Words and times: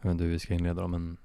jag 0.00 0.08
vet 0.08 0.12
inte 0.12 0.24
hur 0.24 0.30
vi 0.30 0.38
ska 0.38 0.54
inleda 0.54 0.82
då, 0.82 0.88
men 0.88 1.16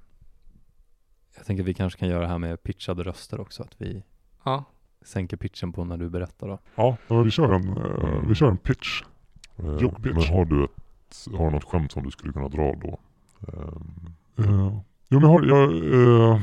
jag 1.35 1.45
tänker 1.45 1.63
att 1.63 1.67
vi 1.69 1.73
kanske 1.73 1.99
kan 1.99 2.09
göra 2.09 2.19
det 2.21 2.27
här 2.27 2.37
med 2.37 2.63
pitchade 2.63 3.03
röster 3.03 3.39
också, 3.39 3.63
att 3.63 3.75
vi 3.81 4.03
Ja. 4.45 4.63
sänker 5.01 5.37
pitchen 5.37 5.73
på 5.73 5.83
när 5.85 5.97
du 5.97 6.09
berättar 6.09 6.47
då. 6.47 6.59
Ja, 6.75 6.97
då 7.07 7.21
vi 7.23 7.31
kör 7.31 7.53
en, 7.53 7.77
eh, 7.77 8.27
vi 8.27 8.35
kör 8.35 8.47
en 8.49 8.57
pitch. 8.57 9.01
Eh, 9.57 9.65
Joke 9.77 10.01
pitch. 10.01 10.13
Men 10.29 10.37
har 10.37 10.45
du 10.45 10.63
ett, 10.63 11.27
har 11.37 11.45
du 11.45 11.51
något 11.51 11.63
skämt 11.63 11.91
som 11.91 12.03
du 12.03 12.11
skulle 12.11 12.33
kunna 12.33 12.47
dra 12.49 12.73
då? 12.75 12.99
Uh, 14.37 14.79
jo 15.09 15.19
men 15.19 15.21
jag 15.21 15.27
har, 15.27 15.43
jag, 15.45 15.71
uh, 15.71 16.41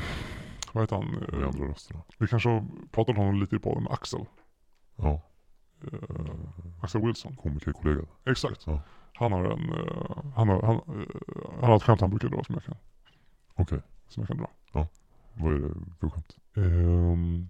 vad 0.73 0.83
heter 0.83 0.97
han? 0.97 1.41
Eh, 1.43 1.49
andra 1.49 1.65
rösterna. 1.69 2.01
vi 2.19 2.27
kanske 2.27 2.49
har 2.49 2.65
pratat 2.93 3.09
om 3.09 3.17
honom 3.17 3.41
lite 3.41 3.57
i 3.57 3.59
podden, 3.59 3.87
Axel. 3.91 4.25
Ja, 4.97 5.21
Eh, 5.93 6.27
Axel 6.83 7.01
Wilson. 7.07 7.37
komikerkollega. 7.37 8.03
Exakt. 8.25 8.67
Ja. 8.67 8.81
Han 9.15 9.33
har 9.33 9.45
en, 9.45 9.73
eh, 9.73 10.17
han 10.37 10.49
har, 10.49 10.63
han, 10.63 10.77
eh, 10.77 11.07
han 11.61 11.71
har 11.71 11.77
ett 11.77 11.83
skämt 11.83 12.01
han 12.01 12.11
brukar 12.11 12.29
dra 12.29 12.45
som 12.45 12.55
jag 12.55 12.65
kan, 12.65 12.77
Okej, 13.55 13.81
som 14.09 14.21
jag 14.21 14.29
kan 14.29 14.37
dra. 14.37 14.51
vad 15.35 15.55
är 15.55 15.59
det 15.59 15.75
för 16.01 16.09
skämt? 16.09 16.37
Um, 16.55 17.49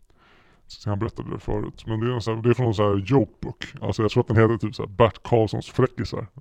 så 0.67 0.91
han 0.91 0.99
berättade 0.99 1.31
det 1.31 1.39
förut, 1.39 1.85
men 1.87 2.01
det 2.01 2.07
är, 2.07 2.11
en 2.15 2.21
sån 2.23 2.35
här, 2.35 2.43
det 2.43 2.51
är 2.51 2.55
från 2.55 2.67
en 2.67 2.75
sån 2.75 2.87
här 2.87 3.05
jokebook. 3.07 3.75
Alltså 3.81 4.03
jag 4.03 4.11
tror 4.11 4.21
att 4.21 4.29
den 4.29 4.37
heter 4.37 4.57
typ 4.57 4.75
så 4.75 4.83
här 4.83 4.91
Bert 4.91 5.23
Karlssons 5.23 5.71
fräckisar. 5.71 6.27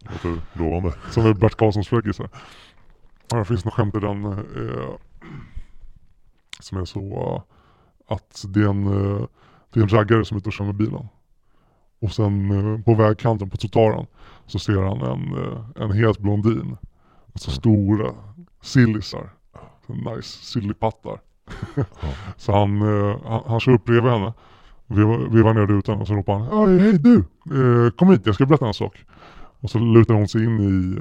Låter 0.00 0.40
lovande. 0.52 0.94
Som 1.10 1.26
är 1.26 1.34
Bert 1.34 1.54
Karlssons 1.54 1.88
fräckisar. 1.88 2.28
Ja, 3.30 3.38
det 3.38 3.44
finns 3.44 3.64
något 3.64 3.74
skämt 3.74 3.94
i 3.94 4.00
den 4.00 4.24
eh, 4.24 4.90
som 6.60 6.78
är 6.78 6.84
så 6.84 7.00
eh, 7.00 7.42
att 8.14 8.44
det 8.48 8.60
är, 8.60 8.68
en, 8.68 8.86
eh, 8.86 9.26
det 9.72 9.80
är 9.80 9.82
en 9.82 9.88
raggare 9.88 10.24
som 10.24 10.36
är 10.36 10.38
ute 10.40 10.48
och 10.48 10.52
kör 10.52 10.64
med 10.64 10.74
bilen. 10.74 11.08
Och 12.00 12.12
sen 12.12 12.50
eh, 12.50 12.80
på 12.84 12.94
vägkanten 12.94 13.50
på 13.50 13.56
trottoaren 13.56 14.06
så 14.46 14.58
ser 14.58 14.82
han 14.82 15.00
en, 15.00 15.44
eh, 15.44 15.82
en 15.82 15.92
het 15.92 16.18
blondin. 16.18 16.76
Alltså 17.32 17.50
stora 17.50 18.14
sillisar. 18.62 19.30
Nice 19.86 20.44
sillipattar. 20.44 21.20
så 22.36 22.52
han, 22.52 22.82
eh, 22.82 23.16
han, 23.24 23.42
han 23.46 23.60
kör 23.60 23.72
upp 23.72 23.84
bredvid 23.84 24.12
henne. 24.12 24.32
Vevar 24.86 25.18
vevar 25.18 25.54
ner 25.54 25.66
rutan 25.66 26.00
och 26.00 26.06
så 26.06 26.14
ropar 26.14 26.38
han 26.38 26.48
"Oj, 26.52 26.78
Hej 26.78 26.98
du! 26.98 27.24
Kom 27.90 28.10
hit, 28.10 28.22
jag 28.24 28.34
ska 28.34 28.46
berätta 28.46 28.66
en 28.66 28.74
sak. 28.74 29.04
Och 29.60 29.70
så 29.70 29.78
lutar 29.78 30.14
hon 30.14 30.28
sig 30.28 30.44
in 30.44 30.60
i, 30.60 30.98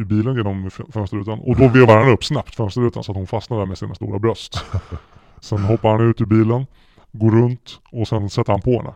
i 0.00 0.04
bilen 0.04 0.36
genom 0.36 0.70
fönsterrutan. 0.70 1.38
Och 1.38 1.56
då 1.56 1.68
vevar 1.78 1.98
han 1.98 2.12
upp 2.12 2.24
snabbt 2.24 2.54
fönsterrutan 2.54 3.04
så 3.04 3.12
att 3.12 3.16
hon 3.18 3.26
fastnar 3.26 3.58
där 3.58 3.66
med 3.66 3.78
sina 3.78 3.94
stora 3.94 4.18
bröst. 4.18 4.64
Sen 5.40 5.58
hoppar 5.58 5.90
han 5.90 6.10
ut 6.10 6.20
ur 6.20 6.26
bilen, 6.26 6.66
går 7.12 7.30
runt 7.30 7.80
och 7.92 8.08
sen 8.08 8.30
sätter 8.30 8.52
han 8.52 8.60
på 8.62 8.70
henne. 8.70 8.94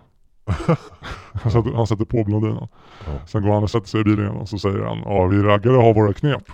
Han, 1.42 1.52
sätter, 1.52 1.72
han 1.76 1.86
sätter 1.86 2.04
på 2.04 2.24
blondinen. 2.24 2.68
Ja. 3.06 3.26
Sen 3.26 3.42
går 3.42 3.52
han 3.52 3.62
och 3.62 3.70
sätter 3.70 3.88
sig 3.88 4.00
i 4.00 4.04
bilen 4.04 4.24
igen 4.24 4.36
och 4.36 4.48
så 4.48 4.58
säger 4.58 4.78
han 4.78 4.98
Ja 5.04 5.26
vi 5.26 5.42
raggare 5.42 5.76
har 5.76 5.94
våra 5.94 6.12
knep. 6.12 6.44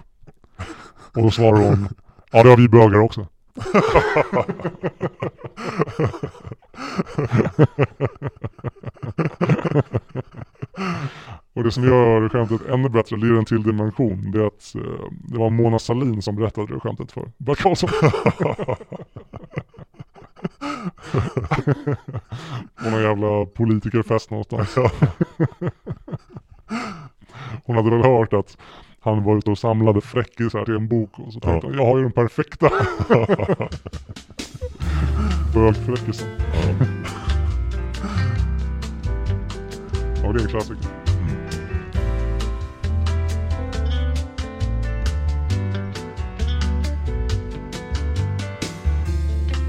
Och 1.15 1.23
då 1.23 1.31
svarar 1.31 1.69
hon 1.69 1.89
Ja 2.33 2.43
det 2.43 2.51
har 2.51 2.57
vi 2.57 2.69
bögar 2.69 3.01
också. 3.01 3.27
Och 11.53 11.65
det 11.65 11.73
som 11.73 11.85
gör 11.85 12.29
skämtet 12.29 12.69
ännu 12.69 12.89
bättre, 12.89 13.17
det 13.17 13.27
ger 13.27 13.39
en 13.39 13.45
till 13.45 13.63
dimension, 13.63 14.31
det 14.31 14.41
är 14.41 14.47
att 14.47 14.75
eh, 14.75 15.11
det 15.11 15.39
var 15.39 15.51
Mona 15.51 15.79
Salin 15.79 16.23
som 16.23 16.37
berättade 16.37 16.75
det 16.75 16.81
skämtet 16.81 17.13
för 17.13 17.33
Bert 17.37 17.59
Karlsson. 17.59 17.91
På 22.83 22.91
någon 22.91 23.03
jävla 23.03 23.47
politikerfest 23.47 24.31
någonstans. 24.31 24.75
Hon 27.65 27.77
hade 27.77 27.91
väl 27.91 28.03
hört 28.05 28.33
att 28.33 28.59
han 29.01 29.25
var 29.25 29.39
ute 29.39 29.51
och 29.51 29.59
samlade 29.59 30.01
fräckisar 30.01 30.65
till 30.65 30.75
en 30.77 30.89
bok 30.89 31.19
och 31.19 31.33
så 31.33 31.41
tänkte 31.41 31.67
Ja. 31.67 31.75
jag 31.77 31.85
har 31.87 31.97
ju 31.97 32.03
den 32.03 32.13
perfekta. 32.13 32.71
Bögfräckisen. 35.55 36.29
Ja. 36.53 36.87
Ja 40.23 40.33
det 40.33 40.41
är 40.41 40.43
en 40.43 40.49
klassiker. 40.49 40.89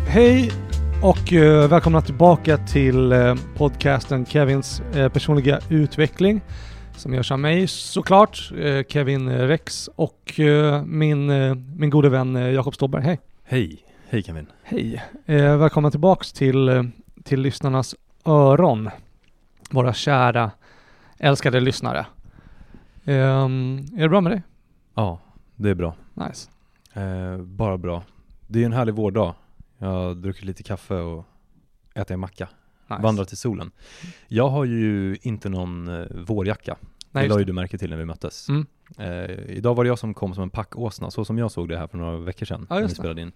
Hej 0.08 0.52
och 1.02 1.34
eh, 1.34 1.70
välkomna 1.70 2.02
tillbaka 2.02 2.58
till 2.58 3.12
eh, 3.12 3.36
podcasten 3.58 4.26
Kevins 4.26 4.82
eh, 4.82 5.10
personliga 5.10 5.60
utveckling. 5.70 6.42
Som 6.96 7.14
görs 7.14 7.32
av 7.32 7.40
mig 7.40 7.68
såklart, 7.68 8.52
eh, 8.58 8.84
Kevin 8.90 9.30
Rex 9.30 9.90
och 9.96 10.40
eh, 10.40 10.84
min, 10.84 11.30
eh, 11.30 11.56
min 11.56 11.90
gode 11.90 12.10
vän 12.10 12.36
eh, 12.36 12.50
Jakob 12.50 12.76
Ståberg. 12.76 13.04
Hej! 13.04 13.20
Hej, 13.44 13.84
hej 14.10 14.24
Kevin. 14.24 14.48
Hej! 14.64 15.04
Eh, 15.26 15.58
välkomna 15.58 15.92
tillbaks 15.92 16.34
till, 16.34 16.70
eh, 16.70 16.84
till 17.24 17.42
lyssnarnas 17.42 17.96
öron. 18.26 18.90
Våra 19.70 19.94
kära, 19.94 20.52
älskade 21.18 21.60
lyssnare. 21.60 22.06
Ehm, 23.06 23.78
är 23.98 24.02
det 24.02 24.10
bra 24.10 24.22
med 24.22 24.32
dig? 24.32 24.42
Ja, 24.96 25.20
det 25.56 25.70
är 25.70 25.76
bra. 25.76 25.96
Nice. 26.14 26.50
Eh, 26.94 27.38
bara 27.38 27.78
bra. 27.78 28.04
Det 28.48 28.62
är 28.62 28.66
en 28.66 28.74
härlig 28.74 28.96
vårdag. 28.96 29.36
Jag 29.82 29.88
har 29.88 30.16
druckit 30.16 30.44
lite 30.44 30.64
kaffe 30.64 30.96
och 30.96 31.26
ätit 31.94 32.12
en 32.12 32.20
macka. 32.20 32.50
nice. 32.90 33.02
Vandrat 33.02 33.28
till 33.28 33.38
solen. 33.38 33.72
Jag 34.28 34.50
har 34.50 34.66
ju 34.66 35.18
inte 35.22 35.50
någon 35.50 35.88
eh, 35.88 36.08
vårjacka. 36.12 36.78
Nej, 37.12 37.24
det 37.24 37.34
la 37.34 37.40
ju 37.40 37.46
du 37.46 37.54
märke 37.54 37.78
till 37.78 37.90
när 37.90 37.98
vi 37.98 38.06
möttes. 38.06 38.50
Mm. 38.50 38.66
Eh, 38.98 39.56
idag 39.58 39.76
var 39.76 39.84
det 39.84 39.88
jag 39.88 40.00
som 40.00 40.14
kom 40.14 40.34
som 40.34 40.44
en 40.44 40.50
packåsna, 40.50 41.12
så 41.12 41.26
som 41.26 41.38
jag 41.38 41.52
såg 41.52 41.70
det 41.70 41.78
här 41.78 41.88
för 41.88 41.98
några 41.98 42.18
veckor 42.18 42.46
sedan. 42.46 42.68
Ja, 42.70 42.76
när 42.76 42.88
vi 42.88 42.90
spelade 42.90 43.22
in. 43.22 43.32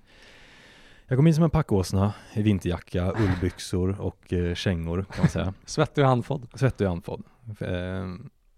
Jag 1.08 1.18
kom 1.18 1.28
in 1.28 1.36
som 1.36 1.44
en 1.44 1.50
packåsna 1.50 2.14
i 2.34 2.42
vinterjacka, 2.42 3.14
ullbyxor 3.18 4.02
och 4.02 4.34
eh, 4.34 4.56
kängor 4.56 5.06
kan 5.12 5.22
man 5.22 5.30
säga. 5.30 5.54
Svettig 5.66 6.04
och 6.04 6.10
handfådd. 6.10 6.48
Svettig 6.54 6.88
och 6.88 6.94
andfådd. 6.94 7.24
Eh, 7.60 8.08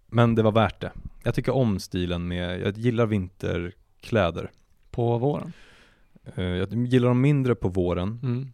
men 0.07 0.35
det 0.35 0.43
var 0.43 0.51
värt 0.51 0.81
det. 0.81 0.91
Jag 1.23 1.35
tycker 1.35 1.53
om 1.53 1.79
stilen 1.79 2.27
med, 2.27 2.61
jag 2.61 2.77
gillar 2.77 3.05
vinterkläder. 3.05 4.51
På 4.91 5.17
våren. 5.17 5.53
Eh, 6.35 6.43
jag 6.43 6.73
gillar 6.73 7.07
dem 7.07 7.21
mindre 7.21 7.55
på 7.55 7.67
våren, 7.67 8.19
Mm. 8.23 8.51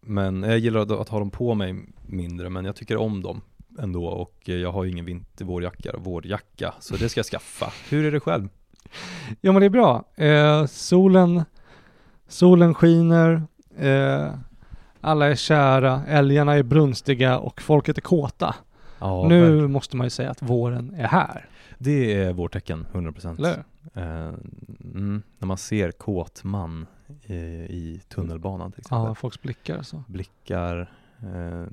men 0.00 0.42
jag 0.42 0.58
gillar 0.58 1.00
att, 1.00 1.08
ha 1.08 1.18
dem 1.18 1.30
på 1.30 1.54
mig 1.54 1.74
mindre, 2.06 2.48
men 2.50 2.64
jag 2.64 2.76
tycker 2.76 2.96
om 2.96 3.22
dem 3.22 3.40
ändå 3.78 4.06
och 4.06 4.40
jag 4.44 4.72
har 4.72 4.84
ju 4.84 4.90
ingen 4.90 5.04
vintervårjacka, 5.04 5.92
vårjacka, 5.98 6.74
så 6.80 6.96
det 6.96 7.08
ska 7.08 7.18
jag 7.18 7.26
skaffa. 7.26 7.72
Hur 7.90 8.04
är 8.04 8.12
det 8.12 8.20
själv? 8.20 8.48
Ja 9.40 9.52
men 9.52 9.60
det 9.60 9.66
är 9.66 9.70
bra. 9.70 10.04
Eh, 10.16 10.66
solen, 10.66 11.42
solen 12.28 12.74
skiner, 12.74 13.42
eh, 13.78 14.30
alla 15.00 15.26
är 15.30 15.34
kära, 15.34 16.02
älgarna 16.08 16.54
är 16.54 16.62
brunstiga 16.62 17.38
och 17.38 17.62
folket 17.62 17.96
är 17.98 18.02
kåta. 18.02 18.54
Ja, 18.98 19.28
nu 19.28 19.40
verkligen. 19.40 19.72
måste 19.72 19.96
man 19.96 20.06
ju 20.06 20.10
säga 20.10 20.30
att 20.30 20.42
våren 20.42 20.94
är 20.98 21.06
här. 21.06 21.46
Det 21.82 22.14
är 22.14 22.32
vårt 22.32 22.52
tecken, 22.52 22.86
100%. 22.92 23.38
Eller? 23.38 23.64
Eh, 23.94 24.34
mm, 24.94 25.22
när 25.38 25.46
man 25.46 25.58
ser 25.58 25.90
kåt 25.90 26.44
man 26.44 26.86
i, 27.22 27.34
i 27.34 28.00
tunnelbanan 28.08 28.72
till 28.72 28.80
exempel. 28.80 29.08
Ja, 29.08 29.14
folks 29.14 29.42
blickar 29.42 29.82
så. 29.82 30.04
Blickar, 30.08 30.92
eh, 31.20 31.66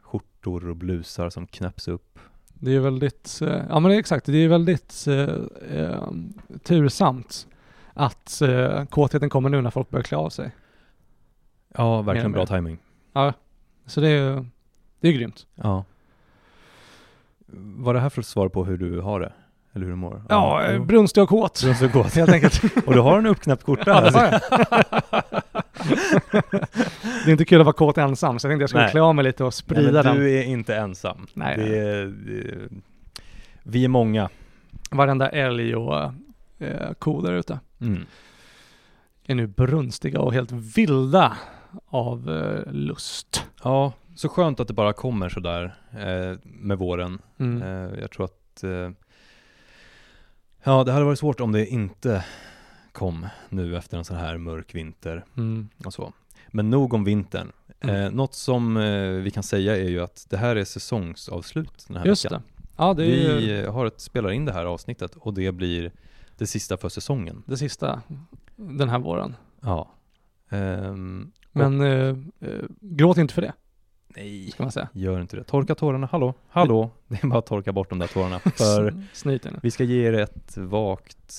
skjortor 0.00 0.68
och 0.68 0.76
blusar 0.76 1.30
som 1.30 1.46
knäpps 1.46 1.88
upp. 1.88 2.18
Det 2.54 2.74
är 2.74 2.80
väldigt, 2.80 3.40
eh, 3.42 3.62
ja 3.68 3.80
men 3.80 3.90
det 3.90 3.96
är 3.96 3.98
exakt, 3.98 4.26
det 4.26 4.38
är 4.38 4.48
väldigt 4.48 5.06
eh, 5.06 5.78
eh, 5.78 6.08
tursamt 6.62 7.46
att 7.92 8.42
eh, 8.42 8.84
kåtheten 8.84 9.30
kommer 9.30 9.48
nu 9.48 9.62
när 9.62 9.70
folk 9.70 9.90
börjar 9.90 10.02
klä 10.02 10.16
av 10.16 10.30
sig. 10.30 10.50
Ja, 11.68 12.02
verkligen 12.02 12.32
bra 12.32 12.46
timing. 12.46 12.78
Så 13.86 14.00
det 14.00 14.08
är, 14.08 14.46
det 15.00 15.08
är 15.08 15.12
grymt. 15.12 15.46
Ja. 15.54 15.84
Var 17.56 17.94
det 17.94 18.00
här 18.00 18.08
för 18.08 18.20
att 18.20 18.26
svara 18.26 18.48
på 18.48 18.64
hur 18.64 18.78
du 18.78 19.00
har 19.00 19.20
det? 19.20 19.32
Eller 19.74 19.84
hur 19.84 19.90
du 19.92 19.96
mår? 19.96 20.22
Ja, 20.28 20.72
jo. 20.72 20.84
brunstig 20.84 21.22
och 21.22 21.28
kåt. 21.28 21.62
Brunstig 21.64 21.86
och 21.86 21.92
kåt. 21.92 22.14
Helt 22.14 22.30
enkelt. 22.32 22.62
Och 22.86 22.94
du 22.94 23.00
har 23.00 23.18
en 23.18 23.26
uppknäppt 23.26 23.62
skjorta 23.62 23.82
Ja, 23.90 24.00
det 24.00 24.18
här. 24.18 24.30
har 24.30 24.40
jag. 25.22 25.32
det 27.24 27.30
är 27.30 27.32
inte 27.32 27.44
kul 27.44 27.60
att 27.60 27.64
vara 27.66 27.72
kåt 27.76 27.98
ensam, 27.98 28.38
så 28.38 28.46
jag 28.46 28.50
tänkte 28.50 28.62
jag 28.62 28.68
skulle 28.70 28.82
Nej. 28.82 28.90
klä 28.90 29.00
av 29.00 29.14
mig 29.14 29.24
lite 29.24 29.44
och 29.44 29.46
Nej, 29.46 29.52
sprida 29.52 29.92
men 29.92 30.04
den. 30.04 30.16
du 30.16 30.38
är 30.38 30.42
inte 30.42 30.76
ensam. 30.76 31.26
Nej, 31.34 31.56
det 31.56 31.62
nej. 31.64 31.78
är, 31.78 32.04
det, 32.06 32.68
vi 33.62 33.84
är 33.84 33.88
många. 33.88 34.28
Varenda 34.90 35.28
älg 35.28 35.76
och 35.76 36.12
eh, 36.58 36.92
ko 36.98 37.20
där 37.20 37.32
ute 37.32 37.58
Mm. 37.80 38.04
är 39.26 39.34
nu 39.34 39.46
brunstiga 39.46 40.20
och 40.20 40.32
helt 40.34 40.52
vilda 40.52 41.36
av 41.86 42.30
eh, 42.30 42.72
lust. 42.72 43.44
Ja, 43.64 43.92
så 44.14 44.28
skönt 44.28 44.60
att 44.60 44.68
det 44.68 44.74
bara 44.74 44.92
kommer 44.92 45.28
sådär 45.28 45.74
eh, 45.90 46.38
med 46.44 46.78
våren. 46.78 47.18
Mm. 47.38 47.62
Eh, 47.62 48.00
jag 48.00 48.10
tror 48.10 48.24
att 48.24 48.64
eh, 48.64 48.90
Ja, 50.64 50.84
det 50.84 50.92
hade 50.92 51.04
varit 51.04 51.18
svårt 51.18 51.40
om 51.40 51.52
det 51.52 51.66
inte 51.66 52.24
kom 52.92 53.26
nu 53.48 53.76
efter 53.76 53.98
en 53.98 54.04
sån 54.04 54.16
här 54.16 54.38
mörk 54.38 54.74
vinter 54.74 55.24
Mm. 55.36 55.68
och 55.84 55.94
så. 55.94 56.12
Men 56.48 56.70
nog 56.70 56.94
om 56.94 57.04
vintern. 57.04 57.52
Mm. 57.80 57.96
Eh, 57.96 58.10
något 58.10 58.34
som 58.34 58.76
eh, 58.76 59.08
vi 59.10 59.30
kan 59.30 59.42
säga 59.42 59.76
är 59.76 59.88
ju 59.88 60.00
att 60.02 60.26
det 60.30 60.36
här 60.36 60.56
är 60.56 60.64
säsongsavslut 60.64 61.84
den 61.88 61.96
här 61.96 62.06
Just 62.06 62.24
veckan. 62.24 62.42
Ja, 62.76 62.94
det 62.94 63.04
är 63.04 63.36
Vi 63.36 63.60
eh, 63.62 63.72
har 63.72 63.86
ett, 63.86 64.00
spelar 64.00 64.30
in 64.30 64.44
det 64.44 64.52
här 64.52 64.64
avsnittet 64.64 65.14
och 65.14 65.34
det 65.34 65.52
blir 65.52 65.92
det 66.38 66.46
sista 66.46 66.76
för 66.76 66.88
säsongen. 66.88 67.42
det 67.46 67.56
sista 67.56 68.02
den 68.56 68.88
här 68.88 68.98
våren. 68.98 69.36
Ja. 69.60 69.90
Ehm, 70.50 71.32
Men 71.52 71.80
eh, 71.80 72.16
eh, 72.40 72.64
gråt 72.80 73.16
inte 73.18 73.34
för 73.34 73.42
det, 73.42 73.52
nej, 74.16 74.50
ska 74.50 74.62
man 74.62 74.72
säga. 74.72 74.88
gör 74.92 75.20
inte 75.20 75.36
det. 75.36 75.44
Torka 75.44 75.74
tårarna, 75.74 76.08
hallå, 76.12 76.34
hallå. 76.48 76.90
Det 77.08 77.22
är 77.24 77.26
bara 77.28 77.38
att 77.38 77.46
torka 77.46 77.72
bort 77.72 77.90
de 77.90 77.98
där 77.98 78.06
tårarna. 78.06 78.38
För 78.56 78.94
vi 79.62 79.70
ska 79.70 79.84
ge 79.84 80.06
er 80.08 80.12
ett 80.12 80.56
vagt, 80.56 81.34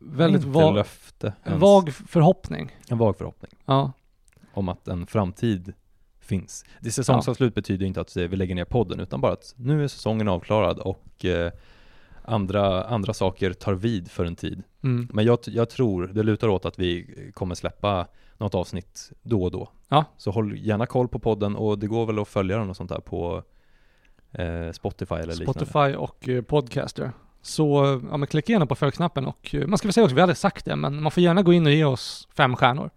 Väldigt 0.00 0.44
inte 0.44 0.52
vag, 0.58 0.74
löfte 0.74 1.26
en 1.26 1.48
ens. 1.52 1.60
vag 1.62 1.92
förhoppning. 1.94 2.76
en 2.88 2.98
vag 2.98 3.16
förhoppning 3.16 3.50
Ja, 3.64 3.92
om 4.52 4.68
att 4.68 4.88
en 4.88 5.06
framtid 5.06 5.72
finns. 6.20 6.64
Det 6.80 6.90
säsongsavslut 6.90 7.54
betyder 7.54 7.86
inte 7.86 8.00
att 8.00 8.16
vi 8.16 8.36
lägger 8.36 8.54
ner 8.54 8.64
podden 8.64 9.00
utan 9.00 9.20
bara 9.20 9.32
att 9.32 9.54
nu 9.56 9.84
är 9.84 9.88
säsongen 9.88 10.28
avklarad 10.28 10.78
och 10.78 11.24
eh, 11.24 11.52
andra, 12.24 12.84
andra 12.84 13.14
saker 13.14 13.52
tar 13.52 13.74
vid 13.74 14.10
för 14.10 14.24
en 14.24 14.36
tid. 14.36 14.62
mm. 14.82 15.08
Men 15.12 15.24
jag, 15.24 15.38
jag 15.46 15.70
tror, 15.70 16.06
det 16.06 16.22
lutar 16.22 16.48
åt 16.48 16.64
att 16.64 16.78
vi 16.78 17.06
kommer 17.34 17.54
släppa 17.54 18.06
något 18.42 18.54
avsnitt 18.54 19.12
då 19.22 19.42
och 19.42 19.50
då. 19.50 19.68
Ja. 19.88 20.04
Så 20.16 20.30
håll 20.30 20.58
gärna 20.58 20.86
koll 20.86 21.08
på 21.08 21.18
podden 21.18 21.56
och 21.56 21.78
det 21.78 21.86
går 21.86 22.06
väl 22.06 22.18
att 22.18 22.28
följa 22.28 22.58
den 22.58 22.70
och 22.70 22.76
sånt 22.76 22.90
där 22.90 23.00
på 23.00 23.42
eh, 24.32 24.72
Spotify 24.72 25.14
eller 25.14 25.34
liknande. 25.34 25.66
Spotify 25.66 25.94
och 25.96 26.28
eh, 26.28 26.42
Podcaster. 26.42 27.12
Så 27.42 28.00
ja, 28.10 28.16
men 28.16 28.26
klicka 28.26 28.52
gärna 28.52 28.66
på 28.66 28.74
följknappen 28.74 29.26
och 29.26 29.54
eh, 29.54 29.66
man 29.66 29.78
ska 29.78 29.88
väl 29.88 29.92
säga 29.92 30.04
också, 30.04 30.14
vi 30.14 30.20
hade 30.20 30.34
sagt 30.34 30.64
det, 30.64 30.76
men 30.76 31.02
man 31.02 31.12
får 31.12 31.22
gärna 31.22 31.42
gå 31.42 31.52
in 31.52 31.66
och 31.66 31.72
ge 31.72 31.84
oss 31.84 32.28
fem 32.36 32.56
stjärnor. 32.56 32.90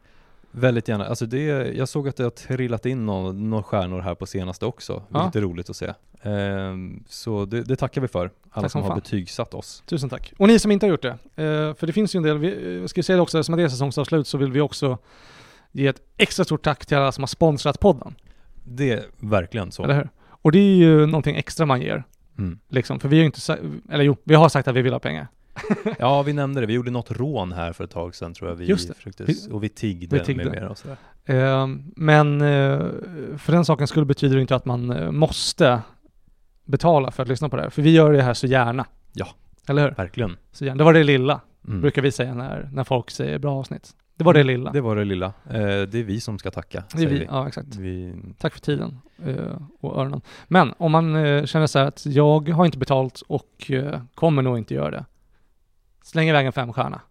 Väldigt 0.52 0.88
gärna. 0.88 1.06
Alltså 1.06 1.26
det, 1.26 1.44
jag 1.74 1.90
såg 1.90 2.08
att 2.08 2.16
det 2.16 2.24
har 2.24 2.30
trillat 2.30 2.86
in 2.86 3.06
några 3.06 3.32
några 3.32 3.64
stjärnor 3.64 4.00
här 4.00 4.16
på 4.16 4.26
senaste 4.26 4.66
också, 4.66 5.04
Ja. 5.10 5.22
vilket 5.22 5.36
är 5.36 5.42
roligt 5.42 5.70
att 5.70 5.76
se. 5.76 5.94
Ehm, 6.22 7.04
så 7.08 7.46
det, 7.46 7.64
det 7.64 7.76
tackar 7.76 8.02
vi 8.02 8.08
för, 8.08 8.20
alla 8.20 8.32
Tack 8.62 8.72
som 8.72 8.82
som 8.82 8.90
har 8.90 8.96
betygsatt 8.96 9.54
oss. 9.54 9.84
Tusen 9.86 10.10
tack. 10.10 10.34
Och 10.38 10.48
ni 10.48 10.60
som 10.60 10.72
inte 10.72 10.86
har 10.86 10.92
gjort 10.92 11.02
det, 11.02 11.18
eh, 11.44 11.74
för 11.74 11.88
det 11.88 11.94
finns 11.94 12.16
ju 12.16 12.18
en 12.18 12.24
del, 12.24 12.38
vi, 12.38 12.80
jag 12.80 12.90
ska 12.90 13.04
säga 13.04 13.16
det 13.16 13.22
också, 13.22 13.44
som 13.44 13.54
att 13.54 13.58
det 13.58 13.64
är 13.64 13.70
säsongsavslut 13.70 14.28
så 14.28 14.38
vill 14.38 14.52
vi 14.52 14.62
också 14.62 14.98
ge 15.76 15.88
ett 15.88 16.02
extra 16.18 16.46
stort 16.46 16.64
tack 16.64 16.86
till 16.86 16.98
alla 16.98 17.12
som 17.12 17.22
har 17.22 17.28
sponsrat 17.28 17.80
podden. 17.80 18.16
Det 18.64 18.92
är 18.92 19.04
verkligen 19.20 19.72
så. 19.72 19.84
Eller 19.84 19.96
hur? 19.96 20.10
Och 20.28 20.52
det 20.52 20.60
är 20.60 20.76
ju 20.76 21.06
någonting 21.06 21.36
extra 21.36 21.66
man 21.66 21.82
ger, 21.82 22.04
Mm. 22.38 22.60
liksom. 22.70 23.00
För 23.00 23.10
vi 23.10 23.16
har 23.16 23.20
ju 23.22 23.26
inte 23.26 23.42
sagt, 23.42 23.62
eller 23.92 24.04
jo, 24.04 24.16
vi 24.24 24.36
har 24.36 24.50
sagt 24.50 24.68
att 24.68 24.76
vi 24.76 24.82
vill 24.82 24.94
ha 24.94 25.00
pengar. 25.00 25.28
Ja, 26.00 26.22
vi 26.22 26.34
nämnde 26.34 26.62
det. 26.62 26.68
Vi 26.68 26.74
gjorde 26.74 26.92
något 26.92 27.12
rån 27.12 27.52
här 27.52 27.74
för 27.74 27.84
ett 27.84 27.92
tag 27.92 28.16
sedan 28.16 28.34
tror 28.34 28.50
jag. 28.50 28.56
Vi 28.56 28.66
Just 28.66 28.88
det. 28.88 28.94
försökte, 28.94 29.26
och 29.52 29.64
vi 29.64 29.70
tiggde, 29.70 30.18
vi 30.20 30.26
tiggde. 30.26 30.44
med 30.44 30.54
mera 30.54 30.70
och 30.70 30.78
sådär. 30.78 30.98
Eh, 31.26 31.68
men 31.96 32.42
eh, 32.42 32.80
för 33.38 33.52
den 33.52 33.66
sakens 33.66 33.90
skull 33.90 34.06
betyder 34.06 34.36
det 34.36 34.42
inte 34.42 34.56
att 34.56 34.66
man 34.66 34.90
eh, 34.90 35.12
måste 35.12 35.82
betala 36.66 37.12
för 37.12 37.24
att 37.24 37.30
lyssna 37.30 37.50
på 37.50 37.56
det 37.56 37.62
här. 37.62 37.70
För 37.70 37.82
vi 37.82 37.92
gör 37.92 38.14
det 38.14 38.22
här 38.24 38.34
så 38.34 38.48
gärna. 38.48 38.86
Ja. 39.14 39.28
Eller 39.68 39.82
hur? 39.82 39.92
Verkligen. 39.96 40.38
Så 40.52 40.66
gärna. 40.66 40.78
Det 40.78 40.84
var 40.84 40.94
det 40.94 41.04
lilla, 41.04 41.42
Mm. 41.68 41.82
brukar 41.82 42.02
vi 42.02 42.12
säga 42.12 42.34
när, 42.34 42.70
när 42.74 42.84
folk 42.84 43.12
säger 43.12 43.40
bra 43.40 43.56
avsnitt. 43.60 43.90
Det 44.18 44.24
var 44.24 44.34
det 44.34 44.44
lilla. 44.44 44.72
Det 44.72 44.82
var 44.82 44.96
det 44.96 45.06
lilla. 45.06 45.26
Eh, 45.26 45.62
det 45.62 45.96
är 45.96 46.04
vi 46.04 46.22
som 46.22 46.40
ska 46.40 46.52
tacka, 46.52 46.84
Det 46.92 46.96
är 46.96 46.98
säger 46.98 47.10
vi. 47.10 47.20
vi. 47.20 47.26
Ja, 47.26 47.48
exakt. 47.48 47.76
vi. 47.76 48.16
Tack 48.38 48.54
för 48.54 48.60
tiden 48.60 49.00
eh, 49.26 49.58
och 49.80 49.98
öronen. 50.00 50.22
Men 50.48 50.74
om 50.78 50.92
man 50.92 51.16
eh, 51.16 51.46
känner 51.46 51.68
så 51.68 51.80
här 51.80 51.86
att 51.86 52.06
jag 52.06 52.50
har 52.50 52.66
inte 52.66 52.78
betalt 52.78 53.22
och 53.28 53.72
eh, 53.72 54.02
kommer 54.16 54.42
nog 54.42 54.58
inte 54.58 54.74
göra 54.74 54.92
det. 54.92 55.06
Släng 56.04 56.30
iväg 56.30 56.46
en 56.46 56.54
femstjärna. 56.54 57.02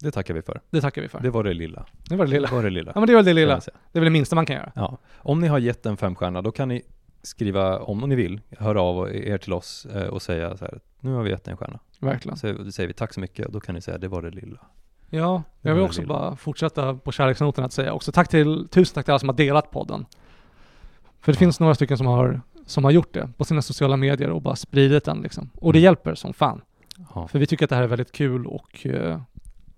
Det 0.00 0.10
tackar 0.10 0.34
vi 0.34 0.42
för. 0.42 0.60
Det 0.70 0.80
tackar 0.80 1.02
vi 1.02 1.08
för. 1.08 1.20
Det 1.20 1.30
var 1.30 1.44
det 1.44 1.54
lilla. 1.54 1.86
Det 2.08 2.16
var 2.16 2.24
det 2.24 2.30
lilla. 2.30 2.48
Det 2.48 2.54
var 2.54 2.62
det 2.62 2.70
lilla. 2.70 2.92
Ja 2.94 3.00
men 3.00 3.06
det 3.06 3.14
var 3.14 3.22
det 3.22 3.32
lilla. 3.32 3.60
Det 3.92 3.98
är 3.98 4.00
väl 4.00 4.04
det 4.04 4.10
minsta 4.10 4.36
man 4.36 4.46
kan 4.46 4.56
göra. 4.56 4.72
Ja. 4.74 4.98
Om 5.16 5.40
ni 5.40 5.48
har 5.48 5.58
gett 5.58 5.86
en 5.86 5.96
femstjärna, 5.96 6.42
då 6.42 6.52
kan 6.52 6.68
ni 6.68 6.82
skriva, 7.22 7.78
om 7.78 7.98
ni 7.98 8.14
vill, 8.14 8.40
höra 8.58 8.82
av 8.82 9.14
er 9.16 9.38
till 9.38 9.52
oss 9.52 9.86
eh, 9.86 10.06
och 10.06 10.22
säga 10.22 10.56
så 10.56 10.64
här, 10.64 10.80
nu 11.00 11.12
har 11.12 11.22
vi 11.22 11.30
gett 11.30 11.48
en 11.48 11.56
stjärna. 11.56 11.78
Verkligen. 11.98 12.36
Så 12.36 12.52
då 12.52 12.72
säger 12.72 12.86
vi 12.86 12.92
tack 12.94 13.14
så 13.14 13.20
mycket 13.20 13.46
och 13.46 13.52
då 13.52 13.60
kan 13.60 13.74
ni 13.74 13.80
säga, 13.80 13.98
det 13.98 14.08
var 14.08 14.22
det 14.22 14.30
lilla. 14.30 14.58
Ja, 15.10 15.42
jag 15.60 15.72
vill 15.74 15.80
var 15.80 15.86
också 15.88 16.02
bara 16.06 16.36
fortsätta 16.36 16.94
på 16.94 17.12
kärleksnoten 17.12 17.64
att 17.64 17.72
säga 17.72 17.92
också 17.92 18.12
tack 18.12 18.28
till, 18.28 18.68
tusen 18.68 18.94
tack 18.94 19.04
till 19.04 19.12
alla 19.12 19.18
som 19.18 19.28
har 19.28 19.36
delat 19.36 19.70
podden. 19.70 20.06
För 21.20 21.32
det 21.32 21.38
finns 21.38 21.60
några 21.60 21.74
stycken 21.74 21.98
som 21.98 22.06
har, 22.06 22.40
som 22.66 22.84
har 22.84 22.90
gjort 22.90 23.14
det 23.14 23.28
på 23.36 23.44
sina 23.44 23.62
sociala 23.62 23.96
medier 23.96 24.30
och 24.30 24.42
bara 24.42 24.56
spridit 24.56 25.04
den 25.04 25.20
liksom. 25.22 25.50
Och 25.54 25.72
det 25.72 25.78
Mm. 25.78 25.84
hjälper 25.84 26.14
som 26.14 26.32
fan. 26.32 26.60
Ja. 27.14 27.28
För 27.28 27.38
vi 27.38 27.46
tycker 27.46 27.64
att 27.66 27.70
det 27.70 27.76
här 27.76 27.82
är 27.82 27.86
väldigt 27.86 28.12
kul 28.12 28.46
och 28.46 28.86
eh, 28.86 29.20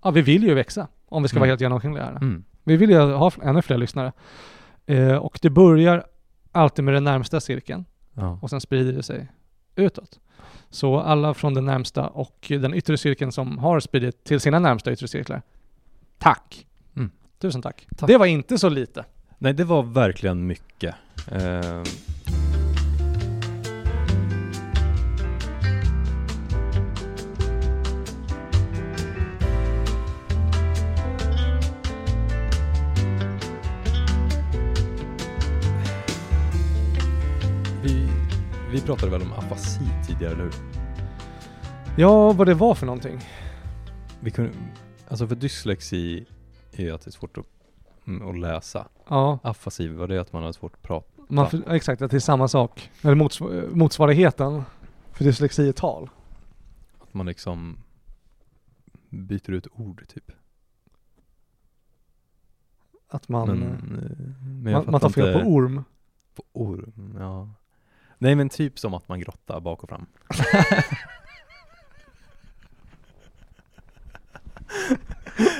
ja, 0.03 0.11
vi 0.11 0.21
vill 0.21 0.43
ju 0.43 0.53
växa. 0.53 0.87
Om 1.05 1.23
vi 1.23 1.29
ska 1.29 1.39
vara 1.39 1.45
Mm. 1.45 1.51
helt 1.51 1.61
genomskinliga 1.61 2.03
här. 2.03 2.11
Mm. 2.15 2.43
Vi 2.63 2.77
vill 2.77 2.89
ju 2.89 2.99
ha 2.99 3.31
ännu 3.43 3.61
fler 3.61 3.77
lyssnare. 3.77 4.11
Eh, 4.85 5.15
och 5.15 5.39
det 5.41 5.49
börjar 5.49 6.03
alltid 6.51 6.85
med 6.85 6.93
den 6.93 7.03
närmsta 7.03 7.39
cirkeln 7.39 7.85
Ja. 8.13 8.39
och 8.41 8.49
sen 8.49 8.61
sprider 8.61 8.93
det 8.93 9.03
sig 9.03 9.27
utåt. 9.75 10.19
Så 10.73 10.99
alla 10.99 11.33
från 11.33 11.53
den 11.53 11.65
närmsta 11.65 12.07
och 12.07 12.45
den 12.47 12.73
yttre 12.73 12.97
cirkeln 12.97 13.31
som 13.31 13.57
har 13.57 13.79
spridit 13.79 14.23
till 14.23 14.39
sina 14.39 14.59
närmsta 14.59 14.91
yttre 14.91 15.07
cirklar. 15.07 15.41
Tack! 16.17 16.65
Mm. 16.95 17.11
Tusen 17.39 17.61
tack. 17.61 17.87
Tack. 17.97 18.07
Det 18.07 18.17
var 18.17 18.25
inte 18.25 18.57
så 18.57 18.69
lite. 18.69 19.05
Nej, 19.37 19.53
det 19.53 19.63
var 19.63 19.83
verkligen 19.83 20.47
mycket. 20.47 20.95
Eh, 21.31 21.83
vi, 37.83 38.07
vi 38.71 38.81
pratade 38.81 39.11
väl 39.11 39.21
om 39.21 39.33
afasi 39.33 39.79
tidigare, 40.23 40.33
eller 40.33 40.43
hur? 40.43 40.53
Ja, 41.97 42.31
vad 42.33 42.47
det 42.47 42.53
var 42.53 42.75
för 42.75 42.85
någonting. 42.85 43.19
Vi 44.19 44.31
kunde, 44.31 44.51
alltså 45.07 45.27
för 45.27 45.35
dyslexi 45.35 46.25
är 46.71 46.83
ju 46.83 46.91
att 46.91 47.01
det 47.01 47.09
är 47.09 47.11
svårt 47.11 47.37
att, 47.37 47.45
mm, 48.07 48.29
att 48.29 48.39
läsa. 48.39 48.87
Ja, 49.09 49.39
Afasi, 49.43 49.87
var 49.87 50.07
det 50.07 50.21
att 50.21 50.33
man 50.33 50.43
har 50.43 50.51
svårt 50.51 50.73
att 50.73 50.81
prata? 50.81 51.07
man, 51.27 51.49
för, 51.49 51.71
exakt, 51.71 52.01
att 52.01 52.11
det 52.11 52.17
är 52.17 52.19
samma 52.19 52.47
sak. 52.47 52.91
Eller 53.01 53.15
motsv- 53.15 53.75
motsvarigheten 53.75 54.63
för 55.11 55.23
dyslexi 55.23 55.67
är 55.69 55.71
tal. 55.73 56.09
Att 57.01 57.13
man 57.13 57.25
liksom 57.25 57.77
byter 59.09 59.51
ut 59.51 59.67
ord 59.71 60.03
typ. 60.07 60.31
Att 63.07 63.29
man, 63.29 63.47
men, 63.47 63.63
eh, 63.63 64.03
eh, 64.03 64.17
men 64.63 64.73
man, 64.73 64.85
man 64.91 64.99
tar 65.01 65.09
fel 65.09 65.33
på 65.33 65.39
inte- 65.39 65.49
orm. 65.49 65.83
På 66.35 66.43
orm, 66.53 67.15
ja. 67.19 67.49
Nej 68.23 68.35
men 68.35 68.49
typ 68.49 68.79
som 68.79 68.93
att 68.93 69.09
man 69.09 69.19
grottar 69.19 69.59
bak 69.59 69.83
och 69.83 69.89
fram. 69.89 70.05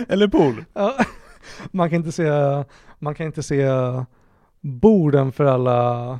Eller 0.08 0.28
pool. 0.28 0.66
Ja, 0.74 0.98
man 1.72 1.90
kan 1.90 1.96
inte 1.96 2.12
se, 2.12 2.30
man 3.00 3.16
kan 3.16 3.26
inte 3.26 3.44
se 3.44 3.68
borden 4.62 5.32
för 5.32 5.46
alla 5.46 6.12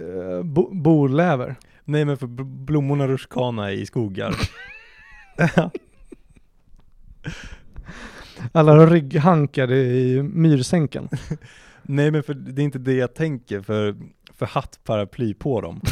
eh, 0.00 0.42
bo, 0.42 0.74
bordläver. 0.74 1.56
Nej 1.84 2.04
men 2.04 2.16
för 2.16 2.26
bl- 2.26 2.64
blommorna 2.64 3.08
rutschkana 3.08 3.72
i 3.72 3.86
skogar. 3.86 4.34
Alla 8.52 8.86
rygghankade 8.86 9.76
i 9.76 10.22
myrsänken. 10.22 11.08
Nej 11.82 12.10
men 12.10 12.22
för 12.22 12.34
det 12.34 12.62
är 12.62 12.64
inte 12.64 12.78
det 12.78 12.94
jag 12.94 13.14
tänker 13.14 13.60
för, 13.60 13.96
för 14.36 14.46
hatt 14.46 14.80
paraply 14.84 15.34
på 15.34 15.60
dem. 15.60 15.80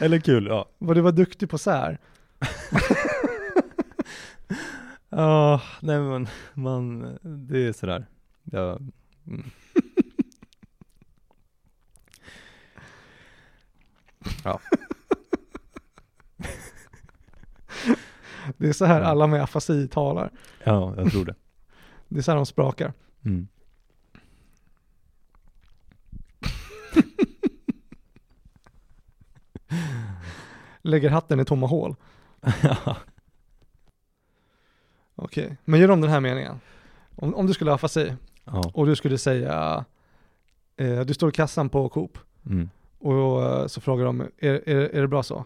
Eller 0.00 0.18
kul, 0.20 0.46
ja. 0.46 0.68
Vad 0.78 0.96
du 0.96 1.00
var 1.00 1.12
duktig 1.12 1.50
på 1.50 1.58
så 1.58 1.70
här. 1.70 1.98
Ja, 5.08 5.62
nej 5.80 6.00
men 6.00 6.28
man, 6.54 7.18
det 7.22 7.58
är 7.66 7.72
sådär. 7.72 8.06
Ja. 8.44 8.78
Mm. 9.26 9.50
Ja. 14.44 14.60
Det 18.58 18.68
är 18.68 18.72
så 18.72 18.84
här 18.84 19.00
alla 19.00 19.26
med 19.26 19.42
afasi 19.42 19.88
talar. 19.88 20.30
ja, 20.64 20.94
jag 20.96 21.10
tror 21.10 21.24
det. 21.24 21.34
Det 22.08 22.18
är 22.18 22.22
så 22.22 22.30
här 22.30 22.36
de 22.36 22.46
sprakar. 22.46 22.92
Mm. 23.24 23.48
Lägger 30.82 31.10
hatten 31.10 31.40
i 31.40 31.44
tomma 31.44 31.66
hål. 31.66 31.96
Okej, 35.14 35.56
men 35.64 35.80
gör 35.80 35.90
om 35.90 36.00
den 36.00 36.10
här 36.10 36.20
meningen. 36.20 36.60
Om, 37.16 37.34
om 37.34 37.46
du 37.46 37.54
skulle 37.54 37.70
ha 37.70 37.74
afasi 37.74 38.14
ja. 38.44 38.70
och 38.74 38.86
du 38.86 38.96
skulle 38.96 39.18
säga, 39.18 39.84
eh, 40.76 41.00
du 41.00 41.14
står 41.14 41.28
i 41.28 41.32
kassan 41.32 41.68
på 41.68 41.88
Coop 41.88 42.18
Mm. 42.46 42.70
och 42.98 43.44
eh, 43.44 43.66
så 43.66 43.80
frågar 43.80 44.04
de, 44.04 44.20
är, 44.20 44.28
är, 44.68 44.76
är 44.76 45.00
det 45.00 45.08
bra 45.08 45.22
så? 45.22 45.44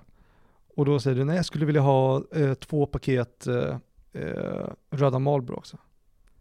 Och 0.76 0.84
då 0.84 1.00
säger 1.00 1.16
du, 1.16 1.24
nej 1.24 1.36
jag 1.36 1.44
skulle 1.44 1.66
vilja 1.66 1.80
ha 1.80 2.22
eh, 2.32 2.54
två 2.54 2.86
paket 2.86 3.46
eh, 3.46 3.76
eh, 4.12 4.68
röda 4.90 5.18
Marlboro 5.18 5.56
också. 5.56 5.76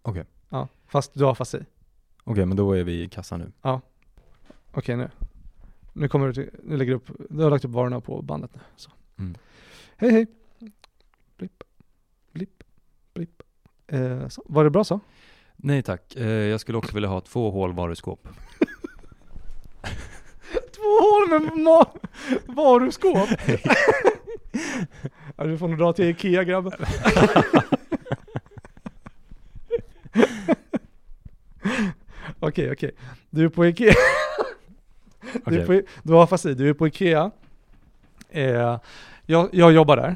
Okej. 0.10 0.25
Ja, 0.50 0.68
fast 0.88 1.13
du 1.13 1.24
har 1.24 1.32
afasi. 1.32 1.60
Okej, 2.24 2.46
men 2.46 2.58
då 2.58 2.74
är 2.74 2.84
vi 2.84 3.01
i 3.04 3.10
kassan 3.10 3.39
nu. 3.39 3.51
Okej 4.72 4.98
nu. 4.98 5.10
Nu 5.94 6.08
kommer 6.08 6.28
du 6.28 6.34
till, 6.34 6.50
nu 6.63 6.78
lägger 6.78 6.92
du 6.92 6.96
upp, 6.96 7.10
du 7.30 7.44
har 7.44 7.50
lagt 7.50 7.66
upp 7.66 7.72
varorna 7.72 8.01
på 8.01 8.22
bandet 8.22 8.51
nu. 8.56 8.62
Så. 8.75 8.92
Mm. 9.20 9.36
Hej 9.98 10.12
hej. 10.12 10.28
Blipp, 11.38 11.63
blipp, 12.34 12.63
blipp. 13.13 13.42
Eh. 13.88 14.28
Var 14.46 14.63
det 14.63 14.70
bra 14.70 14.84
så? 14.84 15.00
Nej 15.56 15.84
tack, 15.84 16.16
eh, 16.16 16.28
jag 16.30 16.60
skulle 16.60 16.78
också 16.78 16.94
vilja 16.94 17.10
ha 17.10 17.22
två 17.22 17.51
hål 17.51 17.74
varuskåp. 17.74 18.28
Två 20.75 21.01
hål 21.01 21.30
med 21.30 21.42
ma- 21.51 21.98
varuskåp. 22.48 23.30
ja, 25.36 25.44
du 25.44 25.58
får 25.58 25.68
nog 25.68 25.78
dra 25.78 25.94
till 25.94 26.06
Ikea 26.06 26.44
grabben. 26.44 26.72
Okej, 32.50 32.72
okej. 32.72 32.91
Du 33.29 33.46
är 33.46 33.50
på 33.50 33.65
Ikea. 33.65 33.94
Du, 35.46 35.63
Okej. 35.63 35.65
på, 35.65 35.89
du 36.03 36.13
har 36.13 36.27
fast 36.27 36.46
i, 36.46 36.53
du 36.53 36.70
är 36.70 36.74
på 36.74 36.88
Ikea. 36.88 37.32
Eh, 38.29 38.79
jag, 39.25 39.50
jag 39.51 39.72
jobbar 39.72 39.96
där. 39.98 40.15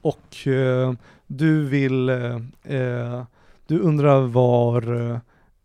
Och 0.00 0.46
eh, 0.46 0.92
du 1.26 1.64
vill, 1.64 2.08
eh, 2.08 2.36
eh, 2.62 3.24
du 3.66 3.78
undrar 3.78 4.20
var, 4.20 5.12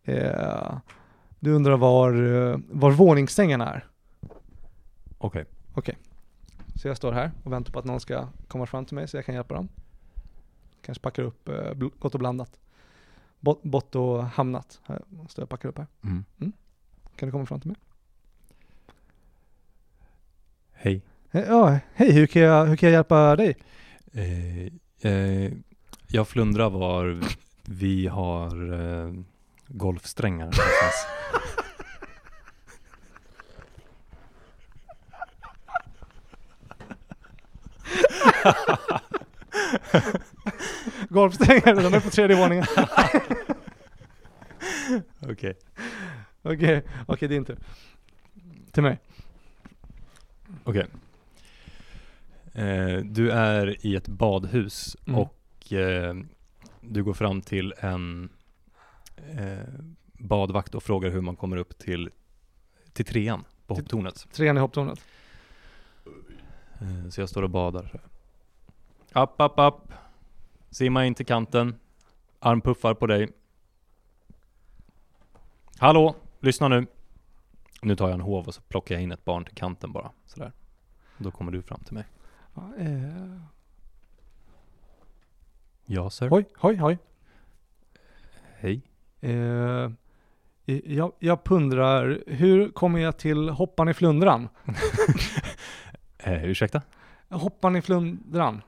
eh, 0.04 0.78
du 1.40 1.52
undrar 1.52 1.78
var, 1.78 2.14
eh, 2.14 2.58
var 2.70 2.92
våningssängarna 2.92 3.74
är. 3.74 3.86
Okej. 5.74 5.98
Så 6.76 6.88
jag 6.88 6.98
står 6.98 7.12
här 7.12 7.32
och 7.44 7.52
väntar 7.52 7.74
på 7.74 7.80
att 7.80 7.86
någon 7.86 8.00
ska 8.00 8.28
komma 8.48 8.66
fram 8.66 8.86
till 8.86 8.96
mig 8.96 9.08
så 9.08 9.18
jag 9.18 9.26
kan 9.26 9.36
hjälpa 9.36 9.56
dem. 9.56 9.70
Kanske 10.82 11.02
packar 11.02 11.24
upp 11.24 11.50
gott 12.00 12.14
och 12.14 12.20
blandat. 12.20 12.60
Bott 13.40 13.96
och 13.96 14.24
hamnat. 14.24 14.80
Här 14.84 15.02
står 15.30 15.42
jag 15.42 15.44
och 15.44 15.50
packar 15.50 15.70
upp 15.70 15.78
här. 15.78 15.88
Mm. 16.04 16.24
Kan 17.16 17.28
du 17.28 17.32
komma 17.32 17.46
fram 17.46 17.60
till 17.60 17.70
mig? 17.70 17.78
Hej. 20.72 21.02
Ja, 21.32 21.80
hej, 21.94 22.12
hur 22.12 22.28
kan 22.28 22.42
jag, 22.42 22.66
hur 22.66 22.76
kan 22.76 22.90
jag 22.90 22.94
hjälpa 22.94 23.36
dig? 23.36 23.58
Eh, 24.14 24.66
eh, 25.12 25.52
jag 26.08 26.28
flundrar 26.28 26.70
var 26.70 27.22
vi 27.66 28.08
har 28.08 28.74
eh, 28.74 29.14
golfsträngar 29.68 30.52
Golfsträngar, 41.10 41.76
de 41.76 41.94
är 41.94 42.00
på 42.00 42.10
tredje 42.10 42.38
våningen. 42.38 42.66
Okej. 45.32 45.58
Okej, 46.42 46.84
okej 47.08 47.28
din 47.28 47.46
tur. 47.46 47.58
Till 48.72 48.84
mig. 48.84 49.00
Okej. 50.64 50.86
Eh, 52.54 52.98
du 53.04 53.32
är 53.32 53.86
i 53.86 53.96
ett 53.96 54.08
badhus 54.08 54.98
Mm. 55.08 55.20
och 55.20 55.74
eh, 55.74 56.16
du 56.82 57.04
går 57.04 57.14
fram 57.14 57.42
till 57.42 57.74
en 57.80 58.30
eh, 59.38 59.58
badvakt 60.14 60.76
och 60.76 60.84
frågar 60.84 61.10
hur 61.10 61.22
man 61.22 61.36
kommer 61.36 61.58
upp 61.58 61.78
till, 61.78 62.10
till 62.94 63.06
trean 63.06 63.44
på 63.68 63.76
Till- 63.76 63.84
hopptornet. 63.84 64.28
Trean 64.32 64.58
i 64.58 64.60
hopptornet. 64.60 65.00
Eh, 66.82 67.10
så 67.10 67.22
jag 67.22 67.30
står 67.30 67.44
och 67.44 67.50
badar. 67.50 68.02
App, 69.14 69.42
app, 69.42 69.60
app. 69.60 69.92
Simma 70.70 71.06
in 71.06 71.16
till 71.16 71.26
kanten. 71.26 71.76
Armpuffar 72.40 72.94
på 72.94 73.08
dig. 73.08 73.30
Hallå, 75.78 76.16
lyssna 76.40 76.68
nu. 76.68 76.88
Nu 77.82 77.96
tar 77.96 78.08
jag 78.08 78.14
en 78.14 78.22
hov 78.22 78.48
och 78.48 78.54
så 78.54 78.62
plockar 78.62 78.96
jag 78.96 79.02
in 79.04 79.12
ett 79.12 79.26
barn 79.26 79.46
till 79.46 79.56
kanten 79.56 79.92
bara. 79.92 80.12
Sådär. 80.26 80.52
Då 81.18 81.32
kommer 81.32 81.52
du 81.52 81.62
fram 81.62 81.80
till 81.80 81.94
mig. 81.94 82.04
Ja, 82.56 82.74
eh, 82.78 83.42
Ja, 85.92 86.10
sir. 86.10 86.30
Hoj, 86.30 86.46
hoj, 86.58 86.76
hoj. 86.76 86.98
Hej. 88.58 88.82
Eh, 89.22 89.92
jag, 90.86 91.12
jag 91.20 91.44
pundrar, 91.44 92.24
hur 92.28 92.70
kommer 92.70 93.00
jag 93.00 93.18
till 93.18 93.50
hoppan 93.50 93.90
i 93.90 93.94
flundran? 93.94 94.50
Eh, 96.24 96.46
ursäkta? 96.46 96.82
Hoppan 97.30 97.76
i 97.76 97.82
flundran. 97.82 98.62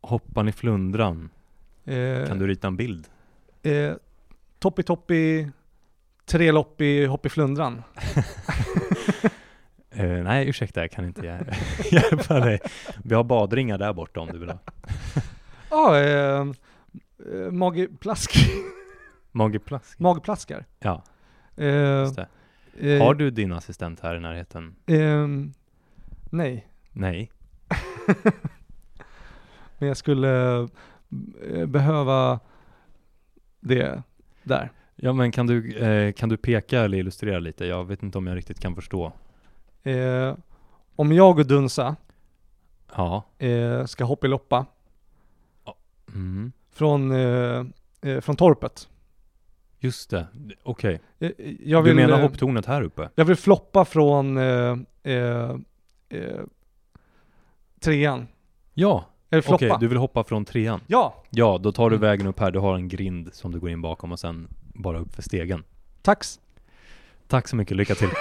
Hoppan 0.00 0.48
i 0.48 0.52
flundran. 0.52 1.30
Eh, 1.84 2.26
Kan 2.26 2.38
du 2.38 2.46
rita 2.46 2.66
en 2.68 2.76
bild? 2.76 3.08
eh, 3.62 3.92
toppi 4.58 4.82
toppi, 4.82 5.48
tre 6.24 6.52
lopp 6.52 6.80
i 6.80 7.04
hopp 7.06 7.26
i 7.26 7.28
flundran. 7.28 7.82
Eh, 9.92 10.06
nej, 10.22 10.48
ursäkta, 10.48 10.80
jag 10.80 10.90
kan 10.90 11.04
inte 11.04 11.20
hjä- 11.22 11.54
hjälpa 11.92 12.40
dig. 12.40 12.58
Vi 13.04 13.14
har 13.14 13.24
badringar 13.24 13.78
där 13.78 13.92
borta 13.92 14.20
om 14.20 14.28
du 14.28 14.38
vill 14.38 14.48
ha. 14.50 14.58
Ja, 15.70 15.98
eh, 16.00 16.40
eh, 17.32 17.50
magplask, 17.52 18.32
Mageplask. 19.32 19.98
magplaskar. 19.98 20.64
Ja, 20.78 21.02
Eh, 21.56 21.66
just 22.00 22.16
det. 22.16 22.28
eh, 22.80 23.02
Har 23.02 23.14
du 23.14 23.30
din 23.30 23.52
assistent 23.52 24.00
här 24.00 24.14
i 24.16 24.20
närheten? 24.20 24.76
ehm, 24.86 25.52
nej, 26.30 26.66
Nej. 26.92 27.30
Men 29.80 29.88
jag 29.88 29.96
skulle 29.96 30.58
eh, 31.50 31.66
behöva 31.66 32.40
det 33.60 34.02
där. 34.42 34.70
Ja, 34.96 35.12
men 35.12 35.32
kan 35.32 35.46
du, 35.46 35.76
eh, 35.76 36.12
kan 36.12 36.28
du 36.28 36.36
peka 36.36 36.80
eller 36.80 36.98
illustrera 36.98 37.38
lite? 37.38 37.66
Jag 37.66 37.84
vet 37.84 38.02
inte 38.02 38.18
om 38.18 38.26
jag 38.26 38.36
riktigt 38.36 38.60
kan 38.60 38.74
förstå. 38.74 39.12
Eh, 39.82 40.34
om 40.96 41.12
jag 41.12 41.38
och 41.38 41.46
Dunsa 41.46 41.96
Ja. 42.96 43.22
eh, 43.38 43.84
ska 43.84 44.04
hoppa 44.04 44.26
i 44.26 44.30
loppa 44.30 44.66
Mm. 46.14 46.52
från, 46.72 47.10
eh, 47.12 47.64
eh, 48.02 48.20
från 48.20 48.36
torpet. 48.36 48.88
Just 49.78 50.10
det. 50.10 50.26
Okej. 50.62 51.00
Jag 51.60 51.84
Du 51.84 51.94
menar 51.94 52.20
hopptornet 52.22 52.66
här 52.66 52.82
uppe? 52.82 53.08
Jag 53.14 53.24
vill 53.24 53.36
floppa 53.36 53.84
från 53.84 54.38
trean. 57.80 58.26
Ja. 58.74 59.04
Eller 59.30 59.42
floppa. 59.42 59.54
Okej, 59.66 59.76
du 59.80 59.88
vill 59.88 59.98
hoppa 59.98 60.24
från 60.24 60.44
trean? 60.44 60.80
Ja, 60.86 61.22
Ja, 61.30 61.58
då 61.62 61.72
tar 61.72 61.90
du 61.90 61.96
Mm. 61.96 62.08
vägen 62.08 62.26
upp 62.26 62.40
här. 62.40 62.50
Du 62.50 62.58
har 62.58 62.74
en 62.74 62.88
grind 62.88 63.28
som 63.32 63.52
du 63.52 63.60
går 63.60 63.70
in 63.70 63.82
bakom 63.82 64.12
och 64.12 64.18
sen 64.20 64.48
bara 64.60 64.98
upp 64.98 65.14
för 65.14 65.22
stegen. 65.22 65.64
tax. 66.02 66.40
Tack 67.28 67.48
så 67.48 67.56
mycket, 67.56 67.76
lycka 67.76 67.94
till. 67.94 68.08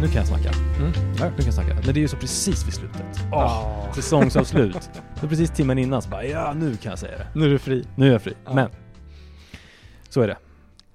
Nu 0.00 0.06
kan 0.08 0.14
jag 0.16 0.26
snacka. 0.26 0.50
Mm. 0.78 0.92
Ja, 1.18 1.30
nu 1.36 1.42
kan 1.42 1.52
snacka. 1.52 1.74
Men 1.74 1.84
det 1.84 1.90
är 1.90 2.02
ju 2.02 2.08
så 2.08 2.16
precis 2.16 2.66
vid 2.66 2.74
slutet. 2.74 3.20
Åh, 3.32 3.38
Ah. 3.38 3.92
säsongsavslut. 3.94 4.90
Det 5.20 5.26
är 5.26 5.28
precis 5.28 5.50
timmen 5.50 5.78
innan 5.78 6.02
så 6.02 6.08
bara, 6.10 6.24
ja 6.24 6.52
nu 6.52 6.76
kan 6.76 6.90
jag 6.90 6.98
säga 6.98 7.18
det. 7.18 7.26
Nu 7.34 7.44
är 7.44 7.48
du 7.48 7.58
fri. 7.58 7.84
Nu 7.96 8.08
är 8.08 8.12
jag 8.12 8.22
fri. 8.22 8.34
Ja. 8.44 8.54
Men, 8.54 8.70
så 10.08 10.20
är 10.20 10.26
det. 10.28 10.36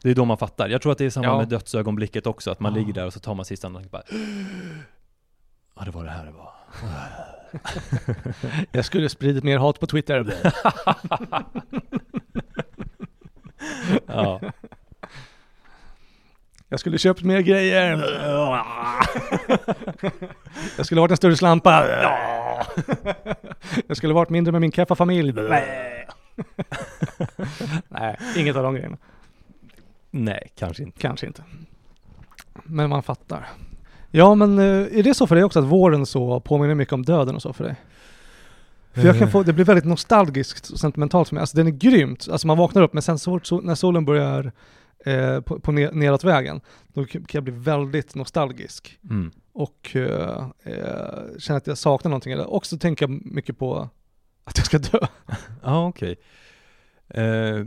Det 0.01 0.09
är 0.11 0.15
då 0.15 0.25
man 0.25 0.37
fattar. 0.37 0.69
Jag 0.69 0.81
tror 0.81 0.91
att 0.91 0.97
det 0.97 1.05
är 1.05 1.09
samma 1.09 1.25
Ja. 1.27 1.37
med 1.37 1.47
dödsögonblicket 1.49 2.27
också, 2.27 2.51
att 2.51 2.59
man 2.59 2.73
Ja. 2.73 2.79
ligger 2.79 2.93
där 2.93 3.05
och 3.05 3.13
så 3.13 3.19
tar 3.19 3.35
man 3.35 3.45
sista 3.45 3.67
andetaget 3.67 3.85
och 3.87 3.91
bara 3.91 4.03
Ja, 5.75 5.85
det 5.85 5.91
var 5.91 6.03
det 6.03 6.09
här 6.11 6.25
det 6.25 6.31
var. 6.31 6.53
Jag 8.71 8.85
skulle 8.85 9.09
spridit 9.09 9.43
mer 9.43 9.57
hat 9.57 9.79
på 9.79 9.87
Twitter. 9.87 10.33
Ja. 14.07 14.41
Jag 16.73 16.79
skulle 16.79 16.97
köpt 16.97 17.23
mer 17.23 17.39
grejer. 17.39 17.97
Jag 20.77 20.85
skulle 20.85 21.01
varit 21.01 21.11
en 21.11 21.17
större 21.17 21.35
slampa. 21.35 21.85
Jag 23.87 23.97
skulle 23.97 24.13
varit 24.13 24.29
mindre 24.29 24.51
med 24.51 24.61
min 24.61 24.71
keffa 24.71 24.95
familj. 24.95 25.33
Nej, 27.87 28.17
inget 28.37 28.55
av 28.55 28.63
de 28.63 28.73
grejerna. 28.73 28.97
Nej, 30.11 30.51
kanske 30.55 30.83
inte. 30.83 30.99
Kanske 30.99 31.27
inte. 31.27 31.43
Men 32.63 32.89
man 32.89 33.03
fattar. 33.03 33.47
Ja, 34.11 34.35
men 34.35 34.59
eh, 34.59 34.97
är 34.99 35.03
det 35.03 35.13
så 35.13 35.27
för 35.27 35.35
dig 35.35 35.43
också 35.43 35.59
att 35.59 35.65
våren 35.65 36.05
så 36.05 36.39
påminner 36.39 36.75
mycket 36.75 36.93
om 36.93 37.05
döden 37.05 37.35
och 37.35 37.41
så 37.41 37.53
för 37.53 37.63
dig? 37.63 37.75
För 38.93 39.05
jag 39.05 39.19
kan 39.19 39.31
få, 39.31 39.43
det 39.43 39.53
blir 39.53 39.65
väldigt 39.65 39.85
nostalgiskt 39.85 40.69
och 40.69 40.79
sentimentalt 40.79 41.27
för 41.27 41.35
mig. 41.35 41.41
Alltså 41.41 41.57
den 41.57 41.67
är 41.67 41.71
grymt. 41.71 42.27
Alltså 42.31 42.47
man 42.47 42.57
vaknar 42.57 42.81
upp, 42.81 42.93
men 42.93 43.03
sen 43.03 43.19
så 43.19 43.39
när 43.63 43.75
solen 43.75 44.05
börjar 44.05 44.51
eh, 45.05 45.41
på, 45.41 45.59
på 45.59 45.71
ne- 45.71 45.93
neråt 45.93 46.23
vägen, 46.23 46.61
då 46.87 47.05
kan 47.05 47.23
jag 47.31 47.43
bli 47.43 47.53
väldigt 47.53 48.15
nostalgisk. 48.15 48.99
Mm. 49.09 49.31
Och 49.53 49.91
eh, 49.95 50.47
eh, 50.63 51.37
känner 51.39 51.57
att 51.57 51.67
jag 51.67 51.77
saknar 51.77 52.09
någonting. 52.09 52.33
Eller 52.33 52.53
också 52.53 52.77
tänker 52.77 53.03
jag 53.07 53.25
mycket 53.25 53.57
på 53.57 53.89
att 54.43 54.57
jag 54.57 54.65
ska 54.65 54.77
dö. 54.77 54.99
Ja, 55.63 55.87
okej. 55.87 56.15
Eh, 57.09 57.65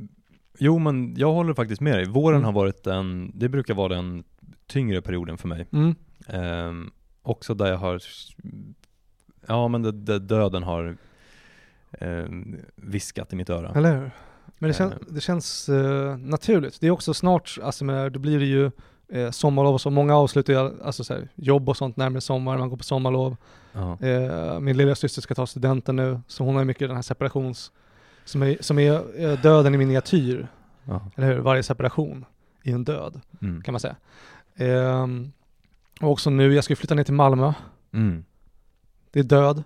Jo 0.58 0.78
men 0.78 1.14
jag 1.16 1.32
håller 1.32 1.54
faktiskt 1.54 1.80
med 1.80 1.94
dig. 1.98 2.04
Våren 2.08 2.36
Mm. 2.36 2.44
har 2.44 2.52
varit 2.52 2.82
den, 2.84 3.30
det 3.34 3.48
brukar 3.48 3.74
vara 3.74 3.94
den 3.94 4.24
tyngre 4.66 5.02
perioden 5.02 5.38
för 5.38 5.48
mig. 5.48 5.66
Mm. 5.72 5.94
Ehm, 6.28 6.90
också 7.22 7.54
där 7.54 7.66
jag 7.66 7.76
har, 7.76 8.00
ja 9.46 9.68
men 9.68 9.82
det, 9.82 9.92
det, 9.92 10.18
döden 10.18 10.62
har 10.62 10.96
ehm, 12.00 12.56
viskat 12.76 13.32
i 13.32 13.36
mitt 13.36 13.50
öra. 13.50 13.72
Eller 13.74 13.96
hur? 13.96 14.10
Men 14.58 14.68
det, 14.70 14.74
kän, 14.74 14.92
Eh. 14.92 14.98
det 15.08 15.20
känns 15.20 15.68
eh, 15.68 16.16
naturligt. 16.18 16.80
Det 16.80 16.86
är 16.86 16.90
också 16.90 17.14
snart, 17.14 17.58
alltså 17.62 17.84
med, 17.84 18.12
då 18.12 18.18
blir 18.20 18.38
det 18.38 18.44
ju 18.46 18.70
eh, 19.08 19.30
sommarlov 19.30 19.74
och 19.74 19.80
så. 19.80 19.90
Många 19.90 20.16
avslutar 20.16 20.72
alltså, 20.84 21.04
så 21.04 21.14
här, 21.14 21.28
jobb 21.34 21.68
och 21.68 21.76
sånt 21.76 21.96
närmare 21.96 22.20
sommar, 22.20 22.58
man 22.58 22.68
går 22.70 22.76
på 22.76 22.84
sommarlov. 22.84 23.36
Eh, 24.00 24.60
min 24.60 24.76
lilla 24.76 24.94
syster 24.94 25.22
ska 25.22 25.34
ta 25.34 25.46
studenten 25.46 25.96
nu, 25.96 26.20
så 26.26 26.44
hon 26.44 26.56
har 26.56 26.64
mycket 26.64 26.88
den 26.88 26.96
här 26.96 27.02
separations... 27.02 27.72
Som 28.24 28.42
är, 28.42 28.56
som 28.60 28.78
är 28.78 29.22
eh, 29.24 29.40
döden 29.40 29.74
i 29.74 29.78
miniatyr, 29.78 30.48
Ja. 30.84 31.00
eller 31.16 31.26
hur? 31.26 31.38
Varje 31.38 31.62
separation 31.62 32.24
är 32.62 32.72
en 32.74 32.84
död, 32.84 33.20
Mm. 33.42 33.62
kan 33.62 33.72
man 33.72 33.80
säga. 33.80 33.96
Ehm, 34.56 35.32
och 36.00 36.10
också 36.10 36.30
nu, 36.30 36.54
jag 36.54 36.64
ska 36.64 36.76
flytta 36.76 36.94
ner 36.94 37.04
till 37.04 37.14
Malmö. 37.14 37.52
Mm. 37.92 38.24
Det 39.10 39.18
är 39.20 39.24
död. 39.24 39.62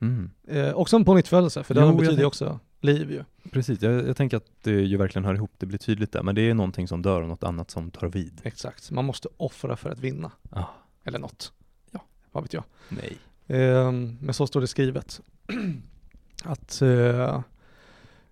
Mm. 0.00 0.30
Eh, 0.48 0.72
också 0.74 0.96
en 0.96 1.04
pånyttfödelse, 1.04 1.62
för 1.62 1.74
döden 1.74 1.90
Jo, 1.90 1.96
betyder 1.98 2.18
ju 2.18 2.24
också 2.24 2.60
liv 2.80 3.10
ju. 3.12 3.24
Precis, 3.52 3.82
jag, 3.82 4.08
jag 4.08 4.16
tänker 4.16 4.36
att 4.36 4.46
det 4.62 4.70
ju 4.70 4.96
verkligen 4.96 5.24
hör 5.24 5.34
ihop, 5.34 5.50
det 5.58 5.66
blir 5.66 5.78
tydligt 5.78 6.12
där. 6.12 6.22
Men 6.22 6.34
det 6.34 6.40
är 6.50 6.54
någonting 6.54 6.88
som 6.88 7.02
dör 7.02 7.22
och 7.22 7.28
något 7.28 7.44
annat 7.44 7.70
som 7.70 7.90
tar 7.90 8.06
vid. 8.08 8.40
Exakt, 8.44 8.90
man 8.90 9.04
måste 9.04 9.28
offra 9.36 9.76
för 9.76 9.90
att 9.90 9.98
vinna. 9.98 10.30
Ah, 10.50 10.64
Eller 11.04 11.18
något. 11.18 11.52
Ja, 11.90 12.00
vad 12.32 12.42
vet 12.44 12.52
jag. 12.52 12.64
nej. 12.88 13.16
Ehm, 13.46 14.18
men 14.20 14.34
så 14.34 14.46
står 14.46 14.60
det 14.60 14.66
skrivet. 14.66 15.20
att, 16.44 16.82
eh, 16.82 17.40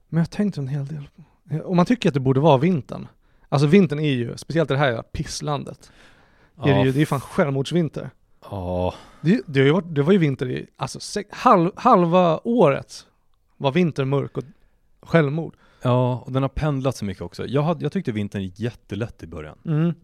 men 0.08 0.18
jag 0.18 0.30
tänkte 0.30 0.60
en 0.60 0.68
hel 0.68 0.86
del. 0.86 1.08
på- 1.16 1.68
Om 1.70 1.76
man 1.76 1.86
tycker 1.86 2.08
att 2.10 2.14
det 2.14 2.20
borde 2.20 2.40
vara 2.40 2.58
vintern. 2.58 3.08
Alltså 3.48 3.66
vintern 3.66 3.98
är 3.98 4.10
ju, 4.12 4.36
speciellt 4.36 4.68
det 4.68 4.76
här 4.76 5.02
pisslandet. 5.02 5.92
Är 6.62 6.74
det, 6.74 6.82
ju, 6.84 6.92
det 6.92 6.98
är 6.98 7.00
ju 7.00 7.06
fan 7.06 7.20
självmordsvinter. 7.20 8.10
Ja, 8.50 8.94
Det, 9.20 9.40
det, 9.46 9.60
har 9.60 9.66
ju 9.66 9.72
varit, 9.72 9.94
det 9.94 10.02
var 10.02 10.12
ju 10.12 10.18
vinter 10.18 10.50
i, 10.50 10.66
alltså 10.76 11.00
sex, 11.00 11.28
halv, 11.32 11.70
halva 11.76 12.40
året 12.44 13.06
var 13.56 13.72
vinter 13.72 14.04
mörk 14.04 14.36
och 14.36 14.44
självmord. 15.00 15.54
ja, 15.82 16.22
och 16.26 16.32
den 16.32 16.42
har 16.42 16.48
pendlat 16.48 16.96
så 16.96 17.04
mycket 17.04 17.22
också. 17.22 17.46
Jag, 17.46 17.62
hade, 17.62 17.82
jag 17.82 17.92
tyckte 17.92 18.12
vintern 18.12 18.42
gick 18.42 18.60
jättelätt 18.60 19.22
i 19.22 19.26
början. 19.26 19.58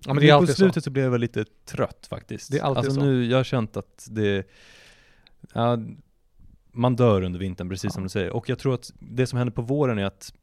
Ja 0.05 0.15
men 0.15 0.39
på 0.41 0.47
slutet 0.47 0.75
så. 0.75 0.81
så. 0.81 0.91
blev 0.91 1.05
jag 1.05 1.11
väl 1.11 1.21
lite 1.21 1.45
trött 1.65 2.07
faktiskt. 2.11 2.51
Det 2.53 2.59
är 2.59 2.63
alltid 2.63 2.79
alltså 2.79 2.95
så. 2.95 3.01
nu, 3.07 3.25
jag 3.27 3.37
har 3.37 3.45
känt 3.45 3.77
att 3.77 4.07
det, 4.11 4.47
ja, 5.53 5.79
man 6.73 6.97
dör 6.97 7.23
under 7.23 7.41
vintern 7.41 7.69
precis 7.69 7.85
Ja. 7.85 7.91
som 7.91 8.03
du 8.03 8.09
säger. 8.09 8.31
Och 8.31 8.49
jag 8.49 8.59
tror 8.59 8.75
att 8.75 8.93
det 8.99 9.27
som 9.27 9.37
händer 9.39 9.53
på 9.53 9.63
våren 9.63 9.99
är 9.99 10.05
att 10.05 10.35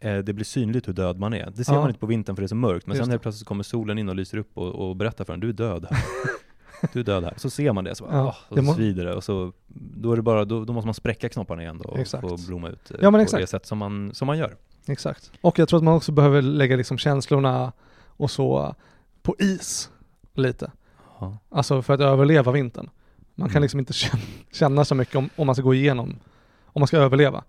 eh, 0.00 0.18
det 0.18 0.32
blir 0.32 0.44
synligt 0.44 0.88
hur 0.88 0.92
död 0.92 1.18
man 1.18 1.34
är. 1.34 1.50
Det 1.50 1.64
ser 1.64 1.72
Ja. 1.72 1.80
man 1.80 1.88
inte 1.88 2.00
på 2.00 2.06
vintern 2.06 2.36
för 2.36 2.42
det 2.42 2.46
är 2.46 2.48
så 2.48 2.54
mörkt, 2.54 2.86
men 2.86 2.96
Just 2.96 3.04
sen 3.04 3.10
helt 3.10 3.22
plötsligt 3.22 3.48
kommer 3.48 3.62
solen 3.62 3.98
in 3.98 4.08
och 4.08 4.14
lyser 4.16 4.38
upp 4.38 4.58
och, 4.58 4.74
och 4.88 4.96
berättar 4.96 5.24
för 5.24 5.32
en, 5.32 5.40
du 5.40 5.48
är 5.48 5.52
död 5.52 5.86
här. 5.90 5.98
du 6.92 7.00
är 7.00 7.04
död 7.04 7.24
här. 7.24 7.34
Så 7.36 7.50
ser 7.50 7.72
man 7.72 7.84
det, 7.84 7.94
så, 7.94 8.04
bara, 8.04 8.16
Ja, 8.16 8.36
och 8.48 8.56
det 8.56 8.64
så 8.64 8.74
svider 8.74 9.04
det 9.04 9.14
och 9.14 9.24
så, 9.24 9.52
då 9.96 10.12
är 10.12 10.16
det 10.16 10.22
bara, 10.22 10.44
då, 10.44 10.64
då 10.64 10.72
måste 10.72 10.86
man 10.86 10.94
spräcka 10.94 11.28
knopparna 11.28 11.62
igen 11.62 11.78
då 11.84 11.90
och 11.90 11.98
Exakt. 11.98 12.28
få 12.28 12.36
blomma 12.46 12.68
ut 12.68 12.90
eh, 12.90 12.96
Ja, 13.02 13.10
men 13.10 13.18
på 13.18 13.22
exakt. 13.22 13.40
det 13.40 13.46
sätt 13.46 13.66
som 13.66 13.78
man, 13.78 14.14
som 14.14 14.26
man 14.26 14.38
gör. 14.38 14.56
Exakt. 14.86 15.32
Och 15.40 15.58
jag 15.58 15.68
tror 15.68 15.78
att 15.78 15.84
man 15.84 15.94
också 15.94 16.12
behöver 16.12 16.42
lägga 16.42 16.76
liksom 16.76 16.98
känslorna 16.98 17.72
och 18.06 18.30
så 18.30 18.74
på 19.22 19.36
is 19.38 19.90
lite. 20.34 20.72
Ja. 21.20 21.38
Alltså 21.48 21.82
för 21.82 21.94
att 21.94 22.00
överleva 22.00 22.52
vintern. 22.52 22.90
Man 23.34 23.48
kan 23.48 23.52
Mm. 23.56 23.62
liksom 23.62 23.80
inte 23.80 23.92
känna, 23.92 24.22
känna 24.52 24.84
så 24.84 24.94
mycket 24.94 25.14
om, 25.16 25.30
om 25.36 25.46
man 25.46 25.54
ska 25.54 25.62
gå 25.62 25.74
igenom, 25.74 26.18
om 26.64 26.80
man 26.80 26.86
ska 26.86 26.96
överleva. 26.98 27.44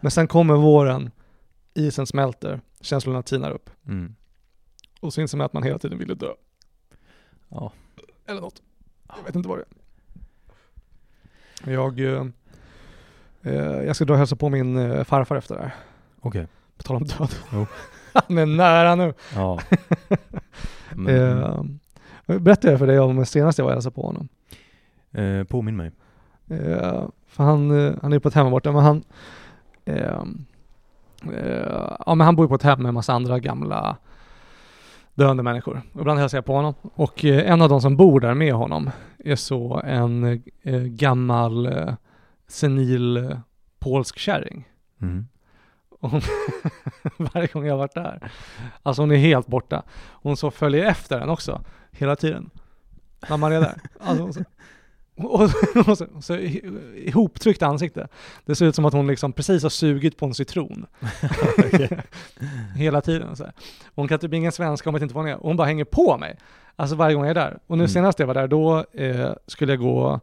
Men 0.00 0.10
sen 0.10 0.26
kommer 0.28 0.54
våren, 0.54 1.10
isen 1.74 2.06
smälter, 2.06 2.60
känslorna 2.80 3.22
tinar 3.22 3.50
upp. 3.50 3.70
Mm. 3.86 4.14
Och 5.00 5.12
så 5.14 5.20
inser 5.20 5.38
man 5.38 5.44
att 5.44 5.52
man 5.52 5.62
hela 5.62 5.78
tiden 5.78 5.98
ville 5.98 6.14
dö. 6.14 6.30
Ja. 7.48 7.72
Eller 8.26 8.40
något. 8.40 8.62
Jag 9.08 9.24
vet 9.26 9.34
inte 9.36 9.48
vad 9.48 9.58
det 9.58 9.64
är. 11.64 11.72
Jag, 11.72 12.00
eh, 12.00 12.26
eh, 13.42 13.54
jag 13.84 13.96
ska 13.96 14.04
dra 14.04 14.12
och 14.14 14.18
hälsa 14.18 14.36
på 14.36 14.48
min 14.48 14.76
eh, 14.76 15.04
farfar 15.04 15.36
efter 15.36 15.54
det 15.54 15.60
här. 15.62 15.74
Okej. 16.20 16.46
På 16.76 16.82
tal 16.82 16.96
om 16.96 17.04
död. 17.04 17.34
Jo. 17.52 17.66
Han 18.28 18.38
är 18.38 18.46
nära 18.46 18.94
nu. 18.94 19.14
Ja. 19.34 19.60
Men, 20.94 21.16
Eh, 22.28 22.38
berättade 22.38 22.70
jag 22.72 22.78
för 22.78 22.86
dig 22.86 22.98
om 23.00 23.26
senast 23.26 23.58
jag 23.58 23.64
var 23.64 23.70
och 23.70 23.74
hälsade 23.74 23.94
på 23.94 24.02
honom? 24.06 24.28
eh, 25.12 25.44
påminn 25.44 25.76
mig. 25.76 25.90
Eh, 26.48 27.04
för 27.26 27.44
han, 27.44 27.86
eh, 27.86 27.94
han 28.02 28.12
är 28.12 28.18
på 28.18 28.28
ett 28.28 28.34
hem 28.34 28.50
borta, 28.50 28.72
men 28.72 28.82
han 28.82 29.04
eh, 29.84 30.22
eh, 31.32 31.96
Ja 32.06 32.14
men 32.14 32.20
han 32.20 32.36
bor 32.36 32.48
på 32.48 32.54
ett 32.54 32.62
hem 32.62 32.82
med 32.82 32.88
en 32.88 32.94
massa 32.94 33.12
andra 33.12 33.38
gamla 33.38 33.96
döende 35.16 35.42
människor. 35.42 35.82
Ibland 36.00 36.20
hälsar 36.20 36.38
jag 36.38 36.44
på 36.44 36.54
honom. 36.54 36.74
Och 36.82 37.24
eh, 37.24 37.50
en 37.50 37.62
av 37.62 37.68
de 37.68 37.80
som 37.80 37.96
bor 37.96 38.20
där 38.20 38.34
med 38.34 38.54
honom 38.54 38.90
är 39.18 39.36
så 39.36 39.80
en 39.84 40.42
eh, 40.62 40.80
gammal 40.80 41.66
eh, 41.66 41.94
senil 42.46 43.36
polsk 43.78 44.18
kärring. 44.18 44.68
Mm. 45.00 45.26
Hon, 46.00 46.20
varje 47.16 47.46
gång 47.46 47.66
jag 47.66 47.76
varit 47.76 47.94
där. 47.94 48.32
Alltså 48.82 49.02
hon 49.02 49.10
är 49.10 49.16
helt 49.16 49.46
borta. 49.46 49.82
Hon 50.08 50.36
så 50.36 50.50
följer 50.50 50.84
efter 50.84 51.20
en 51.20 51.28
också, 51.28 51.64
hela 51.90 52.16
tiden. 52.16 52.50
När 53.28 53.36
man 53.36 53.52
är 53.52 53.60
där. 53.60 53.80
Alltså, 54.00 54.44
och, 55.16 55.42
och, 55.88 55.98
så, 55.98 56.06
så 56.20 56.36
i- 56.36 56.62
ihoptryckt 57.06 57.62
ansikte. 57.62 58.08
Det 58.44 58.54
ser 58.54 58.66
ut 58.66 58.74
som 58.74 58.84
att 58.84 58.92
hon 58.92 59.06
liksom 59.06 59.32
precis 59.32 59.62
har 59.62 59.70
sugit 59.70 60.16
på 60.16 60.26
en 60.26 60.34
citron. 60.34 60.86
hela 62.76 63.00
tiden 63.00 63.36
så 63.36 63.44
här. 63.44 63.52
Hon 63.94 64.08
kan 64.08 64.18
typ 64.18 64.32
ingen 64.34 64.52
svenska, 64.52 64.88
hon 64.88 64.94
vet 64.94 65.02
inte 65.02 65.14
vad 65.14 65.24
hon 65.24 65.32
är. 65.32 65.36
Och 65.36 65.48
hon 65.48 65.56
bara 65.56 65.66
hänger 65.66 65.84
på 65.84 66.18
mig. 66.18 66.36
Alltså 66.76 66.96
varje 66.96 67.14
gång 67.14 67.24
jag 67.24 67.30
är 67.30 67.34
där. 67.34 67.58
Och 67.66 67.78
nu 67.78 67.84
Mm. 67.84 67.88
senast 67.88 68.18
jag 68.18 68.26
var 68.26 68.34
där, 68.34 68.48
då 68.48 68.84
eh, 68.92 69.32
skulle 69.46 69.72
jag 69.72 69.80
gå 69.80 70.20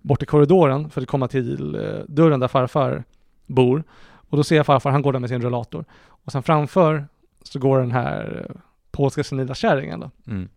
bort 0.00 0.22
i 0.22 0.26
korridoren 0.26 0.90
för 0.90 1.02
att 1.02 1.08
komma 1.08 1.28
till 1.28 1.74
eh, 1.74 1.80
dörren 2.08 2.40
där 2.40 2.48
farfar 2.48 3.04
bor. 3.46 3.84
Och 4.30 4.36
då 4.36 4.44
ser 4.44 4.56
jag 4.56 4.66
farfar, 4.66 4.90
han 4.90 5.02
går 5.02 5.12
där 5.12 5.20
med 5.20 5.30
sin 5.30 5.42
rullator. 5.42 5.84
Och 6.06 6.32
sen 6.32 6.42
framför 6.42 7.04
så 7.42 7.58
går 7.58 7.78
den 7.78 7.90
här 7.92 8.46
eh, 8.50 8.56
polska 8.90 9.24
senila 9.24 9.54
kärringen 9.54 10.00
då. 10.00 10.10
Mm. 10.26 10.48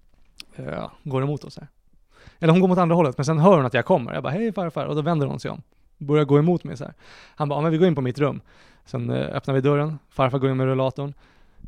Eh, 0.56 0.90
går 1.04 1.24
emot 1.24 1.44
oss 1.44 1.58
här. 1.58 1.68
Eller 2.42 2.52
hon 2.54 2.62
går 2.62 2.68
mot 2.68 2.78
andra 2.78 2.96
hållet, 2.96 3.18
men 3.18 3.26
sen 3.26 3.40
hör 3.40 3.56
hon 3.56 3.66
att 3.66 3.74
jag 3.74 3.86
kommer. 3.86 4.14
Jag 4.14 4.24
bara, 4.24 4.34
hej 4.34 4.54
farfar. 4.54 4.86
Och 4.86 4.96
då 4.96 5.02
vänder 5.02 5.28
hon 5.28 5.40
sig 5.40 5.52
om. 5.52 5.62
Börjar 5.98 6.26
gå 6.26 6.40
emot 6.40 6.64
mig 6.64 6.78
så 6.78 6.84
här. 6.84 6.94
Han 7.36 7.50
bara, 7.50 7.56
ja 7.58 7.62
men 7.62 7.72
vi 7.72 7.78
går 7.78 7.88
in 7.88 7.96
på 7.96 8.02
mitt 8.02 8.20
rum. 8.20 8.42
Sen 8.86 9.10
eh, 9.10 9.36
öppnar 9.36 9.54
vi 9.54 9.62
dörren. 9.62 10.00
Farfar 10.10 10.40
går 10.40 10.50
in 10.52 10.58
med 10.58 10.66
rullatorn. 10.66 11.14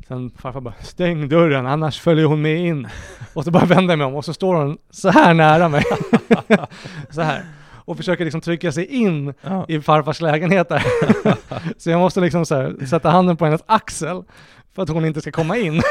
Sen 0.08 0.30
farfar 0.30 0.60
bara, 0.60 0.74
stäng 0.80 1.28
dörren 1.28 1.66
annars 1.66 2.00
följer 2.00 2.24
hon 2.24 2.42
med 2.42 2.58
in. 2.66 2.88
Och 3.34 3.44
så 3.44 3.50
bara 3.50 3.64
vänder 3.64 3.92
jag 3.92 3.98
mig 3.98 4.06
om 4.06 4.14
och 4.14 4.24
så 4.24 4.34
står 4.34 4.54
hon 4.54 4.78
så 4.90 5.08
här 5.10 5.34
nära 5.34 5.68
mig. 5.68 5.82
så 7.10 7.20
här. 7.22 7.44
Och 7.86 7.96
försöker 7.96 8.24
liksom 8.24 8.40
trycka 8.40 8.72
sig 8.72 8.86
in 8.86 9.34
Ja. 9.42 9.64
i 9.68 9.80
farfars 9.80 10.20
lägenhet 10.20 10.68
där. 10.68 10.82
så 11.78 11.90
jag 11.90 12.00
måste 12.00 12.20
liksom 12.20 12.46
så 12.46 12.54
här, 12.54 12.86
sätta 12.86 13.10
handen 13.10 13.36
på 13.36 13.44
hennes 13.44 13.62
axel 13.66 14.22
för 14.74 14.82
att 14.82 14.88
hon 14.88 15.04
inte 15.04 15.20
ska 15.20 15.30
komma 15.32 15.56
in. 15.56 15.82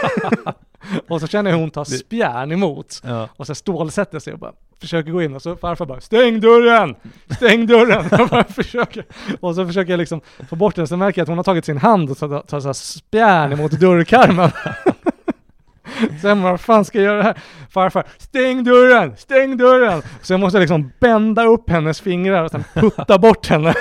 och 1.08 1.22
så 1.22 1.28
känner 1.28 1.50
jag 1.52 1.58
hur 1.58 1.62
hon 1.62 1.72
tar 1.72 1.84
spjärn 1.84 2.52
emot 2.52 3.02
Ja. 3.04 3.30
och 3.38 3.48
så 3.48 3.56
stålsätter 3.56 4.19
sig 4.19 4.34
och 4.34 4.39
bara 4.39 4.54
försöker 4.82 5.12
gå 5.12 5.22
in 5.22 5.36
och 5.36 5.41
så 5.41 5.56
farfar 5.56 5.86
bara 5.86 6.02
stäng 6.02 6.39
dörren! 6.39 6.96
Stäng 7.36 7.67
dörren! 7.67 8.06
jag 8.12 8.30
bara 8.30 8.43
försöker. 8.43 9.06
Och 9.39 9.56
så 9.56 9.65
försöker 9.67 9.91
jag 9.93 9.98
liksom 9.98 10.22
få 10.50 10.56
bort 10.56 10.76
den, 10.76 10.88
så 10.88 10.98
märker 10.98 11.19
jag 11.19 11.24
att 11.24 11.30
hon 11.30 11.38
har 11.38 11.43
tagit 11.43 11.65
sin 11.65 11.78
hand 11.78 12.10
och 12.10 12.17
tar, 12.17 12.39
tar 12.39 12.60
så 12.60 12.67
här 12.67 12.74
spjärn 12.74 13.52
emot 13.54 13.72
dörrkarmen. 13.72 14.52
Sen 16.22 16.41
vad 16.41 16.62
fan 16.62 16.86
ska 16.86 16.98
jag 16.98 17.06
göra 17.06 17.24
här? 17.24 17.38
Farfar, 17.69 18.04
stäng 18.17 18.63
dörren! 18.63 19.17
Stäng 19.17 19.58
dörren! 19.58 20.02
Så 20.22 20.34
jag 20.34 20.39
måste 20.39 20.60
liksom 20.60 20.91
bända 21.00 21.43
upp 21.46 21.69
hennes 21.69 22.02
fingrar 22.02 22.43
och 22.43 22.52
sen 22.52 22.63
putta 22.74 23.17
bort 23.17 23.48
henne. 23.48 23.74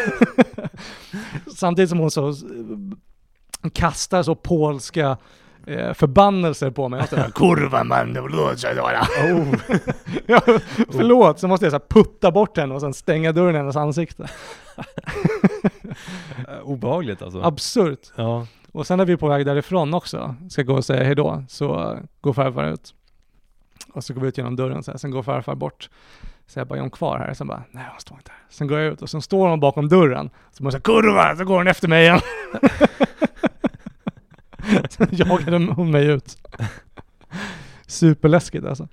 Samtidigt 1.57 1.91
som 1.91 1.99
hon 1.99 2.11
så 2.11 2.35
kastar 3.71 4.23
så 4.23 4.35
polska 4.35 5.17
eh, 5.67 5.93
förbannelser 5.93 6.71
på 6.71 6.89
mig. 6.89 7.07
Kurva 7.35 7.85
man, 7.85 8.15
förlåt, 8.15 8.59
så 8.59 8.67
jag 8.67 8.79
oh. 9.37 9.55
ja, 10.27 10.41
Förlåt, 10.91 11.39
så 11.39 11.49
måste 11.49 11.67
jag 11.67 11.73
så 11.73 11.79
här 11.79 12.03
putta 12.03 12.31
bort 12.31 12.57
henne 12.57 12.75
och 12.75 12.81
sen 12.81 12.95
stänga 12.95 13.33
dörren 13.33 13.55
i 13.55 13.59
hennes 13.59 13.77
ansikte. 13.77 14.29
Eh, 16.49 16.61
Obehagligt 16.63 17.23
alltså. 17.23 17.41
Absurt. 17.43 18.13
ja. 18.17 18.47
Och 18.73 18.87
sen 18.87 18.99
när 18.99 19.05
vi 19.05 19.13
är 19.13 19.17
på 19.17 19.29
väg 19.29 19.47
därifrån 19.47 19.95
också, 19.95 20.35
ska 20.51 20.63
gå 20.63 20.75
och 20.75 20.85
säga 20.85 21.05
hejdå, 21.05 21.45
så 21.49 21.99
går 22.21 22.33
farfar 22.33 22.65
ut. 22.65 22.95
Och 23.93 24.05
så 24.05 24.15
går 24.15 24.21
vi 24.21 24.29
ut 24.29 24.39
genom 24.39 24.57
dörren 24.57 24.83
så 24.83 24.91
här, 24.91 24.99
sen 24.99 25.11
går 25.11 25.23
farfar 25.23 25.55
bort. 25.55 25.91
Så 26.47 26.59
jag 26.59 26.67
bara, 26.67 26.77
är 26.77 26.81
hon 26.81 26.91
kvar 26.91 27.19
här? 27.19 27.35
Sen 27.35 27.47
bara, 27.47 27.63
nej 27.71 27.85
hon 27.91 28.01
står 28.01 28.17
inte 28.17 28.31
här. 28.31 28.41
Sen 28.49 28.67
går 28.67 28.79
jag 28.79 28.93
ut 28.93 29.03
och 29.03 29.11
sen 29.11 29.23
står 29.23 29.49
hon 29.49 29.61
bakom 29.61 29.89
dörren. 29.89 30.31
Så 30.53 30.63
man 30.63 30.73
säger 30.73 30.83
kurva, 30.83 31.37
så 31.37 31.45
går 31.45 31.57
hon 31.57 31.69
efter 31.69 31.89
mig 31.89 32.03
igen. 32.03 32.21
sen 34.91 35.09
jagade 35.11 35.73
hon 35.73 35.91
mig 35.91 36.07
ut. 36.07 36.37
Superläskigt 37.87 38.65
alltså. 38.67 38.89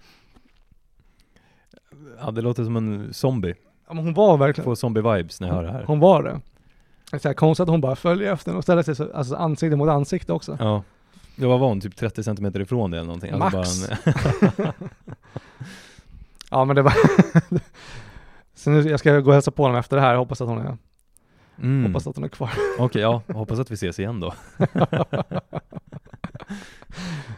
ja, 2.19 2.31
det 2.31 2.41
låter 2.41 2.63
som 2.63 2.75
en 2.75 3.13
zombie. 3.13 3.55
Ja, 3.87 3.93
men 3.93 4.03
hon 4.03 4.13
var 4.13 4.37
verkligen, 4.37 4.65
Får 4.65 4.75
zombie-vibes 4.75 5.41
när 5.41 5.47
jag 5.47 5.55
hör 5.55 5.63
det 5.63 5.71
här. 5.71 5.83
hon 5.87 5.99
var 5.99 6.23
det. 6.23 6.41
Det 7.11 7.17
är 7.17 7.19
så 7.19 7.27
här 7.27 7.33
konstigt 7.33 7.63
att 7.63 7.69
hon 7.69 7.81
bara 7.81 7.95
följer 7.95 8.33
efter 8.33 8.55
och 8.55 8.63
ställer 8.63 8.83
sig 8.83 8.95
så, 8.95 9.13
alltså 9.13 9.35
ansikte 9.35 9.75
mot 9.75 9.89
ansikte 9.89 10.33
också. 10.33 10.57
Ja. 10.59 10.83
Jag 11.35 11.49
var 11.49 11.57
van 11.57 11.81
typ 11.81 11.95
30 11.95 12.23
centimeter 12.23 12.59
ifrån 12.59 12.91
det 12.91 12.97
eller 12.97 13.07
någonting. 13.07 13.31
Alltså 13.31 13.57
Max. 13.57 13.87
Bara 14.57 14.67
en, 14.67 14.73
Ja 16.51 16.65
men 16.65 16.75
det 16.75 16.81
var... 16.81 16.93
så 18.55 18.69
nu, 18.69 18.81
jag 18.89 18.99
ska 18.99 19.19
gå 19.19 19.27
och 19.27 19.33
hälsa 19.33 19.51
på 19.51 19.63
honom 19.63 19.77
efter 19.77 19.95
det 19.95 20.01
här, 20.01 20.15
hoppas 20.15 20.41
att 20.41 20.47
hon 20.47 20.57
är, 20.57 20.77
mm. 21.61 21.85
hoppas 21.85 22.07
att 22.07 22.15
hon 22.15 22.23
är 22.25 22.29
kvar. 22.29 22.51
Okej, 22.79 23.01
ja, 23.01 23.21
hoppas 23.33 23.59
att 23.59 23.71
vi 23.71 23.73
ses 23.73 23.99
igen 23.99 24.19
då. 24.19 24.33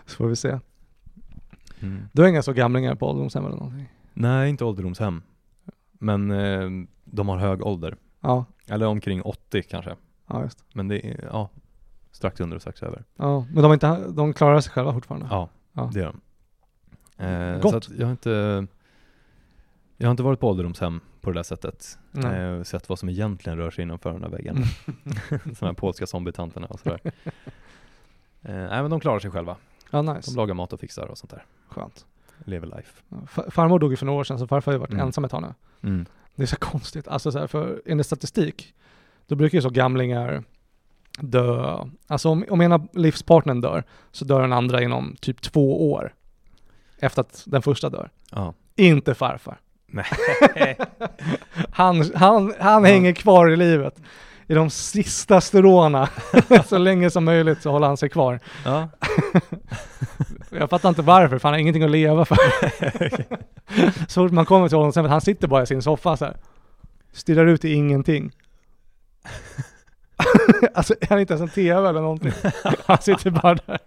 så 0.06 0.16
får 0.18 0.28
vi 0.28 0.36
se. 0.36 0.60
Mm. 1.80 2.08
Du 2.14 2.22
har 2.22 2.30
inga 2.30 2.42
så 2.44 2.54
gamlingar 2.54 2.96
på 2.96 3.08
ålderdomshem 3.10 3.46
eller 3.46 3.56
någonting? 3.56 3.90
Nej, 4.14 4.50
inte 4.50 4.66
ålderdomshem. 4.66 5.24
Men 5.94 6.32
eh, 6.32 6.70
de 7.04 7.30
har 7.30 7.38
hög 7.38 7.66
ålder. 7.66 7.96
Ja, 8.22 8.46
Eller 8.68 8.86
omkring 8.86 9.22
80 9.22 9.64
kanske. 9.64 9.96
ja 10.28 10.44
just. 10.44 10.66
Men 10.74 10.88
det 10.88 11.06
är, 11.08 11.30
ja, 11.32 11.50
strax 12.12 12.40
under 12.40 12.56
och 12.56 12.62
strax 12.62 12.84
över. 12.84 13.04
Ja, 13.16 13.46
men 13.54 13.64
de, 13.64 13.74
inte, 13.74 14.08
de 14.12 14.34
klarar 14.34 14.60
sig 14.62 14.72
själva 14.72 14.94
fortfarande? 14.94 15.28
Ja, 15.30 15.50
Ja. 15.74 15.92
det 15.94 16.00
är 16.00 16.06
de. 16.06 16.22
Eh, 17.26 17.60
Gott. 17.62 17.84
så 17.84 17.94
jag 17.98 18.06
har 18.06 18.12
inte 18.12 18.68
Jag 20.02 20.08
har 20.08 20.12
inte 20.12 20.24
varit 20.24 20.40
på 20.40 20.50
ålderdomshem 20.50 21.00
på 21.22 21.32
det 21.32 21.38
där 21.40 21.44
sättet. 21.44 21.98
Nej. 22.12 22.42
Eh, 22.42 22.64
sett 22.64 22.90
vad 22.90 23.00
som 23.00 23.10
egentligen 23.10 23.58
rör 23.58 23.72
sig 23.72 23.82
innanför 23.82 24.12
den 24.14 24.24
här 24.24 24.30
väggen. 24.30 24.56
de 25.60 25.66
här 25.66 25.74
polska 25.74 26.08
zombietanterna 26.08 26.68
och 26.68 26.80
sådär. 26.80 27.00
Eh, 28.42 28.56
nej 28.56 28.82
men 28.82 28.92
de 28.92 29.00
klarar 29.00 29.20
sig 29.20 29.32
själva. 29.32 29.56
Ja, 29.92 30.02
De 30.02 30.16
nice. 30.16 30.36
lagar 30.36 30.54
mat 30.54 30.74
och 30.74 30.80
fixar 30.80 31.08
och 31.08 31.18
sånt 31.18 31.32
där. 31.32 31.46
Skönt. 31.68 32.06
Lever 32.46 32.68
life. 32.68 33.02
Farmor 33.52 33.80
dog 33.80 33.92
ju 33.92 33.96
för 33.98 34.06
några 34.06 34.20
år 34.20 34.24
sedan, 34.24 34.40
så 34.40 34.48
farfar 34.48 34.72
har 34.72 34.76
ju 34.76 34.80
varit 34.80 34.92
Mm. 34.94 35.06
ensam 35.06 35.26
ett 35.26 35.32
tag 35.32 35.42
nu. 35.42 35.54
Mm. 35.90 36.06
Det 36.36 36.44
är 36.44 36.48
så 36.48 36.56
konstigt. 36.56 37.08
Alltså 37.08 37.32
så 37.32 37.40
här, 37.40 37.48
för 37.48 37.82
enligt 37.86 38.06
statistik, 38.08 38.74
då 39.28 39.36
brukar 39.36 39.58
ju 39.58 39.62
så 39.62 39.70
gamlingar 39.70 40.44
dö. 41.20 41.78
Alltså 42.08 42.30
om, 42.30 42.46
om 42.50 42.62
ena 42.62 42.88
livspartnern 42.94 43.62
dör, 43.62 43.84
så 44.12 44.26
dör 44.26 44.42
den 44.42 44.54
andra 44.54 44.82
inom 44.82 45.16
typ 45.20 45.42
två 45.42 45.92
år. 45.92 46.14
Efter 47.00 47.22
att 47.22 47.44
den 47.48 47.62
första 47.62 47.90
dör. 47.90 48.10
Ja. 48.32 48.54
Inte 48.76 49.14
farfar. 49.14 49.60
Nej. 49.92 50.78
Han, 51.72 52.12
han, 52.16 52.54
han 52.60 52.86
hänger 52.86 53.14
kvar 53.14 53.50
i 53.50 53.56
livet. 53.58 54.02
I 54.48 54.54
de 54.54 54.70
sista 54.70 55.42
stråna. 55.42 56.10
så 56.66 56.78
länge 56.78 57.10
som 57.10 57.26
möjligt 57.26 57.62
så 57.62 57.72
håller 57.72 57.88
han 57.88 57.98
sig 57.98 58.10
kvar. 58.10 58.40
ja. 58.66 58.90
Jag 60.50 60.70
fattar 60.70 60.90
inte 60.90 61.02
varför, 61.02 61.40
för 61.40 61.48
han 61.48 61.54
har 61.54 61.60
ingenting 61.60 61.84
att 61.84 61.92
leva 61.92 62.26
för. 62.26 62.38
så 64.08 64.24
fort 64.24 64.32
man 64.32 64.46
kommer 64.46 64.68
till 64.68 64.78
honom, 64.78 64.94
sen 64.94 65.06
han 65.06 65.22
sitter 65.22 65.48
bara 65.48 65.64
i 65.64 65.68
sin 65.68 65.82
soffa 65.82 66.18
så 66.18 66.26
här. 66.26 66.38
Stirrar 67.12 67.46
ut 67.46 67.66
i 67.66 67.74
ingenting. 67.74 68.32
alltså 70.74 70.96
han 71.10 71.18
är 71.18 71.22
inte 71.22 71.34
ens 71.34 71.42
en 71.42 71.56
TV 71.56 71.90
eller 71.90 72.02
någonting. 72.02 72.32
Han 72.86 72.98
sitter 72.98 73.30
bara 73.30 73.56
där. 73.56 73.80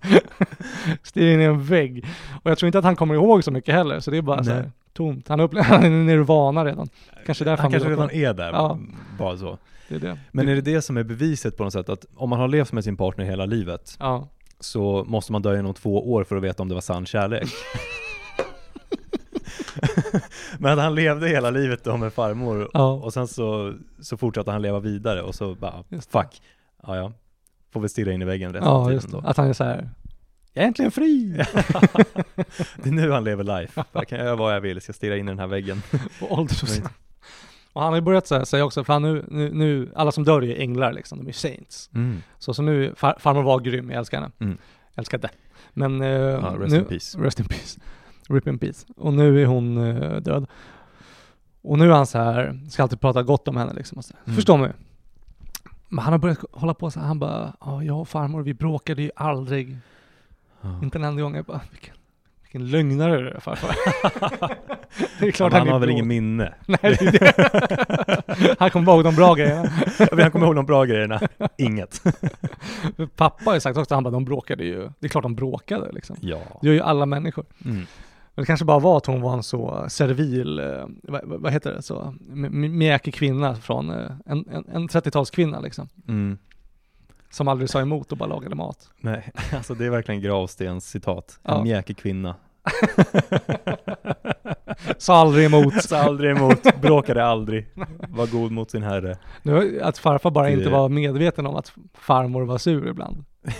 Stirrar 1.03 1.31
in 1.33 1.41
i 1.41 1.45
en 1.45 1.65
vägg. 1.65 2.07
Och 2.43 2.51
jag 2.51 2.59
tror 2.59 2.67
inte 2.67 2.79
att 2.79 2.85
han 2.85 2.97
kommer 2.97 3.15
ihåg 3.15 3.45
så 3.45 3.51
mycket 3.51 3.75
heller, 3.75 4.01
så 4.01 4.11
det 4.11 4.17
är 4.17 4.23
bara 4.23 4.45
så 4.45 4.51
här 4.51 4.61
Nej. 4.61 4.71
Tomt. 4.95 5.29
Han, 5.29 5.41
upple- 5.41 5.63
han 5.63 5.85
är 5.85 5.87
i 5.87 5.91
nirvana 5.91 6.65
redan. 6.65 6.89
Kanske 7.27 7.45
därför 7.45 7.63
Han 7.63 7.73
han 7.73 7.81
kanske 7.81 7.91
redan 7.91 8.11
är 8.11 8.35
där, 8.35 8.53
Ja. 8.53 8.79
bara 9.19 9.37
så. 9.37 9.59
Det 9.89 9.95
är 9.95 9.99
det. 10.01 10.19
Men 10.33 10.49
är 10.49 10.55
det 10.55 10.61
det 10.61 10.83
som 10.83 10.97
är 10.97 11.03
beviset 11.03 11.57
på 11.57 11.65
något 11.65 11.73
sätt? 11.73 11.89
Att 11.89 12.05
om 12.17 12.31
man 12.31 12.41
har 12.41 12.49
levt 12.49 12.73
med 12.73 12.85
sin 12.85 12.97
partner 12.97 13.25
hela 13.25 13.47
livet 13.47 13.97
Ja. 14.01 14.29
så 14.61 15.05
måste 15.09 15.33
man 15.33 15.43
dö 15.43 15.59
inom 15.59 15.75
två 15.75 16.13
år 16.13 16.25
för 16.25 16.37
att 16.37 16.43
veta 16.43 16.63
om 16.63 16.69
det 16.69 16.75
var 16.75 16.83
sann 16.83 17.07
kärlek. 17.07 17.49
Men 20.59 20.79
han 20.79 20.95
levde 20.95 21.29
hela 21.29 21.51
livet 21.51 21.85
då 21.85 21.97
med 21.97 22.13
farmor 22.13 22.71
Ja. 22.75 22.93
och 22.93 23.13
sen 23.13 23.29
så, 23.29 23.75
så 24.01 24.17
fortsatte 24.17 24.51
han 24.51 24.63
leva 24.63 24.81
vidare 24.81 25.23
och 25.23 25.35
så 25.35 25.55
bara, 25.55 25.85
fuck, 26.11 26.43
ja 26.87 26.97
ja, 26.97 27.13
får 27.73 27.81
väl 27.81 27.89
stirra 27.91 28.13
in 28.13 28.23
i 28.23 28.25
väggen 28.25 28.53
resten 28.53 28.69
av 28.69 28.81
Ja, 28.81 28.85
tiden 28.85 28.95
just 28.95 29.11
det. 29.11 29.21
då. 29.21 29.29
Att 29.29 29.37
han 29.37 29.49
är 29.49 29.53
så 29.53 29.65
här. 29.65 29.91
Jag 30.55 30.63
är 30.63 30.69
äntligen 30.69 30.91
fri! 30.91 31.33
Det 32.77 32.89
är 32.89 32.93
nu 32.93 33.11
han 33.11 33.25
lever 33.25 33.61
life, 33.61 33.85
jag 33.93 34.09
kan 34.09 34.19
göra 34.19 34.37
vad 34.37 34.55
jag 34.55 34.61
vill, 34.61 34.81
ska 34.81 34.93
stirra 34.93 35.17
in 35.17 35.29
i 35.29 35.31
den 35.31 35.39
här 35.39 35.47
väggen. 35.47 35.83
på 36.21 36.33
ålderdomshem. 36.33 36.89
Och 37.73 37.83
han 37.83 37.93
har 37.93 37.97
ju 37.97 38.03
börjat 38.03 38.49
säga 38.49 38.65
också, 38.65 38.85
för 38.85 38.93
han 38.93 39.03
nu, 39.03 39.25
nu, 39.29 39.51
nu, 39.53 39.93
alla 39.95 40.13
som 40.13 40.25
dör 40.25 40.43
är 40.43 40.47
ju 40.47 40.57
änglar 40.57 40.93
liksom, 40.93 41.19
de 41.19 41.29
är 41.29 41.33
saints. 41.33 41.91
Mm. 41.95 42.23
Så, 42.39 42.55
så 42.55 42.63
nu, 42.63 42.95
far, 42.97 43.17
farmor 43.19 43.43
var 43.43 43.61
grym, 43.61 43.91
jag 43.91 43.99
älskar 43.99 44.21
henne. 44.21 44.33
Mm. 44.39 44.59
Älskade. 44.95 45.31
Men 45.73 46.01
eh, 46.01 46.09
Ja, 46.09 46.57
rest 46.59 46.73
nu, 46.73 46.79
in 46.79 46.85
peace. 46.85 47.19
Rest 47.19 47.41
in 47.41 47.47
peace. 47.47 47.81
Rip 48.29 48.47
in 48.47 48.59
peace. 48.59 48.87
Och 48.97 49.15
nu 49.15 49.43
är 49.43 49.47
hon 49.47 49.79
eh, 49.79 50.21
död. 50.21 50.47
Och 51.63 51.79
nu 51.79 51.85
är 51.85 51.95
han 51.95 52.07
så 52.07 52.19
här, 52.19 52.61
ska 52.71 52.83
alltid 52.83 53.01
prata 53.01 53.23
gott 53.23 53.49
om 53.49 53.57
henne 53.57 53.73
liksom. 53.73 53.99
Och 53.99 54.05
så. 54.05 54.15
Mm. 54.25 54.37
Förstår 54.37 54.59
mig. 54.59 54.73
Men 55.89 56.05
han 56.05 56.13
har 56.13 56.19
börjat 56.19 56.39
hålla 56.53 56.75
på 56.75 56.91
så 56.91 57.01
här, 57.01 57.07
han 57.07 57.19
bara, 57.19 57.57
ja 57.61 57.83
jag 57.83 58.01
och 58.01 58.09
farmor 58.09 58.43
vi 58.43 58.55
bråkade 58.55 59.03
ju 59.03 59.11
aldrig. 59.17 59.79
Ja. 60.65 60.81
Inte 60.83 60.99
en 60.99 61.05
enda 61.05 61.23
gång. 61.23 61.35
Jag 61.35 61.45
bara, 61.45 61.61
vilken, 61.71 61.95
vilken 62.43 62.71
lögnare 62.71 63.21
du 63.21 63.29
är 63.29 63.41
farfar. 63.41 63.71
det 65.21 65.27
är 65.27 65.31
klart 65.31 65.53
han, 65.53 65.61
han 65.61 65.69
har 65.69 65.79
väl 65.79 65.91
ingen 65.91 66.07
minne? 66.07 66.55
Nej, 66.67 66.79
det 66.83 67.07
är 67.07 67.13
det. 67.13 68.57
han 68.59 68.71
kommer 68.71 68.93
ihåg 68.93 69.05
de 69.05 69.15
bra 69.15 69.35
grejerna. 69.35 69.71
Han 70.23 70.31
kommer 70.31 70.47
ihåg 70.47 70.57
de 70.57 70.67
bra 70.67 70.85
grejerna, 70.85 71.21
inget. 71.59 72.03
Pappa 73.17 73.45
har 73.45 73.55
ju 73.55 73.61
sagt 73.61 73.79
också, 73.79 73.95
han 73.95 74.05
bara, 74.05 74.11
de 74.11 74.25
bråkade 74.25 74.65
ju. 74.65 74.91
Det 74.99 75.07
är 75.07 75.09
klart 75.09 75.23
de 75.23 75.35
bråkade 75.35 75.93
liksom. 75.93 76.17
Ja. 76.21 76.39
Det 76.61 76.67
gör 76.67 76.75
ju 76.75 76.81
alla 76.81 77.07
människor. 77.07 77.45
Mm. 77.65 77.87
Men 78.35 78.43
det 78.43 78.47
kanske 78.47 78.65
bara 78.65 78.79
var 78.79 78.97
att 78.97 79.07
hon 79.07 79.21
var 79.21 79.33
en 79.33 79.43
så 79.43 79.87
servil, 79.89 80.59
eh, 80.59 80.87
vad, 81.03 81.23
vad 81.25 81.53
heter 81.53 81.73
det, 81.73 81.83
så 81.83 82.15
mjäkig 82.21 83.15
kvinna 83.15 83.57
från, 83.57 83.91
eh, 83.91 84.11
en, 84.27 84.45
en, 84.51 84.65
en 84.73 84.89
30-talskvinna 84.89 85.63
liksom. 85.63 85.89
Mm. 86.09 86.39
Som 87.35 87.49
aldrig 87.49 87.71
sa 87.71 87.81
emot 87.81 88.13
och 88.13 88.19
bara 88.19 88.29
lagade 88.29 88.55
mat. 88.55 88.91
Nej, 89.01 89.33
alltså 89.53 89.75
det 89.75 89.87
är 89.87 89.91
verkligen 89.91 90.21
Gravstens 90.21 90.91
citat. 90.91 91.39
En 91.43 91.55
Ja. 91.55 91.63
mjäkig 91.63 91.97
kvinna. 91.97 92.35
Sa 94.99 95.17
aldrig 95.17 95.47
emot. 95.47 95.83
Sa 95.85 95.97
aldrig 95.97 96.31
emot, 96.31 96.81
bråkade 96.81 97.25
aldrig. 97.25 97.67
Var 98.09 98.27
god 98.27 98.53
mot 98.53 98.71
sin 98.71 98.83
herre. 98.83 99.19
Nu, 99.43 99.81
att 99.83 99.99
farfar 99.99 100.31
bara 100.31 100.47
Det- 100.47 100.53
inte 100.53 100.71
var 100.71 100.89
medveten 100.89 101.47
om 101.47 101.57
att 101.57 101.73
farmor 101.95 102.43
var 102.43 102.59
sur 102.59 102.89
ibland. 102.89 103.25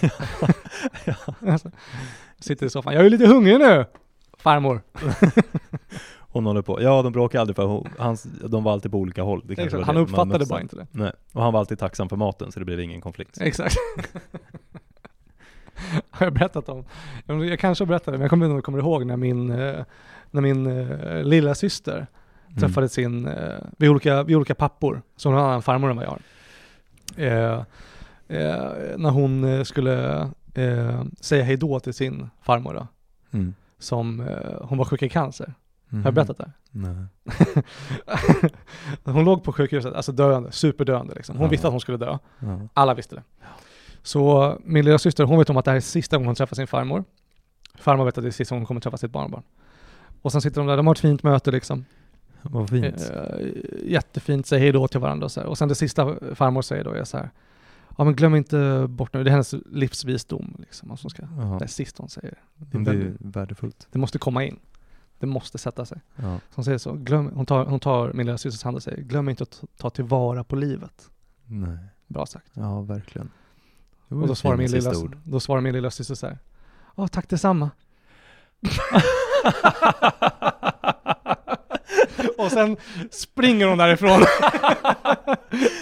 alltså, 1.49 1.71
sitter 2.41 2.67
i 2.67 2.71
soffan, 2.71 2.95
jag 2.95 3.07
är 3.07 3.11
lite 3.11 3.27
hungrig 3.27 3.59
nu! 3.59 3.87
Farmor. 4.39 4.83
Hon 6.35 6.47
håller 6.47 6.63
på. 6.63 6.83
Ja, 6.83 7.03
de 7.03 7.13
bråkade 7.13 7.41
aldrig 7.41 7.57
för 7.57 7.67
hon, 7.67 7.89
hans, 7.99 8.23
de 8.23 8.65
var 8.65 8.73
alltid 8.73 8.91
på 8.91 8.99
olika 8.99 9.23
håll. 9.23 9.43
Det 9.45 9.55
kanske 9.57 9.65
Exakt. 9.79 9.79
var 9.79 9.85
Han 9.87 9.95
det. 9.95 10.01
Man 10.13 10.21
uppfattade 10.29 10.47
bara 10.47 10.61
inte. 10.61 10.77
det. 10.77 10.87
Nej, 10.91 11.13
och 11.33 11.43
han 11.43 11.53
var 11.53 11.61
alltid 11.61 11.79
tacksam 11.79 12.09
för 12.09 12.17
maten 12.17 12.53
så 12.53 12.59
det 12.59 12.65
blev 12.65 12.81
ingen 12.81 13.01
konflikt. 13.01 13.39
Exakt. 13.41 13.77
har 16.11 16.27
jag 16.27 16.33
berättat 16.33 16.69
om? 16.69 16.85
Jag, 17.27 17.59
kanske 17.59 17.85
har 17.85 17.87
berättat 17.87 18.07
det, 18.07 18.13
men 18.13 18.21
jag 18.21 18.31
kommer 18.31 18.47
inte 18.51 18.63
kommer 18.63 18.79
ihåg 18.79 19.07
när 19.07 19.17
min, 19.17 19.51
eh, 19.51 19.85
när 20.31 20.41
min 20.41 20.67
eh, 20.67 21.23
lilla 21.25 21.55
syster 21.55 22.07
Mm. 22.49 22.61
träffade 22.61 22.89
sin, 22.89 23.27
eh, 23.27 23.55
vi, 23.79 23.89
olika, 23.89 24.23
vi 24.23 24.37
olika 24.37 24.55
pappor, 24.55 25.03
så 25.17 25.29
hon 25.29 25.37
har 25.37 25.45
en 25.45 25.49
annan 25.51 25.63
farmor 25.63 25.91
än 25.91 25.97
vad 25.97 26.05
jag 26.05 26.11
har. 26.11 26.21
Eh, 27.17 27.63
när 28.97 29.11
hon 29.11 29.65
skulle 29.65 30.29
säga 31.21 31.45
hej 31.45 31.57
då 31.57 31.81
till 31.81 31.95
sin 31.95 32.31
farmor 32.43 32.75
då, 32.75 32.87
Mm. 33.39 33.55
som, 33.79 34.29
hon 34.61 34.79
var 34.79 34.85
sjuk 34.85 35.03
i 35.03 35.09
cancer. 35.09 35.55
Mhm. 35.95 36.03
Har 36.03 36.09
jag 36.09 36.15
berättat 36.15 36.39
det? 36.39 36.51
Nej. 36.71 37.07
hon 39.05 39.25
låg 39.25 39.45
på 39.45 39.53
sjukhuset, 39.53 39.95
alltså 39.95 40.13
döende, 40.13 40.53
superdöende 40.53 41.15
liksom. 41.15 41.37
Hon 41.37 41.45
Ja. 41.45 41.51
visste 41.51 41.67
att 41.67 41.73
hon 41.73 41.81
skulle 41.81 41.99
dö. 41.99 42.19
Ja. 42.39 42.61
Alla 42.75 42.95
visste 42.95 43.15
det. 43.15 43.23
Så 44.03 44.57
min 44.65 44.85
lilla 44.85 44.99
syster, 44.99 45.25
hon 45.25 45.39
vet 45.39 45.51
om 45.51 45.57
att 45.57 45.65
det 45.65 45.71
här 45.71 45.77
är 45.77 45.81
sista 45.81 46.17
gången 46.17 46.27
hon 46.27 46.35
träffar 46.35 46.57
sin 46.57 46.67
farmor. 46.67 47.05
Farmor 47.75 48.05
vet 48.05 48.19
att 48.19 48.25
det 48.25 48.29
är 48.29 48.31
sista 48.33 48.55
gången 48.55 48.61
hon 48.63 48.67
kommer 48.67 48.81
träffa 48.81 48.97
sitt 48.97 49.13
barnbarn. 49.13 49.43
Och 50.23 50.33
sen 50.33 50.41
sitter 50.41 50.61
de 50.61 50.67
där, 50.67 50.77
de 50.77 50.87
har 50.87 50.95
ett 50.95 50.99
fint 51.01 51.23
möte 51.23 51.51
liksom. 51.51 51.85
Vad 52.43 52.71
fint. 52.71 53.11
Eh, 53.15 53.47
jättefint, 53.85 54.47
säger 54.47 54.63
hej 54.63 54.73
då 54.73 54.89
till 54.89 55.01
varandra 55.01 55.25
och 55.25 55.33
så 55.33 55.41
här. 55.41 55.47
Och 55.49 55.59
sen 55.59 55.69
det 55.69 55.75
sista 55.75 56.17
farmor 56.35 56.63
säger 56.63 56.85
då 56.85 56.91
är 56.91 57.05
så 57.05 57.17
här. 57.17 57.31
Ja 57.99 58.05
men 58.05 58.15
glöm 58.17 58.35
inte 58.35 58.87
bort 58.89 59.13
nu, 59.15 59.25
det 59.25 59.31
är 59.31 59.33
hennes 59.33 59.55
livsvisdom 59.73 60.55
liksom. 60.59 60.89
Hon 60.89 61.11
ska, 61.11 61.23
det 61.59 61.65
är 61.65 61.67
sist 61.69 61.99
hon 61.99 62.09
säger. 62.09 62.35
Det 62.57 62.91
är 62.91 63.13
värdefullt. 63.19 63.89
Det 63.93 63.99
måste 63.99 64.19
komma 64.19 64.45
in. 64.45 64.59
Det 65.19 65.27
måste 65.27 65.59
sätta 65.59 65.85
sig. 65.85 66.01
Ja. 66.17 66.23
Så 66.23 66.55
hon 66.55 66.65
säger 66.65 66.79
så, 66.79 66.93
glöm, 66.93 67.31
hon, 67.35 67.47
tar, 67.47 67.65
hon 67.65 67.81
tar 67.81 68.13
min 68.13 68.27
lilla 68.27 68.39
systers 68.39 68.63
hand 68.63 68.77
och 68.77 68.83
säger, 68.83 69.03
glöm 69.03 69.29
inte 69.29 69.43
att 69.43 69.65
ta 69.77 69.91
tillvara 69.91 70.45
på 70.45 70.57
livet. 70.57 71.11
Nej. 71.47 71.79
Bra 72.07 72.27
sagt. 72.27 72.51
Ja, 72.53 72.81
verkligen. 72.81 73.31
Och 74.09 74.29
då 74.29 74.35
svarar, 74.35 74.57
min 74.57 74.71
lilla, 74.71 74.99
ord. 74.99 75.19
då 75.25 75.41
svarar 75.41 75.61
min 75.61 75.73
lilla 75.73 75.91
syster 75.91 76.15
så 76.15 76.27
här. 76.27 76.39
Ja, 76.97 77.09
tack 77.09 77.29
detsamma. 77.29 77.71
och 82.39 82.53
sen 82.53 82.77
springer 83.11 83.67
hon 83.67 83.79
därifrån. 83.79 84.11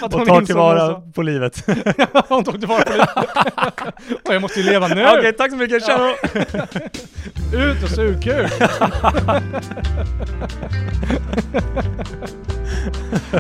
Hon 0.01 0.21
Och 0.21 0.27
tar 0.27 0.43
tillvara 0.43 1.01
på 1.15 1.23
livet. 1.23 1.65
hon 2.29 2.45
tog 2.45 2.61
tillvara 2.61 2.83
på 2.83 2.93
livet. 2.93 3.09
och 4.29 4.35
jag 4.35 4.43
måste 4.43 4.61
ju 4.61 4.71
leva 4.71 4.89
nu. 4.89 5.07
Okej, 5.07 5.33
tack 5.33 5.51
så 5.51 5.57
mycket. 5.57 5.87
Tja 5.87 5.99
då. 5.99 6.15
Ut 7.59 7.83
och 7.83 7.89
sug 7.89 8.23
kuk. 8.23 8.53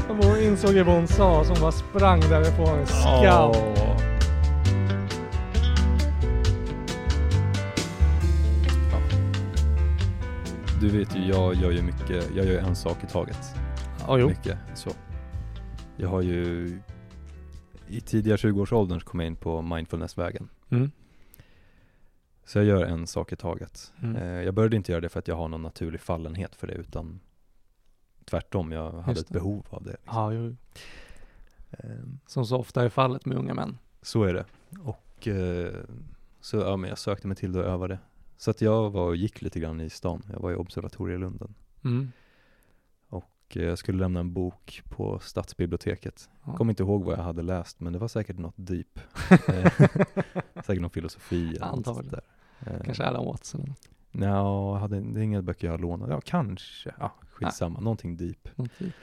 hon 0.08 0.40
insåg 0.42 0.74
ju 0.74 0.82
vad 0.82 0.94
hon 0.94 1.08
sa, 1.08 1.44
så 1.44 1.52
hon 1.52 1.60
bara 1.60 1.72
sprang 1.72 2.20
därifrån. 2.20 2.86
Skam. 2.86 3.50
Åh. 3.50 4.11
Du 10.82 10.88
vet 10.88 11.16
ju, 11.16 11.26
jag 11.26 11.54
gör 11.54 11.70
ju 11.70 11.82
mycket, 11.82 12.10
jag 12.10 12.46
gör 12.46 12.52
ju 12.52 12.58
en 12.58 12.76
sak 12.76 13.04
i 13.04 13.06
taget. 13.06 13.54
Ja, 14.06 14.18
jo. 14.18 14.28
Mycket 14.28 14.58
så. 14.74 14.90
Jag 15.96 16.08
har 16.08 16.22
ju, 16.22 16.78
i 17.88 18.00
tidiga 18.00 18.36
20-årsåldern 18.36 19.00
så 19.00 19.06
kom 19.06 19.20
jag 19.20 19.26
in 19.26 19.36
på 19.36 19.62
mindfulnessvägen. 19.62 20.48
Mm. 20.68 20.90
Så 22.44 22.58
jag 22.58 22.64
gör 22.64 22.84
en 22.84 23.06
sak 23.06 23.32
i 23.32 23.36
taget. 23.36 23.92
Mm. 24.02 24.16
Eh, 24.16 24.42
jag 24.42 24.54
började 24.54 24.76
inte 24.76 24.92
göra 24.92 25.00
det 25.00 25.08
för 25.08 25.18
att 25.18 25.28
jag 25.28 25.36
har 25.36 25.48
någon 25.48 25.62
naturlig 25.62 26.00
fallenhet 26.00 26.54
för 26.54 26.66
det, 26.66 26.74
utan 26.74 27.20
tvärtom, 28.24 28.72
jag 28.72 28.92
hade 28.92 29.20
ett 29.20 29.28
behov 29.28 29.66
av 29.70 29.84
det. 29.84 29.90
liksom. 29.90 30.14
Ja, 30.16 30.32
jo. 30.32 30.56
Ehm, 31.70 32.18
Som 32.26 32.46
så 32.46 32.56
ofta 32.56 32.84
är 32.84 32.88
fallet 32.88 33.26
med 33.26 33.38
unga 33.38 33.54
män. 33.54 33.78
Så 34.02 34.22
är 34.22 34.34
det. 34.34 34.44
Och 34.82 35.28
eh, 35.28 35.74
så 36.40 36.56
ja, 36.56 36.76
men 36.76 36.88
jag 36.88 36.98
sökte 36.98 37.26
mig 37.26 37.36
till 37.36 37.52
det 37.52 37.58
och 37.60 37.66
övade. 37.66 37.98
Så 38.42 38.50
att 38.50 38.60
jag 38.60 38.90
var 38.90 39.06
och 39.06 39.16
gick 39.16 39.42
lite 39.42 39.60
grann 39.60 39.80
i 39.80 39.90
stan. 39.90 40.22
Jag 40.32 40.40
var 40.40 40.52
i 40.52 40.54
Observatorielunden. 40.54 41.54
Mm. 41.84 42.12
Och 43.08 43.56
eh, 43.56 43.62
jag 43.64 43.78
skulle 43.78 43.98
lämna 43.98 44.20
en 44.20 44.32
bok 44.32 44.82
på 44.88 45.18
stadsbiblioteket. 45.18 46.30
Ja. 46.46 46.56
Kommer 46.56 46.72
inte 46.72 46.82
ihåg 46.82 47.04
vad 47.04 47.18
jag 47.18 47.22
hade 47.22 47.42
läst, 47.42 47.80
men 47.80 47.92
det 47.92 47.98
var 47.98 48.08
säkert 48.08 48.38
något 48.38 48.54
deep. 48.56 49.00
Eh, 49.48 49.72
säkert 50.64 50.80
någon 50.80 50.90
filosofi 50.90 51.58
Antagligen. 51.60 52.20
Eh, 52.66 52.80
Kanske 52.84 53.04
Alan 53.04 53.24
Watts 53.26 53.54
eller 53.54 53.66
något. 53.66 53.88
Jag 54.12 54.74
hade, 54.74 55.00
det 55.00 55.20
är 55.20 55.24
inga 55.24 55.42
böcker 55.42 55.66
jag 55.66 55.72
har 55.72 55.78
lånat. 55.78 56.10
Ja, 56.10 56.20
kanske. 56.24 56.94
Ja, 56.98 57.12
skitsamma. 57.32 57.80
Någonting 57.80 58.16
deep. 58.16 58.48
Någon 58.56 58.68
typ. 58.78 58.94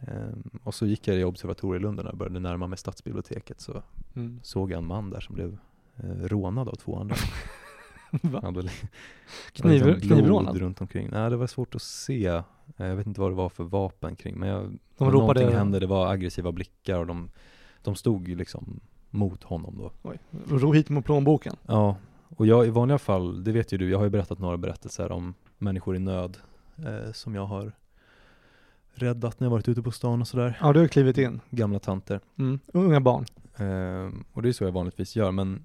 Ehm, 0.00 0.50
och 0.64 0.74
så 0.74 0.86
gick 0.86 1.08
jag 1.08 1.16
i 1.16 1.24
Observatorielunden 1.24 2.06
och 2.06 2.16
började 2.16 2.40
närma 2.40 2.66
mig 2.66 2.78
stadsbiblioteket. 2.78 3.60
Så 3.60 3.82
Mm. 4.14 4.40
såg 4.42 4.70
jag 4.70 4.78
en 4.78 4.86
man 4.86 5.10
där 5.10 5.20
som 5.20 5.34
blev 5.34 5.58
eh, 5.96 6.08
rånad 6.28 6.68
av 6.68 6.74
två 6.74 6.98
andra. 6.98 7.16
Va? 8.22 8.54
Kniv, 9.52 9.86
liksom 9.86 10.00
knivrånad? 10.00 10.52
blod 10.54 10.62
runt 10.62 10.80
omkring. 10.80 11.08
Nej, 11.10 11.30
det 11.30 11.36
var 11.36 11.46
svårt 11.46 11.74
att 11.74 11.82
se. 11.82 12.26
Eh, 12.26 12.42
Jag 12.76 12.96
vet 12.96 13.06
inte 13.06 13.20
vad 13.20 13.30
det 13.30 13.34
var 13.34 13.48
för 13.48 13.64
vapen 13.64 14.16
kring, 14.16 14.38
men 14.38 14.48
jag, 14.48 14.78
De 14.98 15.10
ropade... 15.10 15.18
någonting 15.40 15.58
hände. 15.58 15.78
Det 15.80 15.86
var 15.86 16.12
aggressiva 16.12 16.52
blickar 16.52 16.98
och 16.98 17.06
de, 17.06 17.30
de 17.82 17.94
stod 17.94 18.28
liksom 18.28 18.80
mot 19.10 19.42
honom 19.42 19.78
då. 19.78 19.92
Oj. 20.02 20.18
Ro 20.48 20.72
hit 20.72 20.88
med 20.88 21.04
plånboken. 21.04 21.56
Ja, 21.66 21.96
och 22.36 22.46
jag 22.46 22.66
i 22.66 22.70
vanliga 22.70 22.98
fall, 22.98 23.44
det 23.44 23.52
vet 23.52 23.72
ju 23.72 23.78
du, 23.78 23.90
jag 23.90 23.98
har 23.98 24.04
ju 24.04 24.10
berättat 24.10 24.38
några 24.38 24.56
berättelser 24.56 25.12
om 25.12 25.34
människor 25.58 25.96
i 25.96 25.98
nöd 25.98 26.38
eh, 26.78 27.12
som 27.12 27.34
jag 27.34 27.46
har 27.46 27.72
räddat 28.94 29.40
när 29.40 29.46
jag 29.46 29.50
varit 29.50 29.68
ute 29.68 29.82
på 29.82 29.90
stan 29.90 30.20
och 30.20 30.28
sådär. 30.28 30.58
Ja, 30.60 30.72
du 30.72 30.80
har 30.80 30.88
klivit 30.88 31.18
in. 31.18 31.40
Gamla 31.50 31.78
tanter. 31.78 32.20
Mm. 32.38 32.60
Unga 32.72 33.00
barn. 33.00 33.26
Ehm, 33.56 34.24
och 34.32 34.42
det 34.42 34.48
är 34.48 34.52
så 34.52 34.64
jag 34.64 34.72
vanligtvis 34.72 35.16
gör, 35.16 35.30
men 35.32 35.64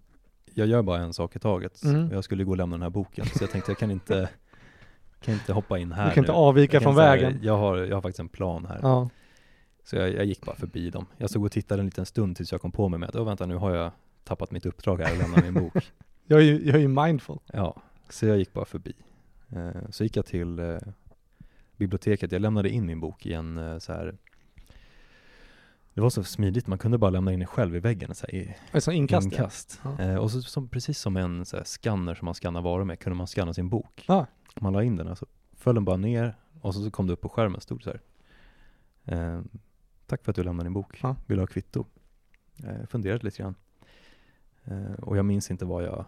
jag 0.57 0.67
gör 0.67 0.81
bara 0.81 0.97
en 1.01 1.13
sak 1.13 1.35
i 1.35 1.39
taget. 1.39 1.83
Mm. 1.83 2.11
Jag 2.11 2.23
skulle 2.23 2.43
gå 2.43 2.51
och 2.51 2.57
lämna 2.57 2.73
den 2.73 2.81
här 2.81 2.89
boken, 2.89 3.25
så 3.25 3.43
jag 3.43 3.51
tänkte 3.51 3.71
jag 3.71 3.77
kan 3.79 3.91
inte, 3.91 4.29
kan 5.21 5.33
inte 5.33 5.53
hoppa 5.53 5.77
in 5.79 5.91
här 5.91 6.07
Du 6.07 6.13
kan 6.13 6.23
inte 6.23 6.31
nu. 6.31 6.37
avvika 6.37 6.75
Jag 6.75 6.83
från 6.83 6.95
säga, 6.95 7.09
vägen. 7.09 7.39
Jag 7.41 7.57
har, 7.57 7.77
jag 7.77 7.95
har 7.95 8.01
faktiskt 8.01 8.19
en 8.19 8.29
plan 8.29 8.65
här. 8.65 8.79
Ja. 8.81 9.09
Så 9.83 9.95
jag, 9.95 10.13
jag 10.13 10.25
gick 10.25 10.41
bara 10.45 10.55
förbi 10.55 10.89
dem. 10.89 11.05
Jag 11.17 11.29
stod 11.29 11.45
och 11.45 11.51
tittade 11.51 11.81
en 11.81 11.85
liten 11.85 12.05
stund 12.05 12.37
tills 12.37 12.51
jag 12.51 12.61
kom 12.61 12.71
på 12.71 12.89
mig 12.89 12.99
med 12.99 13.09
att, 13.15 13.27
vänta 13.27 13.45
nu 13.45 13.55
har 13.55 13.75
jag 13.75 13.91
tappat 14.23 14.51
mitt 14.51 14.65
uppdrag 14.65 14.97
här 15.01 15.11
och 15.11 15.17
lämnar 15.17 15.41
min 15.41 15.53
bok. 15.53 15.73
Jag 16.29 16.39
är 16.39 16.43
ju, 16.43 16.65
jag 16.65 16.75
är 16.75 16.79
ju 16.79 16.87
mindful. 16.87 17.39
Ja, 17.53 17.75
så 18.09 18.25
jag 18.25 18.37
gick 18.37 18.53
bara 18.53 18.65
förbi. 18.65 18.93
Eh, 19.49 19.89
så 19.89 20.03
gick 20.03 20.17
jag 20.17 20.25
till 20.25 20.59
eh, 20.59 20.77
biblioteket, 21.77 22.31
jag 22.31 22.41
lämnade 22.41 22.69
in 22.69 22.85
min 22.85 22.99
bok 22.99 23.25
i 23.25 23.33
en 23.33 23.57
eh, 23.57 23.77
så 23.77 23.93
här 23.93 24.17
det 25.97 26.01
var 26.01 26.09
så 26.09 26.23
smidigt, 26.23 26.67
man 26.67 26.77
kunde 26.77 26.97
bara 26.97 27.11
lämna 27.11 27.33
in 27.33 27.39
den 27.39 27.47
själv 27.47 27.75
i 27.75 27.79
väggen, 27.79 28.15
så 28.15 28.25
här, 28.27 28.35
i 28.35 28.55
Alltså 28.71 28.91
inkast. 28.91 29.25
inkast. 29.25 29.79
Ja. 29.83 29.99
Eh, 29.99 30.15
och 30.15 30.31
så, 30.31 30.41
som, 30.41 30.69
precis 30.69 30.99
som 30.99 31.17
en 31.17 31.45
så 31.45 31.57
här, 31.57 31.63
scanner 31.63 32.15
som 32.15 32.25
man 32.25 32.33
skannar 32.33 32.61
varor 32.61 32.83
med, 32.83 32.99
kunde 32.99 33.17
man 33.17 33.27
scanna 33.27 33.53
sin 33.53 33.69
bok. 33.69 34.05
Ja. 34.07 34.25
Man 34.61 34.73
la 34.73 34.83
in 34.83 34.95
den 34.95 35.07
och 35.07 35.17
så 35.17 35.25
föll 35.53 35.75
den 35.75 35.85
bara 35.85 35.97
ner 35.97 36.37
och 36.61 36.73
så, 36.75 36.83
så 36.83 36.91
kom 36.91 37.07
det 37.07 37.13
upp 37.13 37.21
på 37.21 37.29
skärmen, 37.29 37.61
stod 37.61 37.83
så 37.83 37.89
här. 37.89 38.01
Eh, 39.05 39.41
tack 40.05 40.23
för 40.23 40.31
att 40.31 40.35
du 40.35 40.43
lämnade 40.43 40.65
din 40.67 40.73
bok, 40.73 40.99
Ja. 41.03 41.15
vill 41.25 41.37
du 41.37 41.41
ha 41.41 41.47
kvitto? 41.47 41.85
Eh, 42.63 42.85
funderade 42.87 43.25
lite 43.25 43.37
grann. 43.43 43.55
Eh, 44.63 44.93
och 45.03 45.17
jag 45.17 45.25
minns 45.25 45.51
inte 45.51 45.65
vad 45.65 45.83
jag, 45.83 46.05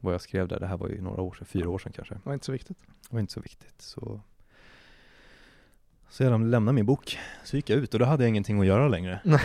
vad 0.00 0.14
jag 0.14 0.20
skrev 0.20 0.48
där, 0.48 0.60
det 0.60 0.66
här 0.66 0.76
var 0.76 0.88
ju 0.88 1.00
några 1.02 1.22
år 1.22 1.32
sedan, 1.34 1.46
fyra 1.46 1.70
år 1.70 1.78
sedan 1.78 1.92
kanske. 1.92 2.14
Det 2.14 2.20
var 2.24 2.34
inte 2.34 2.46
så 2.46 2.52
viktigt. 2.52 2.78
Det 2.80 3.14
var 3.14 3.20
inte 3.20 3.32
så 3.32 3.40
viktigt. 3.40 3.82
Så, 3.82 4.20
så 6.10 6.22
jag 6.22 6.40
lämnade 6.40 6.74
min 6.74 6.86
bok, 6.86 7.18
så 7.44 7.56
gick 7.56 7.70
jag 7.70 7.78
ut 7.78 7.94
och 7.94 8.00
då 8.00 8.06
hade 8.06 8.22
jag 8.22 8.28
ingenting 8.28 8.60
att 8.60 8.66
göra 8.66 8.88
längre. 8.88 9.20
Nej. 9.24 9.40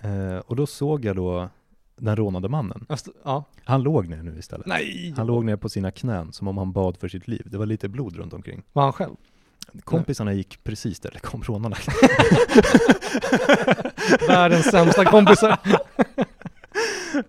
eh, 0.00 0.38
och 0.38 0.56
då 0.56 0.66
såg 0.66 1.04
jag 1.04 1.16
då 1.16 1.48
den 1.96 2.16
rånade 2.16 2.48
mannen. 2.48 2.86
Alltså, 2.88 3.12
ja. 3.24 3.44
Han 3.64 3.82
låg 3.82 4.08
ner 4.08 4.22
nu 4.22 4.38
istället. 4.38 4.66
Nej! 4.66 5.14
Han 5.16 5.26
låg 5.26 5.44
ner 5.44 5.56
på 5.56 5.68
sina 5.68 5.90
knän 5.90 6.32
som 6.32 6.48
om 6.48 6.58
han 6.58 6.72
bad 6.72 6.96
för 6.96 7.08
sitt 7.08 7.28
liv. 7.28 7.42
Det 7.44 7.58
var 7.58 7.66
lite 7.66 7.88
blod 7.88 8.16
runt 8.16 8.32
omkring. 8.32 8.62
Var 8.72 8.82
han 8.82 8.92
själv? 8.92 9.14
Kompisarna 9.84 10.32
gick 10.32 10.64
precis 10.64 11.00
där 11.00 11.10
det 11.10 11.18
kom 11.18 11.42
rånarna. 11.42 11.76
Världens 14.28 14.70
sämsta 14.70 15.04
kompisar. 15.04 15.58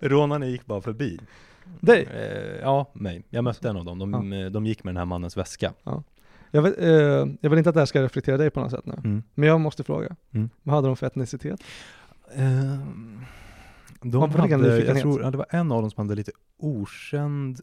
rånarna 0.00 0.46
gick 0.46 0.66
bara 0.66 0.80
förbi. 0.80 1.18
Dig? 1.80 2.08
Eh, 2.14 2.60
ja, 2.60 2.90
mig. 2.92 3.22
Jag 3.30 3.44
mötte 3.44 3.68
en 3.68 3.76
av 3.76 3.84
dem. 3.84 3.98
De, 3.98 4.32
eh, 4.32 4.46
de 4.46 4.66
gick 4.66 4.84
med 4.84 4.94
den 4.94 4.98
här 4.98 5.04
mannens 5.04 5.36
väska. 5.36 5.72
Jag, 6.50 6.62
vet, 6.62 6.78
eh, 6.78 6.88
jag 7.40 7.50
vill 7.50 7.58
inte 7.58 7.70
att 7.70 7.74
det 7.74 7.80
här 7.80 7.86
ska 7.86 8.02
reflektera 8.02 8.36
dig 8.36 8.50
på 8.50 8.60
något 8.60 8.70
sätt 8.70 8.86
nu. 8.86 8.94
Mm. 9.04 9.22
Men 9.34 9.48
jag 9.48 9.60
måste 9.60 9.84
fråga. 9.84 10.16
Mm. 10.30 10.50
Vad 10.62 10.74
hade 10.74 10.86
de 10.86 10.96
för 10.96 11.06
etnicitet? 11.06 11.60
Ehm, 12.34 13.24
de 14.02 14.30
hade, 14.30 14.84
jag 14.84 15.00
tror, 15.00 15.22
ja, 15.22 15.30
det 15.30 15.38
var 15.38 15.46
en 15.50 15.72
av 15.72 15.80
dem 15.80 15.90
som 15.90 16.04
hade 16.04 16.14
lite 16.14 16.32
okänd 16.58 17.60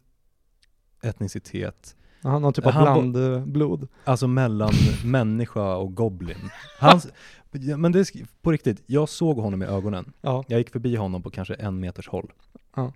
etnicitet. 1.02 1.96
Aha, 2.24 2.40
någon 2.40 2.54
typ 2.54 2.66
av 2.66 2.74
blandblod? 2.74 3.88
Alltså 4.04 4.28
mellan 4.28 4.72
människa 5.06 5.76
och 5.76 5.96
goblin. 5.96 6.50
Hans, 6.80 7.08
men 7.52 7.92
det 7.92 8.00
är 8.00 8.42
på 8.42 8.52
riktigt, 8.52 8.84
jag 8.86 9.10
såg 9.10 9.38
honom 9.38 9.64
i 9.64 9.66
ögonen. 9.66 10.14
Ja. 10.22 10.44
Jag 10.48 10.58
gick 10.60 10.70
förbi 10.70 10.96
honom 10.96 11.24
på 11.24 11.30
kanske 11.30 11.54
en 11.54 11.80
meters 11.80 12.08
håll. 12.08 12.32
Ja. 12.76 12.94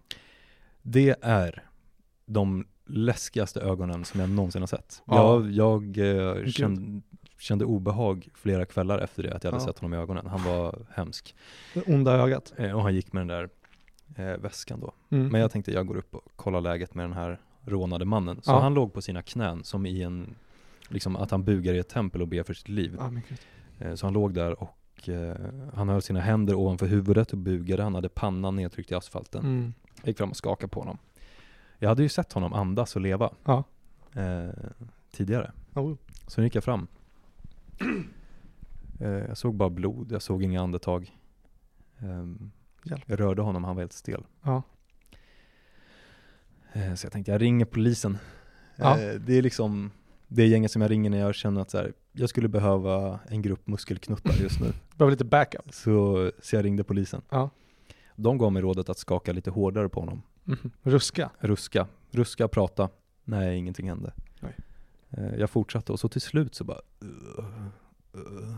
Det 0.81 1.15
är 1.21 1.63
de 2.25 2.65
läskigaste 2.89 3.61
ögonen 3.61 4.05
som 4.05 4.19
jag 4.19 4.29
någonsin 4.29 4.61
har 4.61 4.67
sett. 4.67 5.01
Ja. 5.05 5.15
Jag, 5.45 5.51
jag 5.51 6.37
eh, 6.37 6.45
kände, 6.47 7.01
kände 7.39 7.65
obehag 7.65 8.27
flera 8.35 8.65
kvällar 8.65 8.99
efter 8.99 9.23
det, 9.23 9.33
att 9.35 9.43
jag 9.43 9.51
hade 9.51 9.63
Ja. 9.63 9.67
sett 9.67 9.79
honom 9.79 9.93
i 9.93 9.97
ögonen. 10.03 10.27
Han 10.27 10.43
var 10.43 10.85
hemsk. 10.91 11.35
Det 11.73 11.81
onda 11.81 12.11
ögat. 12.13 12.53
Eh, 12.57 12.71
och 12.75 12.81
han 12.81 12.95
gick 12.95 13.13
med 13.13 13.21
den 13.21 13.27
där 13.27 13.49
eh, 14.33 14.37
väskan 14.39 14.79
då. 14.79 14.93
Mm. 15.09 15.27
Men 15.27 15.41
jag 15.41 15.51
tänkte 15.51 15.71
jag 15.71 15.87
går 15.87 15.95
upp 15.97 16.15
och 16.15 16.21
kollar 16.35 16.61
läget 16.61 16.95
med 16.95 17.03
den 17.03 17.13
här 17.13 17.39
rånade 17.65 18.05
mannen. 18.05 18.41
Så 18.41 18.51
Ja. 18.51 18.59
han 18.59 18.73
låg 18.73 18.93
på 18.93 19.01
sina 19.01 19.21
knän 19.21 19.63
som 19.63 19.85
i 19.85 20.01
en, 20.03 20.35
liksom 20.87 21.15
att 21.15 21.31
han 21.31 21.43
bugar 21.43 21.73
i 21.73 21.77
ett 21.79 21.89
tempel 21.89 22.21
och 22.21 22.27
ber 22.27 22.43
för 22.43 22.53
sitt 22.53 22.69
liv. 22.69 22.99
Eh, 23.79 23.95
Så 23.95 24.05
han 24.05 24.13
låg 24.13 24.33
där 24.33 24.63
och 24.63 25.09
eh, 25.09 25.35
han 25.73 25.89
höll 25.89 26.01
sina 26.01 26.19
händer 26.19 26.55
ovanför 26.55 26.87
huvudet 26.87 27.31
och 27.31 27.37
bugade. 27.37 27.83
Han 27.83 27.95
hade 27.95 28.09
pannan 28.09 28.55
nedtryckt 28.55 28.91
i 28.91 28.95
asfalten. 28.95 29.41
Mm. 29.45 29.73
Jag 30.01 30.07
gick 30.07 30.17
fram 30.17 30.29
och 30.29 30.37
skakade 30.37 30.69
på 30.69 30.79
honom. 30.79 30.97
Jag 31.79 31.89
hade 31.89 32.03
ju 32.03 32.09
sett 32.09 32.33
honom 32.33 32.53
andas 32.53 32.95
och 32.95 33.01
leva 33.01 33.29
Ja. 33.45 33.63
eh, 34.15 34.49
tidigare. 35.11 35.51
Oh. 35.73 35.95
Så 36.27 36.41
nu 36.41 36.47
gick 36.47 36.55
jag 36.55 36.63
fram. 36.63 36.87
Eh, 38.99 39.07
jag 39.09 39.37
såg 39.37 39.55
bara 39.55 39.69
blod, 39.69 40.11
jag 40.11 40.21
såg 40.21 40.43
inga 40.43 40.61
andetag. 40.61 41.11
Hjälp. 42.83 43.03
jag 43.05 43.19
rörde 43.19 43.41
honom, 43.41 43.63
han 43.63 43.75
var 43.75 43.81
helt 43.81 43.93
stel. 43.93 44.25
Ja. 44.43 44.63
Eh, 46.73 46.93
så 46.95 47.05
jag 47.05 47.11
tänkte 47.11 47.31
jag 47.31 47.41
ringer 47.41 47.65
polisen. 47.65 48.17
Ja. 48.75 48.99
Eh, 48.99 49.13
det 49.19 49.37
är 49.37 49.41
liksom 49.41 49.91
det 50.27 50.45
gänget 50.47 50.71
som 50.71 50.81
jag 50.81 50.91
ringer 50.91 51.09
när 51.09 51.17
jag 51.19 51.35
känner 51.35 51.61
att 51.61 51.71
så 51.71 51.77
här, 51.77 51.93
jag 52.11 52.29
skulle 52.29 52.47
behöva 52.47 53.19
en 53.27 53.41
grupp 53.41 53.67
muskelknuttar 53.67 54.33
just 54.41 54.59
nu. 54.59 54.73
Behöver 54.97 55.11
lite 55.11 55.25
backup. 55.25 55.73
Så, 55.73 56.31
så 56.41 56.55
jag 56.55 56.65
ringde 56.65 56.83
polisen. 56.83 57.21
Ja. 57.29 57.49
De 58.15 58.37
gav 58.37 58.51
mig 58.53 58.61
rådet 58.61 58.89
att 58.89 58.97
skaka 58.97 59.31
lite 59.31 59.51
hårdare 59.51 59.89
på 59.89 59.99
honom. 59.99 60.21
Mhm. 60.49 60.71
Ruska. 60.83 61.29
Ruska, 61.39 61.87
ruska, 62.11 62.47
prata. 62.47 62.89
Nej, 63.23 63.57
ingenting 63.57 63.89
hände. 63.89 64.13
Nej. 64.39 64.55
Eh, 65.09 65.35
Jag 65.35 65.49
fortsatte 65.49 65.91
och 65.91 65.99
så 65.99 66.09
till 66.09 66.21
slut 66.21 66.55
så 66.55 66.63
bara 66.63 66.79
"Ugh, 66.99 67.45
ugh." 68.13 68.57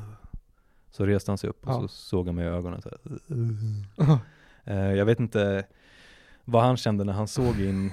Så 0.91 1.05
reste 1.05 1.31
han 1.31 1.37
sig 1.37 1.49
upp 1.49 1.67
och 1.67 1.73
Ja. 1.73 1.79
så 1.81 1.87
såg 1.87 2.25
han 2.25 2.35
mig 2.35 2.45
i 2.45 2.47
ögonen 2.47 2.81
så 2.81 2.89
här, 2.89 2.99
"Ugh." 3.27 4.17
Eh, 4.63 4.75
Jag 4.93 5.05
vet 5.05 5.19
inte 5.19 5.65
vad 6.45 6.63
han 6.63 6.77
kände 6.77 7.03
när 7.03 7.13
han 7.13 7.27
såg 7.27 7.59
in 7.59 7.91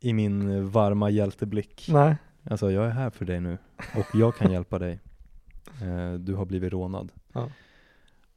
i 0.00 0.12
min 0.12 0.68
varma 0.70 1.10
hjälteblick. 1.10 1.88
Nej. 1.92 2.16
Alltså 2.50 2.70
jag 2.70 2.84
är 2.86 2.90
här 2.90 3.10
för 3.10 3.24
dig 3.24 3.40
nu 3.40 3.58
och 3.96 4.06
jag 4.14 4.36
kan 4.36 4.52
hjälpa 4.52 4.78
dig. 4.78 5.00
Eh, 5.82 6.12
Du 6.14 6.34
har 6.34 6.44
blivit 6.44 6.72
rånad. 6.72 7.12
Ja. 7.32 7.48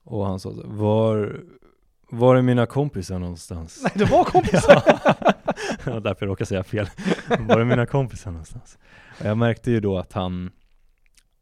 Och 0.03 0.25
han 0.25 0.39
sa 0.39 0.51
var, 0.65 1.39
var 2.09 2.35
är 2.35 2.41
mina 2.41 2.65
kompisar 2.65 3.19
någonstans? 3.19 3.81
Nej, 3.83 3.91
det 3.95 4.05
var 4.05 4.23
kompisar. 4.33 4.83
Ja, 5.85 5.99
därför 5.99 6.25
jag 6.25 6.31
råkade 6.31 6.45
säga 6.45 6.63
fel. 6.63 6.89
Var 7.39 7.59
är 7.59 7.65
mina 7.65 7.85
kompisar 7.85 8.31
någonstans? 8.31 8.77
Jag 9.23 9.37
märkte 9.37 9.71
ju 9.71 9.79
då 9.79 9.97
att 9.97 10.13
han, 10.13 10.51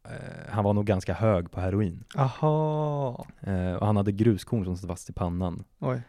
eh, 0.06 0.52
han 0.52 0.63
var 0.63 0.73
nog 0.73 0.86
ganska 0.86 1.13
hög 1.13 1.52
på 1.52 1.60
heroin. 1.60 2.04
Aha. 2.15 3.26
Eh, 3.41 3.73
och 3.73 3.86
han 3.86 3.97
hade 3.97 4.12
gruskorn 4.12 4.65
som 4.65 4.78
satt 4.78 4.88
fast 4.88 5.10
i 5.10 5.13
pannan. 5.13 5.63
Oj. 5.80 6.02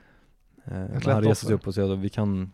Eh, 0.64 1.12
han 1.12 1.22
reste 1.22 1.46
sig 1.46 1.54
upp 1.54 1.66
och 1.66 1.74
sa 1.74 1.94
vi 1.94 2.08
kan, 2.08 2.52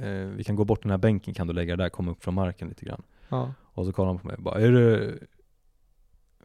eh, 0.00 0.10
vi 0.10 0.44
kan 0.44 0.56
gå 0.56 0.64
bort 0.64 0.82
den 0.82 0.90
här 0.90 0.98
bänken, 0.98 1.34
kan 1.34 1.46
du 1.46 1.52
lägga 1.52 1.76
dig 1.76 1.84
där, 1.84 1.90
komma 1.90 2.10
upp 2.10 2.24
från 2.24 2.34
marken 2.34 2.68
lite 2.68 2.84
grann. 2.84 3.02
Ja. 3.28 3.52
Och 3.60 3.86
så 3.86 3.92
kollade 3.92 4.10
han 4.10 4.18
på 4.18 4.26
mig 4.26 4.36
och 4.36 4.42
bara, 4.42 4.60
är 4.60 4.72
det, 4.72 5.18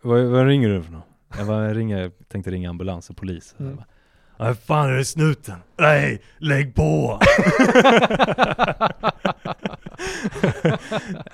vad, 0.02 0.24
vad 0.24 0.46
ringer 0.46 0.70
du 0.70 0.84
för 0.84 0.92
något? 0.92 1.06
Jag 1.38 1.48
bara, 1.48 1.68
jag 1.68 1.78
ringer, 1.78 2.12
tänkte 2.28 2.52
ringa 2.52 2.70
ambulans 2.70 3.10
och 3.10 3.18
polis. 3.18 3.56
Mm. 3.58 3.70
Jag 3.70 3.78
bara, 3.78 3.88
Nej 4.38 4.54
fan 4.56 4.90
är 4.90 4.94
det 4.98 5.06
snuten? 5.06 5.56
Nej, 5.78 6.22
lägg 6.38 6.76
på! 6.76 7.20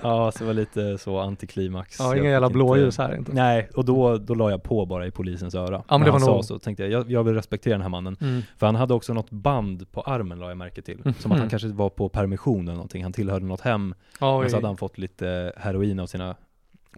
ja, 0.02 0.32
så 0.32 0.40
det 0.40 0.46
var 0.46 0.54
lite 0.54 0.98
så 0.98 1.20
antiklimax. 1.20 2.00
Ja, 2.00 2.16
inga 2.18 2.30
jävla 2.30 2.50
blåljus 2.50 2.98
här 2.98 3.16
inte. 3.16 3.34
Nej, 3.34 3.70
och 3.76 3.86
då, 3.86 4.18
då 4.18 4.34
la 4.34 4.50
jag 4.52 4.64
på 4.64 4.86
bara 4.86 5.06
i 5.08 5.12
polisens 5.12 5.56
öra. 5.56 5.84
Ja, 5.88 5.98
men 5.98 6.00
När 6.00 6.06
det 6.06 6.12
han 6.12 6.22
var 6.22 6.28
sa 6.28 6.34
nog- 6.34 6.46
så 6.46 6.60
tänkte 6.60 6.84
jag, 6.84 6.92
jag, 6.92 7.12
jag 7.12 7.24
vill 7.24 7.34
respektera 7.34 7.74
den 7.74 7.82
här 7.82 7.90
mannen. 7.90 8.18
Mm. 8.22 8.42
För 8.58 8.66
han 8.66 8.76
hade 8.76 8.94
också 8.94 9.14
något 9.14 9.30
band 9.30 9.92
på 9.92 10.02
armen 10.02 10.40
la 10.40 10.48
jag 10.48 10.58
märke 10.58 10.82
till. 10.82 10.98
Som 11.04 11.12
att 11.32 11.38
han 11.38 11.40
Mhm. 11.40 11.50
kanske 11.50 11.68
var 11.68 11.90
på 11.90 12.10
permission 12.10 12.64
eller 12.64 12.74
någonting. 12.74 13.04
Han 13.04 13.14
tillhörde 13.14 13.46
något 13.46 13.62
hem. 13.62 13.94
Oj. 14.22 14.42
Men 14.42 14.50
så 14.50 14.58
hade 14.58 14.68
han 14.68 14.78
fått 14.78 14.98
lite 14.98 15.54
heroin 15.58 16.00
av 16.00 16.08
sina 16.08 16.36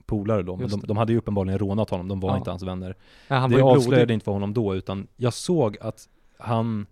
polare 0.06 0.44
då. 0.44 0.56
Men 0.56 0.70
de, 0.70 0.82
de 0.88 0.98
hade 0.98 1.12
ju 1.12 1.18
uppenbarligen 1.18 1.60
rånat 1.60 1.90
honom, 1.90 2.08
de 2.08 2.20
var 2.20 2.30
Ja. 2.30 2.38
inte 2.38 2.50
hans 2.50 2.64
vänner. 2.64 2.96
Ja, 3.28 3.36
han 3.36 3.52
det 3.52 3.62
avslöjade 3.62 4.06
blodig. 4.06 4.14
inte 4.14 4.24
för 4.24 4.32
honom 4.32 4.54
då, 4.54 4.76
utan 4.76 5.08
jag 5.18 5.34
såg 5.34 5.78
att 5.82 6.08
han 6.38 6.86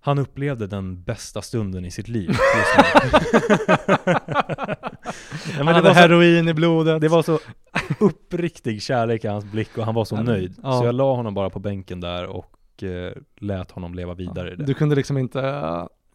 han 0.00 0.18
upplevde 0.18 0.66
den 0.66 1.02
bästa 1.02 1.42
stunden 1.42 1.84
i 1.84 1.90
sitt 1.90 2.08
liv 2.08 2.30
ja, 2.76 2.84
Han 5.56 5.66
hade 5.66 5.80
var 5.80 5.94
så, 5.94 6.00
heroin 6.00 6.48
i 6.48 6.54
blodet. 6.54 7.00
det 7.00 7.08
var 7.08 7.22
så 7.22 7.38
uppriktig 8.00 8.82
kärlek 8.82 9.24
i 9.24 9.28
hans 9.28 9.44
blick 9.44 9.78
och 9.78 9.84
han 9.84 9.94
var 9.94 10.04
så 10.04 10.14
Ja, 10.16 10.22
nöjd. 10.22 10.54
ja. 10.62 10.78
Så 10.78 10.84
jag 10.84 10.94
la 10.94 11.14
honom 11.14 11.34
bara 11.34 11.50
på 11.50 11.58
bänken 11.58 12.00
där 12.00 12.26
och 12.26 12.82
eh, 12.82 13.12
lät 13.40 13.70
honom 13.70 13.94
leva 13.94 14.14
vidare 14.14 14.52
i 14.52 14.56
det. 14.56 14.64
Du 14.64 14.74
kunde 14.74 14.96
liksom 14.96 15.18
inte 15.18 15.40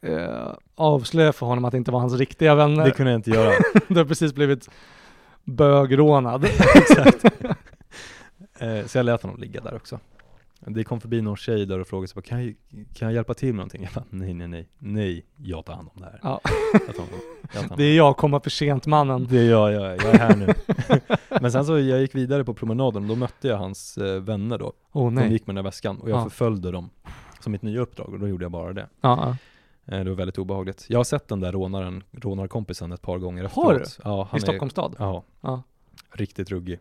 eh, 0.01 0.47
avslöja 0.75 1.33
för 1.33 1.45
honom 1.45 1.65
att 1.65 1.71
det 1.71 1.77
inte 1.77 1.91
var 1.91 1.99
hans 1.99 2.13
riktiga 2.13 2.55
vänner. 2.55 2.85
Det 2.85 2.91
kunde 2.91 3.11
jag 3.11 3.19
inte 3.19 3.29
göra. 3.31 3.53
du 3.87 3.95
har 3.95 4.05
precis 4.05 4.33
blivit 4.33 4.69
bögrånad. 5.43 6.45
Exakt. 6.75 7.25
Eh, 8.59 8.85
så 8.85 8.97
jag 8.97 9.05
lät 9.05 9.21
honom 9.21 9.37
ligga 9.39 9.61
där 9.61 9.75
också. 9.75 9.99
Det 10.65 10.83
kom 10.83 11.01
förbi 11.01 11.21
någon 11.21 11.37
tjej 11.37 11.65
där 11.65 11.79
och 11.79 11.87
frågade 11.87 12.07
sig, 12.07 12.15
bara, 12.15 12.21
kan 12.21 12.45
jag, 12.45 12.55
kan 12.93 13.07
jag 13.07 13.13
hjälpa 13.13 13.33
till 13.33 13.47
med 13.47 13.55
någonting? 13.55 13.83
Jag 13.83 13.93
bara, 13.93 14.05
nej, 14.09 14.33
nej, 14.33 14.47
nej, 14.47 14.67
nej, 14.79 15.25
jag 15.37 15.65
tar 15.65 15.73
hand 15.73 15.89
om 15.95 16.01
det 16.01 16.05
här. 16.07 16.19
Ja. 16.23 16.41
Jag 16.73 16.95
tar 16.95 17.05
jag 17.53 17.69
tar 17.69 17.77
Det 17.77 17.83
är 17.83 17.97
jag, 17.97 18.17
komma 18.17 18.39
för 18.39 18.49
sent 18.49 18.85
mannen. 18.85 19.27
det 19.29 19.43
gör 19.45 19.69
jag, 19.69 19.83
jag 19.97 20.05
är 20.15 20.19
här 20.19 20.35
nu. 20.35 20.53
Men 21.41 21.51
sen 21.51 21.65
så, 21.65 21.79
jag 21.79 22.01
gick 22.01 22.15
vidare 22.15 22.43
på 22.45 22.53
promenaden 22.53 23.03
och 23.03 23.09
då 23.09 23.15
mötte 23.15 23.47
jag 23.47 23.57
hans 23.57 23.97
eh, 23.97 24.21
vänner 24.21 24.57
då. 24.57 24.73
De 24.93 25.15
nej. 25.15 25.31
gick 25.31 25.47
med 25.47 25.55
den 25.55 25.63
där 25.63 25.69
väskan 25.69 25.97
och 25.97 26.09
jag 26.09 26.17
Ja. 26.19 26.23
förföljde 26.23 26.71
dem 26.71 26.89
som 27.39 27.51
mitt 27.51 27.61
nya 27.61 27.81
uppdrag 27.81 28.13
och 28.13 28.19
då 28.19 28.27
gjorde 28.27 28.43
jag 28.45 28.51
bara 28.51 28.73
det. 28.73 28.87
Ja, 29.01 29.35
det 29.97 30.09
var 30.09 30.17
väldigt 30.17 30.37
obehagligt. 30.37 30.85
Jag 30.89 30.99
har 30.99 31.03
sett 31.03 31.27
den 31.27 31.39
där 31.39 31.51
rånaren, 31.51 32.03
rånarkompisen 32.11 32.91
ett 32.91 33.01
par 33.01 33.17
gånger 33.17 33.43
efteråt. 33.43 33.65
Har 33.65 33.73
du? 33.73 33.85
Ja, 34.03 34.23
I 34.23 34.27
han 34.31 34.37
är, 34.37 34.41
Stockholms 34.41 34.71
stad. 34.71 34.95
Ja, 34.99 35.23
Ja. 35.41 35.63
riktigt 36.11 36.49
ruggig. 36.49 36.79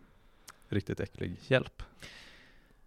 Riktigt 0.68 1.00
äcklig. 1.00 1.36
Hjälp. 1.46 1.82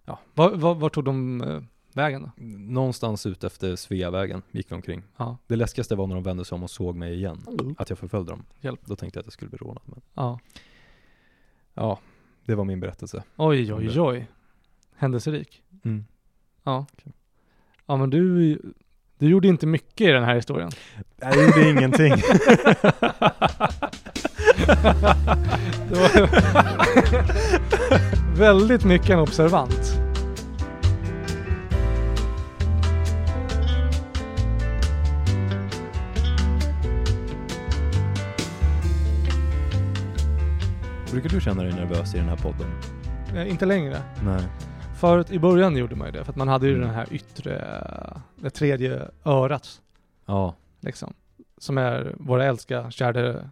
Ja. 0.05 0.19
Var, 0.33 0.49
var, 0.55 0.75
var 0.75 0.89
tog 0.89 1.03
de 1.05 1.41
eh, 1.41 1.62
vägen 1.93 2.21
då? 2.21 2.31
Någonstans 2.73 3.25
ut 3.25 3.43
efter 3.43 3.75
Sveavägen 3.75 4.41
gick 4.51 4.71
vi 4.71 4.75
omkring. 4.75 5.03
Ja. 5.17 5.38
Det 5.47 5.55
läskigaste 5.55 5.95
var 5.95 6.07
när 6.07 6.15
de 6.15 6.23
vände 6.23 6.45
sig 6.45 6.55
om 6.55 6.63
och 6.63 6.69
såg 6.71 6.95
mig 6.95 7.13
igen. 7.13 7.75
Att 7.77 7.89
jag 7.89 7.99
förföljde 7.99 8.31
dem. 8.31 8.45
Hjälp. 8.62 8.79
Då 8.86 8.95
tänkte 8.95 9.17
jag 9.17 9.21
att 9.21 9.25
jag 9.25 9.33
skulle 9.33 9.49
bli 9.49 9.57
rånad. 9.57 9.83
Men 9.86 10.01
Ja. 10.13 10.39
ja, 11.73 11.99
det 12.45 12.55
var 12.55 12.63
min 12.63 12.79
berättelse. 12.79 13.23
Oj, 13.36 13.73
oj, 13.73 14.01
oj. 14.01 14.27
Händelserik. 14.95 15.62
Mm. 15.83 16.05
Ja. 16.63 16.86
Ja, 17.86 17.97
men 17.97 18.09
du, 18.09 18.59
du 19.19 19.30
gjorde 19.30 19.47
inte 19.47 19.67
mycket 19.67 20.08
i 20.08 20.12
den 20.12 20.23
här 20.23 20.36
historien. 20.36 20.71
Jag 21.21 21.36
gjorde 21.36 21.69
ingenting. 21.69 22.13
Det 25.89 25.99
var 25.99 26.30
väldigt 28.38 28.84
mycket 28.84 29.10
en 29.10 29.19
observant. 29.19 29.99
Brukar 41.12 41.30
du 41.30 41.41
känna 41.41 41.63
dig 41.63 41.73
nervös 41.73 42.15
i 42.15 42.17
den 42.17 42.30
här 42.30 42.36
podden? 42.36 42.67
Eh, 43.36 43.49
inte 43.49 43.65
längre. 43.65 44.02
Nej. 44.23 44.43
Förut 45.03 45.31
i 45.31 45.39
början 45.39 45.77
gjorde 45.77 45.95
man 45.95 46.07
ju 46.07 46.11
det, 46.11 46.23
för 46.23 46.31
att 46.31 46.35
man 46.37 46.47
hade 46.47 46.67
ju 46.67 46.73
Mm. 46.75 46.87
den 46.87 46.95
här 46.95 47.07
yttre, 47.13 47.53
det 48.35 48.49
tredje 48.49 49.07
örat 49.25 49.81
Ja, 50.25 50.55
liksom. 50.79 51.13
Som 51.57 51.77
är 51.77 52.15
våra 52.19 52.45
älska, 52.45 52.91
kära, 52.91 53.49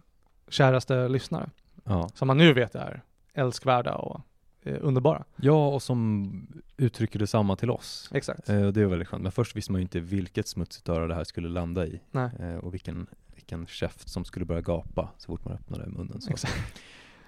käraste 0.48 1.08
lyssnare. 1.08 1.50
ja. 1.84 2.08
Som 2.14 2.28
man 2.28 2.36
nu 2.38 2.52
vet 2.52 2.74
är 2.74 3.02
älskvärda 3.34 3.94
och 3.94 4.20
eh, 4.62 4.76
underbara. 4.80 5.24
Ja, 5.36 5.66
och 5.68 5.82
som 5.82 6.32
uttrycker 6.76 7.18
detsamma 7.18 7.56
till 7.56 7.70
oss. 7.70 8.10
Exakt. 8.14 8.48
Eh, 8.48 8.62
och 8.66 8.72
det 8.72 8.80
är 8.80 8.86
väldigt 8.86 9.08
skönt. 9.08 9.22
Men 9.22 9.32
först 9.32 9.56
visste 9.56 9.72
man 9.72 9.80
ju 9.80 9.82
inte 9.82 10.00
vilket 10.00 10.48
smutsigt 10.48 10.88
öra 10.88 11.06
det 11.06 11.14
här 11.14 11.24
skulle 11.24 11.48
landa 11.48 11.86
i. 11.86 12.00
Eh, 12.38 12.56
och 12.56 12.74
vilken, 12.74 13.06
vilken 13.34 13.66
käft 13.66 14.08
som 14.08 14.24
skulle 14.24 14.44
börja 14.44 14.60
gapa 14.60 15.08
så 15.18 15.26
fort 15.26 15.44
man 15.44 15.54
öppnade 15.54 15.86
munnen. 15.86 16.20
Så. 16.20 16.30
Exakt. 16.30 16.54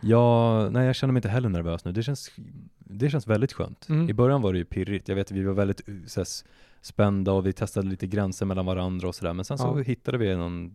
Ja, 0.05 0.69
nej 0.71 0.87
jag 0.87 0.95
känner 0.97 1.13
mig 1.13 1.19
inte 1.19 1.29
heller 1.29 1.49
nervös 1.49 1.85
nu. 1.85 1.93
Det 1.93 2.03
känns, 2.03 2.31
det 2.79 3.11
känns 3.11 3.27
väldigt 3.27 3.53
skönt. 3.53 3.89
Mm. 3.89 4.11
I 4.11 4.13
början 4.13 4.43
var 4.43 4.53
det 4.53 4.59
ju 4.59 4.65
pirrigt. 4.65 5.09
Jag 5.09 5.17
vet 5.17 5.27
att 5.27 5.33
vi 5.37 5.43
var 5.45 5.55
väldigt 5.55 5.89
uh, 5.89 6.07
så 6.07 6.21
här, 6.21 6.23
s- 6.23 6.45
spända 6.81 7.33
och 7.33 7.47
vi 7.47 7.53
testade 7.53 7.89
lite 7.89 8.07
gränser 8.07 8.47
mellan 8.47 8.67
varandra 8.67 9.09
och 9.09 9.15
sådär. 9.15 9.33
Men 9.33 9.45
sen 9.45 9.59
så 9.59 9.73
Ja. 9.77 9.83
hittade 9.83 10.19
vi 10.19 10.37
någon, 10.37 10.73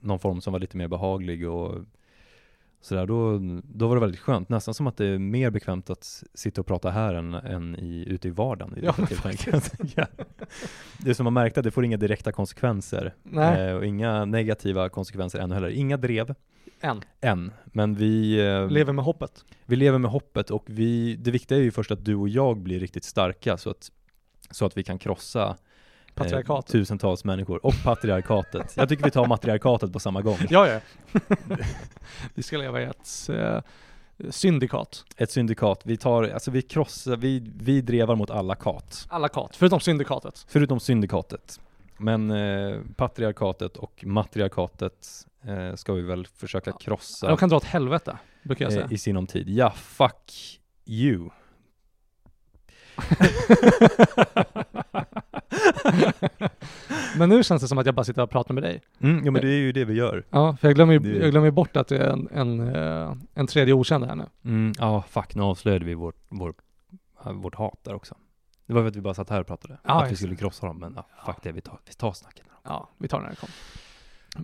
någon 0.00 0.18
form 0.18 0.40
som 0.40 0.52
var 0.52 0.60
lite 0.60 0.76
mer 0.76 0.88
behaglig 0.88 1.48
och 1.48 1.74
sådär. 2.82 3.06
Då, 3.06 3.38
då 3.62 3.88
var 3.88 3.94
det 3.96 4.00
väldigt 4.00 4.20
skönt. 4.20 4.48
Nästan 4.48 4.74
som 4.74 4.86
att 4.86 4.96
det 4.96 5.06
är 5.06 5.18
mer 5.18 5.50
bekvämt 5.50 5.90
att 5.90 6.22
sitta 6.34 6.60
och 6.60 6.66
prata 6.66 6.90
här 6.90 7.14
än, 7.14 7.34
än 7.34 7.76
i, 7.76 8.04
ute 8.08 8.28
i 8.28 8.30
vardagen. 8.30 8.74
vid 8.74 8.84
Ja. 8.84 8.94
Ja. 9.96 10.06
Det 10.98 11.14
som 11.14 11.24
man 11.24 11.32
märkte 11.32 11.62
det 11.62 11.70
får 11.70 11.84
inga 11.84 11.96
direkta 11.96 12.32
konsekvenser. 12.32 13.14
Eh, 13.34 13.74
och 13.74 13.86
inga 13.86 14.24
negativa 14.24 14.88
konsekvenser 14.88 15.38
ännu 15.38 15.54
heller. 15.54 15.68
Inga 15.70 15.96
drev 15.96 16.34
än. 16.80 17.02
än. 17.20 17.52
Men 17.64 17.94
vi, 17.94 18.40
eh, 18.46 18.68
Lever 18.70 18.92
med 18.92 19.04
hoppet. 19.04 19.44
vi 19.66 19.76
lever 19.76 19.98
med 19.98 20.10
hoppet 20.10 20.50
och 20.50 20.64
vi, 20.66 21.16
det 21.16 21.30
viktiga 21.30 21.58
är 21.58 21.62
ju 21.62 21.70
först 21.70 21.90
att 21.90 22.04
du 22.04 22.14
och 22.14 22.28
jag 22.28 22.56
blir 22.56 22.80
riktigt 22.80 23.04
starka 23.04 23.56
så 23.56 23.70
att, 23.70 23.90
så 24.50 24.66
att 24.66 24.76
vi 24.76 24.84
kan 24.84 24.98
krossa 24.98 25.56
Patriarkatet. 26.14 26.74
eh, 26.74 26.78
tusentals 26.78 27.24
människor 27.24 27.66
och 27.66 27.74
patriarkatet. 27.84 28.72
Jag 28.76 28.88
tycker 28.88 29.04
vi 29.04 29.10
tar 29.10 29.26
matriarkatet 29.26 29.92
på 29.92 30.00
samma 30.00 30.22
gång. 30.22 30.38
Ja, 30.50 30.68
ja. 30.68 30.80
vi 32.34 32.42
ska 32.42 32.58
leva 32.58 32.80
i 32.82 32.84
ett 32.84 33.28
eh, 33.28 33.60
syndikat. 34.30 35.04
Ett 35.16 35.30
syndikat, 35.30 35.80
vi 35.84 35.96
tar, 35.96 36.22
alltså 36.28 36.50
vi 36.50 36.62
krossar, 36.62 37.16
vi, 37.16 37.52
vi 37.56 37.80
drevar 37.80 38.16
mot 38.16 38.30
alla 38.30 38.54
kat. 38.54 39.06
Alla 39.10 39.28
kat, 39.28 39.56
förutom 39.56 39.80
syndikatet. 39.80 40.46
Förutom 40.48 40.80
syndikatet. 40.80 41.60
Men 42.00 42.30
eh, 42.30 42.80
patriarkatet 42.96 43.76
och 43.76 44.04
matriarkatet 44.06 45.08
eh, 45.44 45.74
ska 45.74 45.92
vi 45.92 46.02
väl 46.02 46.26
försöka 46.26 46.72
krossa 46.72 47.28
De 47.28 47.36
kan 47.36 47.48
dra 47.48 47.56
åt 47.56 47.64
helvete, 47.64 48.18
brukar 48.42 48.64
jag 48.64 48.72
säga. 48.72 48.84
eh, 48.84 48.92
i 48.92 48.98
sinom 48.98 49.26
tid. 49.26 49.48
Ja, 49.48 49.70
fuck 49.70 50.60
you. 50.86 51.28
Men 57.18 57.28
nu 57.28 57.42
känns 57.42 57.62
det 57.62 57.68
som 57.68 57.78
att 57.78 57.86
jag 57.86 57.94
bara 57.94 58.04
sitter 58.04 58.22
och 58.22 58.30
pratar 58.30 58.54
med 58.54 58.62
dig. 58.62 58.82
Mm, 59.00 59.24
ja 59.24 59.30
men 59.30 59.42
det 59.42 59.48
är 59.48 59.58
ju 59.58 59.72
det 59.72 59.84
vi 59.84 59.94
gör. 59.94 60.24
Ja, 60.30 60.56
för 60.60 60.68
jag 60.68 60.74
glömmer 60.74 61.00
ju 61.00 61.18
jag 61.20 61.30
glömmer 61.30 61.46
ju 61.46 61.50
bort 61.52 61.76
att 61.76 61.88
det 61.88 61.98
är 61.98 62.10
en, 62.12 62.28
en, 62.32 62.74
eh, 62.74 63.14
en 63.34 63.46
tredje 63.46 63.74
okänd 63.74 64.04
här 64.04 64.14
nu. 64.14 64.24
Mm, 64.44 64.72
ja, 64.78 65.04
fuck, 65.08 65.34
nu 65.34 65.42
avslöjade 65.42 65.84
vi 65.84 65.94
vårt, 65.94 66.16
vår, 66.28 66.54
vårt 67.32 67.54
hat 67.54 67.78
där 67.82 67.94
också. 67.94 68.14
Det 68.70 68.74
var 68.74 68.82
för 68.82 68.88
att 68.88 68.96
vi 68.96 69.00
bara 69.00 69.14
satt 69.14 69.30
här 69.30 69.40
och 69.40 69.46
pratade. 69.46 69.78
Ja, 69.84 70.04
att 70.04 70.12
vi 70.12 70.16
skulle 70.16 70.36
krossa 70.36 70.66
dem, 70.66 70.78
men 70.78 70.92
ja, 70.96 71.06
fuck 71.26 71.36
det, 71.42 71.52
vi 71.52 71.60
tar, 71.60 71.78
vi 71.86 71.92
tar 71.92 72.12
snacket 72.12 72.46
med 72.46 72.52
dem. 72.54 72.60
Ja, 72.64 72.88
vi 72.98 73.08
tar 73.08 73.18
det 73.18 73.22
när 73.24 73.30
det 73.30 73.36
kommer. 73.36 73.54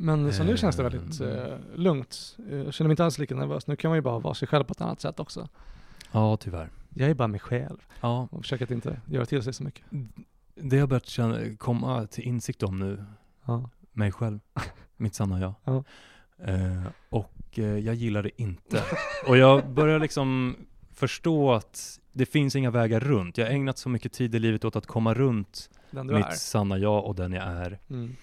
Men 0.06 0.32
så 0.32 0.44
nu 0.44 0.56
känns 0.56 0.76
det 0.76 0.82
väldigt 0.82 1.20
eh, 1.20 1.58
lugnt. 1.74 2.36
Jag 2.50 2.74
känner 2.74 2.88
mig 2.88 2.92
inte 2.92 3.04
alls 3.04 3.18
lika 3.18 3.34
nervös. 3.34 3.66
Nu 3.66 3.76
kan 3.76 3.88
man 3.88 3.98
ju 3.98 4.02
bara 4.02 4.18
vara 4.18 4.34
sig 4.34 4.48
själv 4.48 4.64
på 4.64 4.72
ett 4.72 4.80
annat 4.80 5.00
sätt 5.00 5.20
också. 5.20 5.48
Ja, 6.12 6.36
tyvärr. 6.36 6.70
Jag 6.94 7.10
är 7.10 7.14
bara 7.14 7.28
mig 7.28 7.40
själv 7.40 7.78
Ja, 8.00 8.28
och 8.30 8.42
försöker 8.42 8.64
att 8.64 8.70
inte 8.70 9.00
göra 9.06 9.26
till 9.26 9.42
sig 9.42 9.52
så 9.52 9.62
mycket. 9.64 9.84
det 10.54 10.76
har 10.76 10.80
jag 10.80 10.88
börjat 10.88 11.06
känna, 11.06 11.56
komma 11.56 12.06
till 12.06 12.24
insikt 12.24 12.62
om 12.62 12.78
nu, 12.78 13.04
Ja. 13.44 13.70
mig 13.92 14.12
själv, 14.12 14.38
mitt 14.96 15.14
sanna 15.14 15.40
jag. 15.40 15.52
Ja. 15.64 15.84
Eh, 16.44 16.82
och 17.10 17.58
eh, 17.58 17.64
jag 17.78 17.94
gillar 17.94 18.22
det 18.22 18.42
inte. 18.42 18.82
och 19.28 19.36
jag 19.36 19.70
börjar 19.70 19.98
liksom 19.98 20.56
förstå 20.94 21.52
att 21.52 22.00
det 22.16 22.26
finns 22.26 22.56
inga 22.56 22.70
vägar 22.70 23.00
runt. 23.00 23.38
Jag 23.38 23.46
har 23.46 23.52
ägnat 23.52 23.78
så 23.78 23.88
mycket 23.88 24.12
tid 24.12 24.34
i 24.34 24.38
livet 24.38 24.64
åt 24.64 24.76
att 24.76 24.86
komma 24.86 25.14
runt 25.14 25.70
mitt 25.90 26.26
är. 26.26 26.30
sanna 26.30 26.78
jag 26.78 27.04
och 27.04 27.14
den 27.14 27.32
jag 27.32 27.44
är. 27.44 27.78
Mm. 27.90 28.16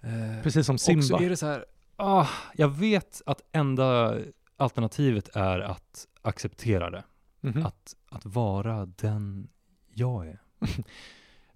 Eh, 0.00 0.42
Precis 0.42 0.66
som 0.66 0.74
Och 0.74 0.80
så 0.80 1.02
Simba. 1.02 1.24
är 1.24 1.30
det 1.30 1.36
så 1.36 1.46
här, 1.46 1.64
ah, 1.96 2.28
jag 2.54 2.68
vet 2.68 3.22
att 3.26 3.40
enda 3.52 4.18
alternativet 4.56 5.28
är 5.36 5.60
att 5.60 6.06
acceptera 6.22 6.90
det. 6.90 7.04
Mhm. 7.40 7.66
Att, 7.66 7.96
att 8.08 8.26
vara 8.26 8.86
den 8.86 9.48
jag 9.94 10.26
är. 10.28 10.38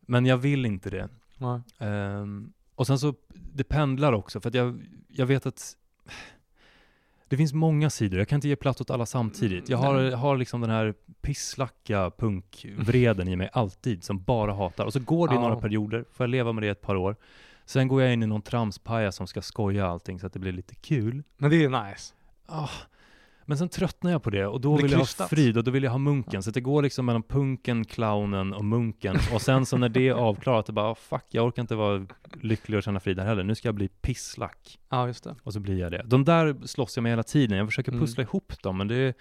Men 0.00 0.26
jag 0.26 0.36
vill 0.36 0.66
inte 0.66 0.90
det. 0.90 1.08
Ja. 1.38 1.62
Ehm, 1.78 2.52
och 2.74 2.86
sen 2.86 2.98
så, 2.98 3.14
det 3.28 3.64
pendlar 3.64 4.12
också, 4.12 4.40
för 4.40 4.48
att 4.48 4.54
jag, 4.54 4.86
jag 5.08 5.26
vet 5.26 5.46
att 5.46 5.76
Det 7.28 7.36
finns 7.36 7.52
många 7.52 7.90
sidor, 7.90 8.18
jag 8.18 8.28
kan 8.28 8.36
inte 8.36 8.48
ge 8.48 8.56
plats 8.56 8.80
åt 8.80 8.90
alla 8.90 9.06
samtidigt. 9.06 9.68
Jag 9.68 9.78
har, 9.78 10.10
har 10.10 10.36
liksom 10.36 10.60
den 10.60 10.70
här 10.70 10.94
pisslacka 11.20 12.10
punkvreden 12.18 13.28
i 13.28 13.36
mig 13.36 13.50
alltid, 13.52 14.04
som 14.04 14.22
bara 14.22 14.52
hatar. 14.52 14.84
Och 14.84 14.92
så 14.92 15.00
går 15.00 15.28
det 15.28 15.34
i 15.34 15.38
några 15.38 15.56
perioder, 15.56 16.04
får 16.12 16.24
jag 16.24 16.30
leva 16.30 16.52
med 16.52 16.62
det 16.62 16.68
ett 16.68 16.82
par 16.82 16.96
år. 16.96 17.16
Sen 17.64 17.88
går 17.88 18.02
jag 18.02 18.12
in 18.12 18.22
i 18.22 18.26
någon 18.26 18.42
tramspaja 18.42 19.12
som 19.12 19.26
ska 19.26 19.42
skoja 19.42 19.86
allting 19.86 20.20
så 20.20 20.26
att 20.26 20.32
det 20.32 20.38
blir 20.38 20.52
lite 20.52 20.74
kul. 20.74 21.22
Men 21.36 21.50
det 21.50 21.64
är 21.64 21.88
nice. 21.88 22.14
Ah, 22.46 22.68
men 23.46 23.58
sen 23.58 23.68
tröttnar 23.68 24.10
jag 24.10 24.22
på 24.22 24.30
det 24.30 24.46
och 24.46 24.60
då 24.60 24.76
Det 24.76 24.82
vill 24.82 24.92
jag 24.92 24.98
ha 24.98 25.06
frid 25.28 25.56
och 25.58 25.64
då 25.64 25.70
vill 25.70 25.82
jag 25.82 25.90
ha 25.90 25.98
munken. 25.98 26.42
Så 26.42 26.50
det 26.50 26.60
går 26.60 26.82
liksom 26.82 27.06
mellan 27.06 27.22
punken, 27.22 27.84
clownen 27.84 28.52
och 28.54 28.64
munken. 28.64 29.16
Och 29.34 29.42
sen 29.42 29.66
så 29.66 29.76
när 29.76 29.88
det 29.88 30.08
är 30.08 30.12
avklarat, 30.12 30.66
det 30.66 30.72
bara, 30.72 30.86
ah, 30.90 30.94
fuck, 30.94 31.24
jag 31.30 31.46
orkar 31.46 31.62
inte 31.62 31.74
vara 31.74 32.06
lycklig 32.40 32.76
och 32.76 32.82
känna 32.82 33.00
frid 33.00 33.18
här 33.18 33.26
heller. 33.26 33.42
Nu 33.44 33.54
ska 33.54 33.68
jag 33.68 33.74
bli 33.74 33.88
pisslack. 33.88 34.78
Ja, 34.88 35.06
just 35.06 35.24
det. 35.24 35.34
Och 35.42 35.52
så 35.52 35.60
blir 35.60 35.78
jag 35.80 35.92
det. 35.92 36.02
De 36.06 36.24
där 36.24 36.56
slåss 36.66 36.96
jag 36.96 37.02
med 37.02 37.12
hela 37.12 37.22
tiden. 37.22 37.58
Jag 37.58 37.66
försöker 37.68 37.92
Mm. 37.92 38.04
pussla 38.04 38.22
ihop 38.22 38.62
dem, 38.62 38.76
men 38.78 38.88
det 38.88 38.94
är, 38.96 39.14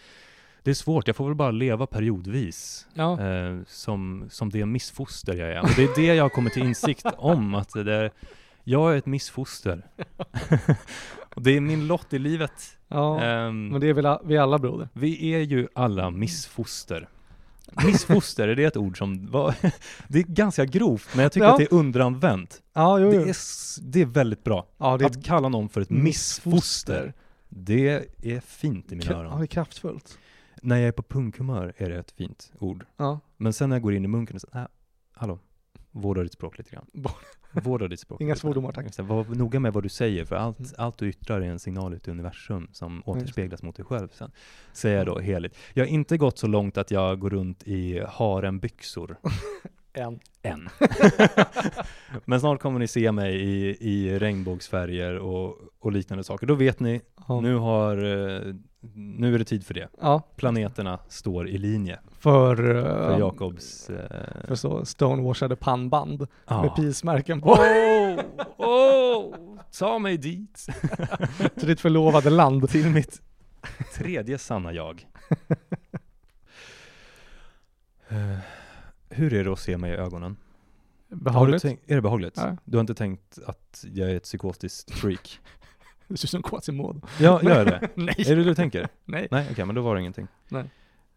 det 0.63 0.69
är 0.71 0.75
svårt. 0.75 1.07
Jag 1.07 1.15
får 1.15 1.25
väl 1.25 1.35
bara 1.35 1.51
leva 1.51 1.87
periodvis. 1.87 2.87
Ja. 2.93 3.21
Eh, 3.21 3.57
som, 3.67 4.25
som 4.29 4.49
det 4.49 4.65
missfoster 4.65 5.33
jag 5.35 5.49
är. 5.49 5.61
Och 5.61 5.69
det 5.75 5.83
är 5.83 5.95
det 5.95 6.05
jag 6.15 6.23
har 6.23 6.29
kommit 6.29 6.53
till 6.53 6.63
insikt 6.63 7.05
om. 7.17 7.55
Att 7.55 7.69
det 7.73 7.93
är, 7.93 8.11
jag 8.63 8.93
är 8.93 8.97
ett 8.97 9.05
missfoster. 9.05 9.85
och 11.35 11.41
det 11.41 11.51
är 11.51 11.61
min 11.61 11.87
lott 11.87 12.13
i 12.13 12.19
livet. 12.19 12.77
ja. 12.87 13.21
Ehm, 13.21 13.67
Men 13.67 13.81
det 13.81 13.87
är 13.89 13.93
väl 13.93 14.05
a- 14.05 14.21
vi 14.25 14.37
alla 14.37 14.59
broder? 14.59 14.89
vi 14.93 15.33
är 15.33 15.39
ju 15.39 15.67
alla 15.75 16.09
missfoster. 16.09 17.09
Missfoster, 17.85 18.47
är 18.47 18.55
det 18.55 18.63
ett 18.63 18.77
ord 18.77 18.97
som 18.97 19.31
var, 19.31 19.55
det 20.07 20.19
är 20.19 20.23
ganska 20.23 20.65
grovt, 20.65 21.07
men 21.15 21.23
jag 21.23 21.31
tycker 21.31 21.45
Ja. 21.47 21.51
att 21.51 21.57
det 21.57 21.63
är 21.63 21.73
underanvänt. 21.73 22.61
Ja, 22.73 22.99
jo, 22.99 23.09
Det 23.09 23.15
jo. 23.15 23.21
är, 23.21 23.29
s- 23.29 23.79
det 23.81 24.01
är 24.01 24.05
väldigt 24.05 24.43
bra. 24.43 24.67
ja, 24.77 24.97
det 24.97 25.05
är 25.05 25.09
Att 25.09 25.23
kalla 25.25 25.49
någon 25.49 25.69
för 25.69 25.81
ett 25.81 25.89
missfoster, 25.89 27.13
det 27.49 27.89
är 28.23 28.39
fint 28.39 28.91
i 28.91 28.95
mina 28.95 29.11
Ja, 29.11 29.17
öron. 29.17 29.37
det 29.39 29.43
är 29.43 29.47
kraftfullt. 29.47 30.17
När 30.61 30.75
jag 30.77 30.87
är 30.87 30.91
på 30.91 31.03
punkhumör 31.03 31.73
är 31.77 31.89
det 31.89 31.97
ett 31.99 32.11
fint 32.11 32.51
ord. 32.59 32.85
Ja. 32.97 33.19
Men 33.37 33.53
sen 33.53 33.69
när 33.69 33.75
jag 33.75 33.83
går 33.83 33.93
in 33.93 34.05
i 34.05 34.07
munken 34.07 34.35
och 34.35 34.41
säger, 34.41 34.59
äh, 34.61 34.67
hallå, 35.13 35.39
vårda 36.01 36.23
ditt 36.23 36.33
språk 36.33 36.57
lite 36.57 36.69
grann. 36.71 36.85
Vårda. 37.51 37.87
Ditt 37.87 37.99
språk. 37.99 38.21
Inga 38.21 38.35
svordomar, 38.35 38.71
tack. 38.71 38.99
Var 38.99 39.35
noga 39.35 39.59
med 39.59 39.73
vad 39.73 39.83
du 39.83 39.89
säger, 39.89 40.25
för 40.25 40.35
allt, 40.35 40.59
Mm. 40.59 40.71
allt 40.77 40.97
du 40.97 41.09
yttrar 41.09 41.41
är 41.41 41.45
en 41.45 41.59
signal 41.59 41.93
ut 41.93 42.07
i 42.07 42.11
universum 42.11 42.67
som 42.71 43.03
återspeglas 43.05 43.63
mot 43.63 43.75
dig 43.75 43.85
själv 43.85 44.07
sen. 44.13 44.31
Säger 44.73 44.97
jag 44.97 45.05
då 45.05 45.19
heligt. 45.19 45.57
Jag 45.73 45.83
har 45.85 45.89
inte 45.89 46.17
gått 46.17 46.37
så 46.37 46.47
långt 46.47 46.77
att 46.77 46.91
jag 46.91 47.19
går 47.19 47.29
runt 47.29 47.63
i 47.67 47.99
harembyxor 48.07 49.17
En. 49.97 50.19
än. 50.41 50.69
Men 52.25 52.39
snart 52.39 52.61
kommer 52.61 52.79
ni 52.79 52.87
se 52.87 53.11
mig 53.11 53.35
i, 53.35 53.77
i 53.79 54.19
regnbågsfärger 54.19 55.17
och, 55.17 55.57
och 55.79 55.91
liknande 55.91 56.23
saker. 56.23 56.47
Då 56.47 56.55
vet 56.55 56.79
ni, 56.79 57.01
Ja. 57.27 57.41
nu, 57.41 57.55
har, 57.55 57.97
eh, 57.97 58.53
nu 58.95 59.35
är 59.35 59.39
det 59.39 59.45
tid 59.45 59.65
för 59.65 59.73
det. 59.73 59.87
ja. 60.01 60.21
Planeterna 60.35 60.99
står 61.07 61.49
i 61.49 61.57
linje 61.57 61.99
För, 62.19 62.55
för 62.55 63.13
uh, 63.13 63.19
Jakobs... 63.19 63.89
Eh, 63.89 64.47
för 64.47 64.55
så 64.55 64.85
stonewashade 64.85 65.55
pannband 65.55 66.27
ja. 66.47 66.61
med 66.61 66.75
pismärken 66.75 67.41
på. 67.41 67.49
Åh, 67.49 68.19
åh, 68.57 69.35
ta 69.79 69.99
mig 69.99 70.17
dit. 70.17 70.65
till 71.59 71.67
ditt 71.67 71.81
förlovade 71.81 72.29
land. 72.29 72.69
Till 72.69 72.89
mitt 72.89 73.21
tredje 73.93 74.37
sanna 74.37 74.73
jag. 74.73 75.05
Hur 79.15 79.33
är 79.33 79.43
det 79.43 79.51
att 79.53 79.59
se 79.59 79.77
mig 79.77 79.91
i 79.91 79.95
ögonen? 79.95 80.35
Har 81.09 81.17
du 81.17 81.23
Behagligt. 81.23 81.61
tänkt, 81.61 81.91
är 81.91 81.95
det 81.95 82.01
behagligt? 82.01 82.33
Ja. 82.37 82.57
Du 82.65 82.77
har 82.77 82.81
inte 82.81 82.95
tänkt 82.95 83.39
att 83.45 83.85
jag 83.93 84.11
är 84.11 84.15
ett 84.15 84.23
psykotiskt 84.23 84.91
freak? 84.91 85.39
Du 86.07 86.17
ser 86.17 86.25
ut 86.25 86.29
som 86.29 86.43
Quasimodo. 86.43 87.01
Ja, 87.19 87.39
gör 87.43 87.65
det? 87.65 87.89
Nej. 87.95 88.15
Är 88.17 88.23
det 88.23 88.35
det 88.35 88.43
du 88.43 88.55
tänker? 88.55 88.87
Nej. 89.05 89.27
Nej, 89.31 89.47
okej, 89.51 89.65
men 89.65 89.75
då 89.75 89.81
var 89.81 89.95
det 89.95 90.01
ingenting. 90.01 90.27
Nej. 90.49 90.69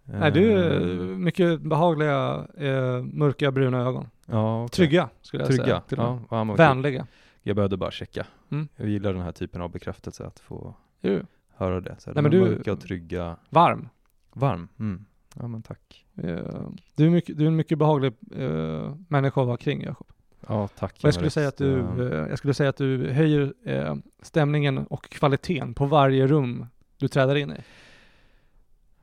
Nej, 0.04 0.32
du 0.32 0.52
är 0.52 0.80
mycket 1.16 1.60
behagliga, 1.60 2.46
eh, 2.58 3.02
mörka 3.02 3.50
bruna 3.50 3.78
ögon. 3.78 4.08
Ja, 4.26 4.64
okej. 4.64 4.68
Trygga, 4.76 5.08
skulle 5.20 5.42
jag 5.44 5.54
säga. 5.54 5.80
Trygga? 5.80 6.02
och 6.04 6.16
med. 6.16 6.24
Ja, 6.30 6.44
ja. 6.48 6.54
Vänliga. 6.54 7.06
Jag 7.42 7.56
behövde 7.56 7.76
bara 7.76 7.90
checka. 7.90 8.26
Mm. 8.50 8.68
Jag 8.76 8.88
gillar 8.88 9.12
den 9.12 9.22
här 9.22 9.32
typen 9.32 9.60
av 9.62 9.70
bekräftelse, 9.70 10.26
att 10.26 10.38
få 10.38 10.74
Jo. 11.00 11.20
höra 11.56 11.80
det. 11.80 11.96
Så 11.98 12.10
här, 12.10 12.14
Nej, 12.14 12.22
men 12.22 12.30
du- 12.32 12.40
mörka 12.40 12.72
och 12.72 12.80
trygga. 12.80 13.36
Varm. 13.50 13.88
Varm? 14.32 14.68
Mm. 14.78 15.04
Ja, 15.40 15.48
men 15.48 15.62
tack. 15.62 16.06
Eh, 16.16 16.68
du, 16.94 17.06
är 17.06 17.10
mycket, 17.10 17.38
du 17.38 17.44
är 17.44 17.48
en 17.48 17.56
mycket 17.56 17.78
behaglig 17.78 18.12
eh, 18.36 18.94
människa 19.08 19.40
att 19.40 19.46
vara 19.46 19.56
kring, 19.56 19.82
Jakob. 19.82 20.06
Ja, 20.48 20.68
tack. 20.68 20.92
Och 20.92 21.04
jag 21.04 21.14
skulle, 21.14 21.30
säga 21.30 21.48
att 21.48 21.56
du, 21.56 21.78
Eh, 21.78 22.28
jag 22.28 22.38
skulle 22.38 22.54
säga 22.54 22.70
att 22.70 22.76
du 22.76 23.10
höjer 23.10 23.54
eh, 23.64 23.94
stämningen 24.22 24.78
och 24.78 25.08
kvaliteten 25.08 25.74
på 25.74 25.86
varje 25.86 26.26
rum 26.26 26.66
du 26.96 27.08
träder 27.08 27.34
in 27.34 27.50
i. 27.50 27.60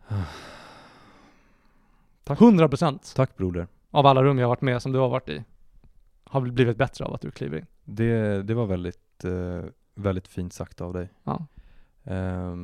Tack. 2.23 2.41
100 2.41 2.69
procent 2.69 3.13
Tack 3.15 3.38
broder. 3.38 3.67
av 3.91 4.05
alla 4.05 4.23
rum 4.23 4.38
jag 4.38 4.45
har 4.45 4.49
varit 4.49 4.61
med 4.61 4.81
som 4.81 4.91
du 4.91 4.99
har 4.99 5.09
varit 5.09 5.29
i 5.29 5.43
har 6.23 6.41
blivit 6.41 6.77
bättre 6.77 7.05
av 7.05 7.13
att 7.13 7.21
du 7.21 7.31
kliver 7.31 7.57
in. 7.57 7.65
Det, 7.83 8.43
det 8.43 8.53
var 8.53 8.65
väldigt, 8.65 9.23
eh, 9.23 9.63
väldigt 9.95 10.27
fint 10.27 10.53
sagt 10.53 10.81
av 10.81 10.93
dig. 10.93 11.09
Ja. 11.23 11.45
Eh, 12.03 12.55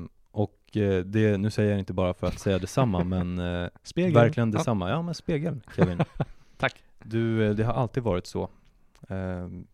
det, 1.06 1.38
nu 1.38 1.50
säger 1.52 1.70
jag 1.72 1.80
inte 1.80 1.94
bara 1.94 2.14
för 2.14 2.28
att 2.28 2.40
säga 2.40 2.60
detsamma, 2.60 3.04
men 3.04 3.40
eh, 3.40 3.70
Spegel. 3.84 4.14
verkligen 4.14 4.52
Ja. 4.52 4.58
detsamma. 4.58 4.90
Ja, 4.90 5.02
men 5.02 5.14
spegel, 5.14 5.62
Kevin. 5.76 6.00
Tack. 6.58 6.84
Du, 7.04 7.46
eh, 7.48 7.56
det 7.56 7.64
har 7.64 7.74
alltid 7.74 8.04
varit 8.04 8.26
så, 8.28 8.50
ehm, 9.10 9.68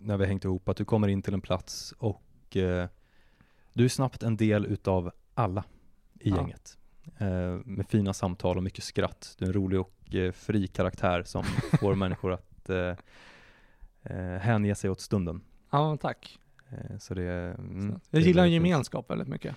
när 0.00 0.16
vi 0.16 0.26
hängt 0.26 0.44
ihop, 0.44 0.68
att 0.68 0.76
du 0.76 0.84
kommer 0.84 1.08
in 1.08 1.22
till 1.22 1.34
en 1.34 1.40
plats 1.40 1.94
och 1.98 2.56
eh, 2.56 2.88
du 3.72 3.84
är 3.84 3.88
snabbt 3.88 4.22
en 4.22 4.36
del 4.36 4.66
utav 4.66 5.10
alla 5.34 5.64
i 6.20 6.30
Ja. 6.30 6.36
gänget. 6.36 6.78
Eh, 7.18 7.28
med 7.64 7.86
fina 7.88 8.12
samtal 8.14 8.56
och 8.56 8.62
mycket 8.62 8.84
skratt. 8.84 9.34
Du 9.38 9.44
är 9.44 9.48
en 9.48 9.52
rolig 9.54 9.80
och 9.80 10.14
eh, 10.14 10.32
fri 10.32 10.66
karaktär 10.66 11.22
som 11.22 11.44
får 11.80 11.94
människor 11.94 12.32
att 12.32 12.70
eh, 12.70 12.94
eh, 14.02 14.38
hänge 14.38 14.74
sig 14.74 14.90
åt 14.90 15.00
stunden. 15.00 15.40
Ja, 15.70 15.96
tack. 15.96 16.38
Eh, 16.70 16.98
Så 16.98 17.14
det, 17.14 17.54
mm, 17.58 18.00
jag 18.10 18.22
det 18.22 18.26
gillar 18.26 18.44
fint. 18.44 18.52
gemenskap 18.54 19.10
väldigt 19.10 19.28
mycket. 19.28 19.56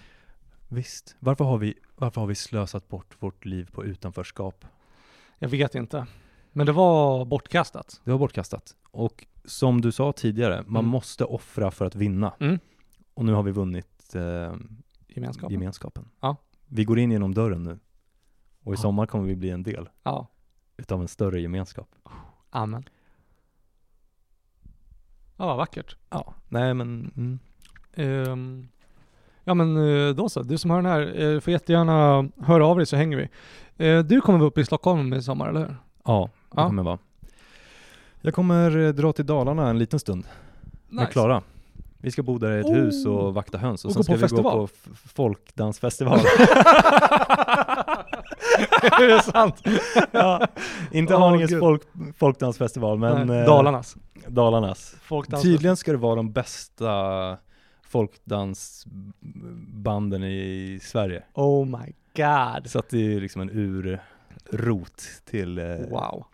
Visst. 0.74 1.16
Varför 1.20 1.46
har, 1.46 1.58
vi, 1.58 1.74
varför 1.96 2.22
har 2.22 2.28
vi 2.28 2.36
slösat 2.36 2.88
bort 2.88 3.16
vårt 3.20 3.46
liv 3.46 3.70
på 3.72 3.86
utanförskap? 3.86 4.66
Jag 5.40 5.50
vet 5.50 5.76
inte. 5.76 6.08
Men 6.52 6.66
det 6.66 6.72
var 6.72 7.26
bortkastat. 7.26 8.02
Det 8.04 8.12
var 8.12 8.18
bortkastat. 8.20 8.76
Och 8.92 9.26
som 9.46 9.82
du 9.82 9.92
sa 9.92 10.14
tidigare, 10.14 10.64
man 10.68 10.80
Mm. 10.80 10.86
måste 10.92 11.26
offra 11.26 11.72
för 11.72 11.86
att 11.86 11.96
vinna. 11.96 12.34
Mm. 12.40 12.60
Och 13.14 13.26
nu 13.26 13.34
har 13.34 13.44
vi 13.44 13.52
vunnit 13.52 14.16
eh, 14.16 14.54
Gemenskapen. 15.08 15.52
gemenskapen. 15.54 16.10
Ja. 16.20 16.36
Vi 16.68 16.84
går 16.84 17.00
in 17.00 17.12
genom 17.12 17.34
dörren 17.34 17.64
nu. 17.64 17.80
Och 18.64 18.74
i 18.74 18.78
Ja. 18.78 18.82
sommar 18.82 19.06
kommer 19.06 19.26
vi 19.26 19.36
bli 19.36 19.50
en 19.50 19.64
del 19.64 19.90
Ja. 20.04 20.28
utav 20.78 21.02
en 21.02 21.08
större 21.08 21.42
gemenskap. 21.42 21.96
Amen. 22.50 22.84
Ja, 25.38 25.46
vad 25.48 25.58
vackert. 25.58 25.98
Ja, 26.10 26.34
nej 26.50 26.74
men 26.74 27.12
mm. 27.18 27.40
Ehm, 27.94 28.68
ja 29.44 29.54
men 29.54 29.78
eh, 30.08 30.16
då 30.16 30.30
så, 30.30 30.42
du 30.42 30.58
som 30.58 30.72
hör 30.72 30.78
den 30.82 30.92
här 30.92 31.22
eh, 31.22 31.40
får 31.40 31.52
jättegärna 31.54 32.30
höra 32.46 32.68
av 32.68 32.78
dig 32.78 32.86
så 32.86 32.96
hänger 32.96 33.18
vi. 33.18 33.30
Eh, 33.88 34.00
du 34.00 34.22
kommer 34.22 34.40
vara 34.40 34.48
uppe 34.48 34.62
i 34.62 34.66
Stockholm 34.66 35.14
i 35.14 35.22
sommar, 35.22 35.50
eller 35.50 35.60
hur? 35.60 35.76
ja, 36.06 36.30
det 36.52 36.62
Ja. 36.62 36.68
kommer 36.68 36.84
vara. 36.84 36.98
Jag 38.22 38.34
kommer 38.34 38.92
dra 38.94 39.14
till 39.14 39.26
Dalarna 39.26 39.70
en 39.70 39.80
liten 39.80 40.00
stund 40.00 40.26
med 40.90 41.10
Klara. 41.12 41.42
Vi 41.98 42.12
ska 42.12 42.24
bo 42.24 42.38
där 42.38 42.52
i 42.58 42.60
ett 42.60 42.66
Oh. 42.66 42.74
hus 42.74 43.06
och 43.06 43.34
vakta 43.34 43.58
höns 43.58 43.86
och, 43.86 43.90
Och 43.90 43.94
sen 43.94 44.04
ska 44.04 44.14
vi 44.14 44.20
festival. 44.20 44.44
gå 44.58 44.68
på 44.68 44.74
folkdansfestival. 45.16 46.20
är 48.82 49.08
det 49.08 49.22
sant? 49.24 49.64
ja, 50.12 50.48
inte 50.92 51.16
Åh, 51.16 51.20
Haninges 51.20 51.60
folk, 51.60 51.82
folkdansfestival 52.18 52.98
men 53.00 53.28
Nej, 53.28 53.40
eh, 53.40 53.46
Dalarnas. 53.46 53.96
Dalarnas. 54.28 54.96
Folkdans. 55.04 55.44
Tydligen 55.44 55.78
ska 55.78 55.92
det 55.92 55.98
vara 55.98 56.16
de 56.16 56.32
bästa 56.32 56.92
folkdansbanden 57.92 60.24
i 60.24 60.80
Sverige. 60.82 61.24
Oh 61.34 61.66
my 61.66 61.94
god. 62.16 62.70
Så 62.70 62.80
att 62.80 62.90
det 62.90 63.16
är 63.16 63.22
liksom 63.22 63.42
en 63.42 63.50
urrot 63.50 65.02
till, 65.26 65.58
eh, 65.58 65.66
Wow. 65.90 66.26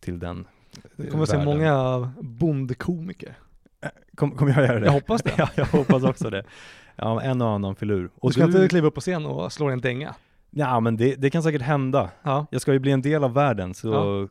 till 0.00 0.18
den 0.18 0.46
Det 0.96 1.06
kommer 1.06 1.22
att 1.22 1.28
se 1.30 1.44
många 1.44 1.98
bondkomiker. 2.20 3.34
Kom, 4.14 4.30
kommer 4.30 4.52
jag 4.52 4.66
göra 4.66 4.80
det? 4.80 4.86
Jag 4.86 4.92
hoppas 4.92 5.22
det. 5.22 5.34
ja, 5.38 5.48
jag 5.54 5.66
hoppas 5.66 6.04
också 6.04 6.30
det. 6.30 6.44
Ja, 6.96 7.22
en 7.22 7.42
och 7.42 7.48
annan 7.50 7.76
filur. 7.76 8.10
Och 8.14 8.30
du 8.30 8.34
ska 8.34 8.44
inte 8.44 8.68
kliva 8.68 8.88
upp 8.88 8.94
på 8.94 9.00
scen 9.00 9.26
och 9.26 9.52
slå 9.52 9.68
en 9.68 9.80
dänga? 9.80 10.14
Ja, 10.50 10.80
men 10.80 10.96
det, 10.96 11.14
det 11.14 11.30
kan 11.30 11.42
säkert 11.42 11.62
hända. 11.62 12.10
Ja. 12.22 12.46
Jag 12.50 12.60
ska 12.60 12.72
ju 12.72 12.78
bli 12.78 12.92
en 12.92 13.02
del 13.02 13.24
av 13.24 13.34
världen, 13.34 13.74
så 13.74 13.88
Ja. 13.88 14.28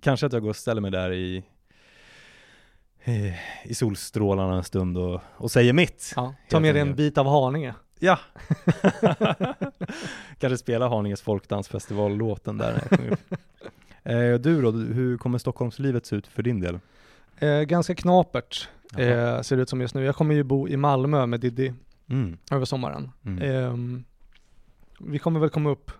kanske 0.00 0.26
att 0.26 0.32
jag 0.32 0.42
går 0.42 0.48
och 0.48 0.56
ställer 0.56 0.80
mig 0.80 0.90
där 0.90 1.12
i, 1.12 1.44
i, 3.04 3.34
i 3.64 3.74
solstrålarna 3.74 4.56
en 4.56 4.64
stund 4.64 4.98
och, 4.98 5.20
och 5.36 5.50
säger 5.50 5.72
mitt. 5.72 6.12
ja. 6.16 6.34
Ta 6.50 6.60
med 6.60 6.74
dig 6.74 6.82
en 6.82 6.94
bit 6.94 7.18
av 7.18 7.26
Haninge. 7.26 7.74
Ja! 7.98 8.18
kanske 10.38 10.58
spela 10.58 10.88
Haninges 10.88 11.22
folkdansfestival-låten 11.22 12.58
där. 12.58 12.82
Eh, 14.02 14.34
du 14.40 14.62
då, 14.62 14.70
hur 14.70 15.18
kommer 15.18 15.38
Stockholmslivet 15.38 16.06
se 16.06 16.16
ut 16.16 16.26
för 16.26 16.42
din 16.42 16.60
del? 16.60 16.78
Eh, 17.38 17.60
ganska 17.60 17.94
knapert 17.94 18.68
eh, 18.96 19.40
ser 19.40 19.56
det 19.56 19.62
ut 19.62 19.68
som 19.68 19.80
just 19.80 19.94
nu. 19.94 20.04
Jag 20.04 20.16
kommer 20.16 20.34
ju 20.34 20.42
bo 20.42 20.68
i 20.68 20.76
Malmö 20.76 21.26
med 21.26 21.40
Diddy 21.40 21.72
Mm. 22.08 22.36
över 22.50 22.64
sommaren. 22.64 23.10
Mm. 23.24 23.42
Ehm, 23.50 24.04
vi 25.00 25.18
kommer 25.18 25.40
väl 25.40 25.50
komma 25.50 25.70
upp 25.70 25.90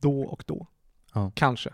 då 0.00 0.22
och 0.22 0.44
då. 0.46 0.66
Ja. 1.14 1.32
Kanske. 1.34 1.70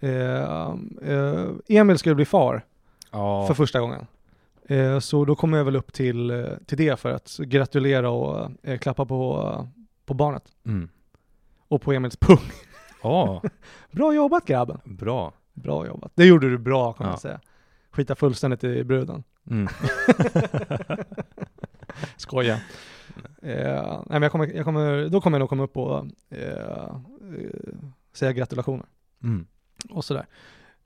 Ehm, 0.00 0.98
eh, 1.02 1.46
Emil 1.78 1.98
skulle 1.98 2.14
bli 2.14 2.24
far 2.24 2.64
Ja. 3.10 3.46
för 3.46 3.54
första 3.54 3.80
gången. 3.80 4.06
Eh, 4.68 4.98
så 4.98 5.24
då 5.24 5.36
kommer 5.36 5.58
jag 5.58 5.64
väl 5.64 5.76
upp 5.76 5.92
till, 5.92 6.30
eh, 6.30 6.46
till 6.66 6.78
det 6.78 7.00
för 7.00 7.12
att 7.12 7.36
gratulera 7.38 8.10
och 8.10 8.50
eh, 8.62 8.78
klappa 8.78 9.06
på, 9.06 9.68
på 10.06 10.14
barnet. 10.14 10.42
Mm. 10.66 10.88
Och 11.68 11.82
på 11.82 11.92
Emils 11.92 12.16
pung. 12.16 12.50
Ja, 13.02 13.42
Bra 13.90 14.14
jobbat 14.14 14.44
grabben! 14.46 14.80
bra. 14.84 15.32
Bra 15.52 15.86
jobbat. 15.86 16.12
Det 16.14 16.24
gjorde 16.26 16.50
du 16.50 16.58
bra 16.58 16.92
kan 16.92 17.04
Ja. 17.06 17.10
man 17.10 17.18
säga. 17.20 17.40
Skita 17.90 18.14
fullständigt 18.14 18.64
i 18.64 18.84
bruden. 18.84 19.24
Mm. 19.50 19.68
Skoja. 22.16 22.54
Eh, 23.42 23.82
nej 23.82 24.02
men 24.08 24.22
jag 24.22 24.32
kommer, 24.32 24.46
jag 24.46 24.64
kommer, 24.64 25.08
då 25.08 25.20
kommer 25.20 25.34
jag 25.34 25.40
nog 25.40 25.48
komma 25.48 25.62
upp 25.64 25.76
och 25.76 26.06
eh, 26.30 26.96
säga 28.12 28.32
gratulationer 28.32 28.86
Mm. 29.22 29.46
och 29.90 30.04
sådär. 30.04 30.26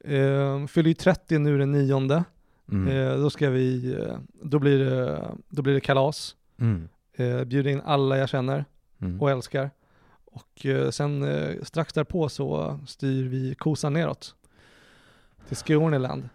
Eh, 0.04 0.66
fyller 0.66 0.88
ju 0.88 0.94
30 0.94 1.38
nu 1.38 1.58
den 1.58 1.72
nionde. 1.72 2.24
Mm. 2.72 2.88
Eh, 2.96 3.16
då 3.18 3.30
ska 3.30 3.50
vi, 3.50 3.92
eh, 3.94 4.16
då 4.42 4.58
blir 4.58 4.78
det, 4.78 5.22
då 5.48 5.62
blir 5.62 5.74
det 5.74 5.80
kalas. 5.80 6.36
Mm. 6.60 6.88
Eh, 7.16 7.44
bjuder 7.44 7.70
in 7.70 7.80
alla 7.84 8.18
jag 8.18 8.28
känner 8.28 8.64
Mm. 9.00 9.20
och 9.22 9.30
älskar. 9.30 9.70
Och 10.24 10.66
eh, 10.66 10.90
sen 10.90 11.22
eh, 11.22 11.62
strax 11.62 11.92
därpå 11.92 12.28
så 12.28 12.78
styr 12.86 13.28
vi 13.28 13.54
kosan 13.54 13.92
neråt. 13.92 14.34
Till 15.48 15.56
Skåneland. 15.56 16.28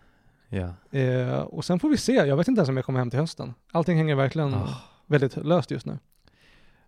Ja. 0.50 0.74
Eh, 1.00 1.40
och 1.40 1.66
sen 1.66 1.80
får 1.80 1.90
vi 1.90 1.98
se, 1.98 2.12
jag 2.14 2.38
vet 2.38 2.48
inte 2.48 2.60
ens 2.60 2.70
om 2.70 2.76
jag 2.78 2.86
kommer 2.86 3.00
hem 3.00 3.10
till 3.10 3.20
hösten. 3.20 3.54
Allting 3.72 3.98
hänger 3.98 4.16
verkligen 4.16 4.54
Ah. 4.54 4.82
väldigt 5.06 5.36
löst 5.38 5.72
just 5.72 5.86
nu. 5.86 5.98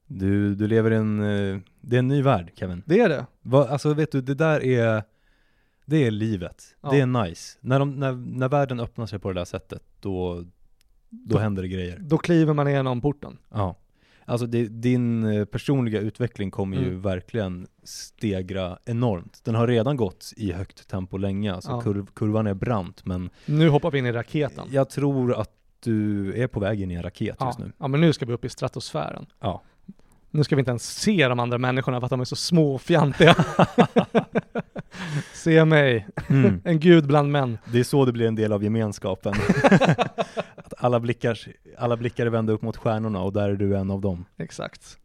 Du, 0.08 0.56
du 0.56 0.68
lever 0.68 0.92
i 0.92 0.96
en, 0.96 1.18
det 1.82 1.96
är 1.96 2.00
en 2.00 2.08
ny 2.08 2.22
värld 2.22 2.52
Kevin. 2.56 2.84
Det 2.86 3.00
är 3.00 3.10
det. 3.10 3.26
Va, 3.42 3.68
alltså 3.68 3.94
vet 3.94 4.12
du, 4.12 4.22
det 4.22 4.34
där 4.36 4.64
är, 4.64 5.04
det 5.90 5.98
är 6.08 6.12
livet. 6.12 6.64
Ja. 6.82 6.90
Det 6.90 7.00
är 7.00 7.06
nice. 7.06 7.58
När, 7.62 7.80
de, 7.80 7.96
när, 8.00 8.12
när 8.12 8.50
världen 8.50 8.80
öppnar 8.80 9.06
sig 9.06 9.20
på 9.20 9.34
det 9.34 9.40
där 9.40 9.46
sättet, 9.46 9.84
då, 10.00 10.44
då 11.10 11.38
händer 11.38 11.62
det 11.62 11.68
grejer. 11.70 11.98
Då 12.00 12.18
kliver 12.18 12.54
man 12.54 12.68
igenom 12.68 13.02
porten. 13.02 13.38
Ja. 13.50 13.76
Alltså 14.26 14.46
det, 14.48 14.66
din 14.68 15.24
eh, 15.26 15.46
personliga 15.46 16.00
utveckling 16.00 16.52
kommer 16.52 16.78
ju 16.78 16.88
Mm. 16.88 17.02
verkligen 17.02 17.68
stegra 17.84 18.78
enormt. 18.86 19.42
Den 19.44 19.56
har 19.56 19.68
redan 19.68 19.98
gått 19.98 20.34
i 20.38 20.52
högt 20.52 20.88
tempo 20.88 21.18
länge, 21.18 21.54
alltså 21.54 21.72
Ja. 21.72 21.82
kurv, 21.82 22.06
kurvan 22.16 22.48
är 22.48 22.54
brant, 22.54 23.06
men 23.06 23.30
Nu 23.46 23.70
hoppar 23.70 23.92
vi 23.92 23.98
in 24.00 24.06
i 24.06 24.12
raketen. 24.12 24.68
jag 24.72 24.90
tror 24.90 25.34
att 25.42 25.52
du 25.84 26.34
är 26.44 26.48
på 26.48 26.60
väg 26.60 26.82
in 26.82 26.92
i 26.92 26.94
en 26.94 27.04
raket 27.04 27.36
Ja. 27.40 27.46
just 27.48 27.60
nu. 27.60 27.72
ja, 27.78 27.88
men 27.88 28.02
nu 28.02 28.14
ska 28.14 28.26
vi 28.26 28.34
upp 28.34 28.46
i 28.46 28.50
stratosfären. 28.50 29.26
Ja. 29.40 29.62
Nu 30.32 30.44
ska 30.44 30.56
vi 30.56 30.60
inte 30.60 30.70
ens 30.72 30.90
se 31.00 31.28
de 31.28 31.40
andra 31.40 31.58
människorna 31.58 32.00
för 32.00 32.06
att 32.06 32.10
de 32.12 32.20
är 32.22 32.26
så 32.26 32.36
små 32.36 32.76
och 32.76 32.82
fjantiga. 32.82 33.36
se 35.34 35.66
mig, 35.66 36.08
Mm. 36.30 36.62
en 36.66 36.80
gud 36.80 37.08
bland 37.08 37.32
män. 37.32 37.58
Det 37.72 37.80
är 37.80 37.84
så 37.84 38.06
det 38.06 38.12
blir 38.12 38.28
en 38.28 38.36
del 38.36 38.54
av 38.54 38.64
gemenskapen. 38.64 39.34
att 40.56 40.74
alla 40.78 41.00
blickar, 41.00 41.40
alla 41.78 41.98
blickar 41.98 42.26
är 42.26 42.30
vända 42.30 42.54
upp 42.54 42.62
mot 42.62 42.78
stjärnorna 42.78 43.22
och 43.22 43.34
där 43.34 43.50
är 43.50 43.56
du 43.56 43.78
en 43.78 43.92
av 43.92 44.02
dem. 44.02 44.26
Exakt. 44.38 44.98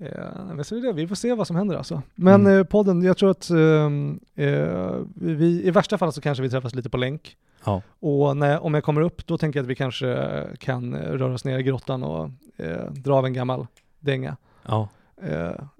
Eh, 0.00 0.44
men 0.54 0.64
så 0.64 0.76
är 0.76 0.80
det, 0.80 0.92
vi 0.92 1.08
får 1.08 1.14
se 1.14 1.34
vad 1.34 1.46
som 1.46 1.56
händer 1.56 1.76
alltså. 1.76 2.02
Men 2.14 2.40
Mm. 2.46 2.58
eh, 2.58 2.64
podden, 2.64 3.02
jag 3.02 3.16
tror 3.16 3.30
att 3.30 3.50
ehm, 3.50 4.20
eh, 4.34 4.94
vi, 5.14 5.62
i 5.66 5.70
värsta 5.70 5.98
fall 5.98 6.12
så 6.12 6.20
kanske 6.20 6.42
vi 6.42 6.50
träffas 6.50 6.74
lite 6.74 6.90
på 6.90 6.96
länk. 6.96 7.36
Ja. 7.64 7.82
Och 8.00 8.36
när, 8.36 8.62
om 8.62 8.74
jag 8.74 8.84
kommer 8.84 9.00
upp, 9.00 9.26
då 9.26 9.38
tänker 9.38 9.58
jag 9.58 9.64
att 9.64 9.70
vi 9.70 9.74
kanske 9.74 10.46
kan 10.58 10.94
eh, 10.94 11.00
röra 11.12 11.34
oss 11.34 11.44
ner 11.44 11.58
i 11.58 11.62
grottan 11.62 12.02
och 12.02 12.30
eh, 12.56 12.90
dra 12.92 13.14
av 13.14 13.26
en 13.26 13.32
gammal 13.32 13.66
dänga. 13.98 14.36
Ja. 14.66 14.88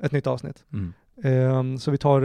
Ett 0.03 0.13
nytt 0.13 0.27
avsnitt. 0.27 0.65
Mm. 0.73 0.93
Ehm, 1.23 1.79
så 1.79 1.91
vi 1.91 1.99
tar 1.99 2.23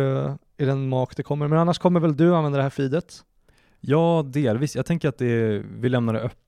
i 0.58 0.66
den 0.66 0.90
mak 0.90 1.16
det 1.18 1.24
kommer. 1.24 1.48
Men 1.48 1.60
annars 1.60 1.78
kommer 1.80 2.00
väl 2.00 2.18
du 2.18 2.36
använda 2.36 2.58
det 2.58 2.64
här 2.64 2.70
feedet? 2.70 3.24
Ja, 3.80 4.24
delvis. 4.28 4.76
Jag 4.76 4.86
tänker 4.86 5.10
att 5.10 5.18
det, 5.18 5.64
vi 5.80 5.90
lämnar 5.90 6.14
det 6.14 6.20
öppet 6.20 6.42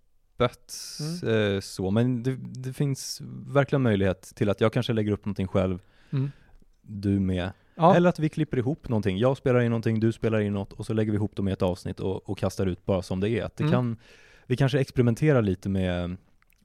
Mm. 1.23 1.55
eh, 1.55 1.59
så, 1.61 1.91
men 1.91 2.23
det, 2.23 2.35
det 2.39 2.73
finns 2.73 3.21
verkligen 3.47 3.81
möjlighet 3.81 4.21
till 4.35 4.49
att 4.49 4.61
jag 4.61 4.73
kanske 4.73 4.93
lägger 4.93 5.11
upp 5.11 5.25
någonting 5.25 5.47
själv, 5.47 5.79
du 6.81 7.19
med. 7.19 7.51
Ja, 7.75 7.95
Eller 7.95 8.09
att 8.09 8.19
vi 8.19 8.29
klipper 8.29 8.57
ihop 8.57 8.89
någonting. 8.89 9.17
Jag 9.17 9.37
spelar 9.37 9.59
in 9.59 9.69
någonting, 9.71 9.99
du 9.99 10.11
spelar 10.11 10.39
in 10.39 10.53
något 10.53 10.73
och 10.73 10.85
så 10.85 10.93
lägger 10.93 11.11
vi 11.11 11.15
ihop 11.15 11.35
dem 11.35 11.47
i 11.47 11.51
ett 11.51 11.61
avsnitt 11.61 11.99
och, 11.99 12.29
och 12.29 12.37
kastar 12.37 12.65
ut 12.65 12.85
bara 12.85 13.01
som 13.01 13.19
det 13.19 13.29
är. 13.29 13.43
Att 13.43 13.55
det 13.57 13.63
Mm. 13.63 13.71
kan, 13.73 13.97
vi 14.45 14.55
kanske 14.57 14.79
experimenterar 14.79 15.41
lite 15.41 15.69
med 15.69 16.17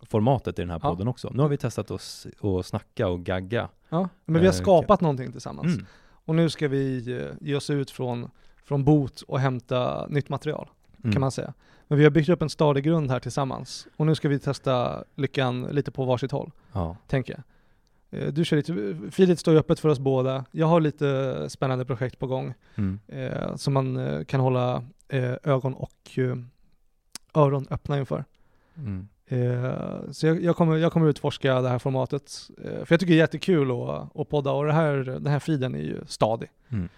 formatet 0.02 0.58
i 0.58 0.62
den 0.62 0.70
här 0.70 0.80
Ja. 0.82 0.90
podden 0.90 1.08
också. 1.08 1.30
Nu 1.34 1.42
har 1.42 1.48
vi 1.48 1.56
testat 1.56 1.90
oss 1.90 2.26
och 2.40 2.66
snacka 2.66 3.08
och 3.08 3.24
gagga. 3.24 3.68
ja. 3.88 4.08
men 4.24 4.40
vi 4.40 4.46
har 4.46 4.54
Eh, 4.54 4.60
skapat 4.60 5.00
någonting 5.00 5.32
tillsammans. 5.32 5.78
Och 6.24 6.34
nu 6.34 6.50
ska 6.50 6.68
vi 6.68 7.12
eh, 7.20 7.26
ge 7.40 7.54
oss 7.54 7.70
ut 7.70 7.90
från, 7.90 8.30
från 8.64 8.84
bot 8.84 9.20
och 9.22 9.40
hämta 9.40 10.06
nytt 10.06 10.28
material. 10.28 10.68
Mm. 11.02 11.12
kan 11.12 11.20
man 11.20 11.30
säga. 11.30 11.54
Men 11.88 11.98
vi 11.98 12.04
har 12.04 12.10
byggt 12.10 12.28
upp 12.28 12.42
en 12.42 12.50
stadig 12.50 12.84
grund 12.84 13.10
här 13.10 13.20
tillsammans. 13.20 13.86
Och 13.96 14.06
nu 14.06 14.14
ska 14.14 14.28
vi 14.28 14.38
testa 14.38 15.04
lyckan 15.14 15.62
lite 15.62 15.90
på 15.90 16.04
varsitt 16.04 16.32
håll, 16.32 16.50
Ja. 16.72 16.96
tänker 17.06 17.32
jag. 18.10 18.20
Eh, 18.22 18.32
Du 18.32 18.44
kör 18.44 18.56
lite, 18.56 19.10
feedet 19.10 19.38
står 19.38 19.54
ju 19.54 19.60
öppet 19.60 19.80
för 19.80 19.88
oss 19.88 19.98
båda. 19.98 20.44
Jag 20.50 20.66
har 20.66 20.80
lite 20.80 21.46
spännande 21.50 21.84
projekt 21.84 22.18
på 22.18 22.26
gång 22.26 22.54
Mm. 22.74 22.98
eh, 23.06 23.56
som 23.56 23.74
man 23.74 23.96
eh, 23.96 24.24
kan 24.24 24.40
hålla 24.40 24.84
eh, 25.08 25.34
ögon 25.42 25.74
och 25.74 26.18
eh, 26.18 26.36
öron 27.34 27.66
öppna 27.70 27.98
inför. 27.98 28.24
Mm. 28.76 29.08
Eh, 29.32 30.10
så 30.10 30.26
jag, 30.26 30.42
jag, 30.42 30.56
kommer, 30.56 30.76
jag 30.76 30.92
kommer 30.92 31.08
utforska 31.08 31.60
det 31.60 31.68
här 31.68 31.78
formatet. 31.78 32.50
Eh, 32.64 32.84
för 32.84 32.92
jag 32.92 33.00
tycker 33.00 33.12
det 33.12 33.18
är 33.18 33.22
jättekul 33.22 33.70
att, 33.70 34.16
att 34.16 34.28
podda 34.28 34.50
och 34.50 34.64
det 34.64 34.72
här, 34.72 34.96
den 34.96 35.26
här 35.26 35.38
feeden 35.38 35.74
är 35.74 35.78
ju 35.78 36.00
stadig. 36.06 36.50
Mm. 36.68 36.88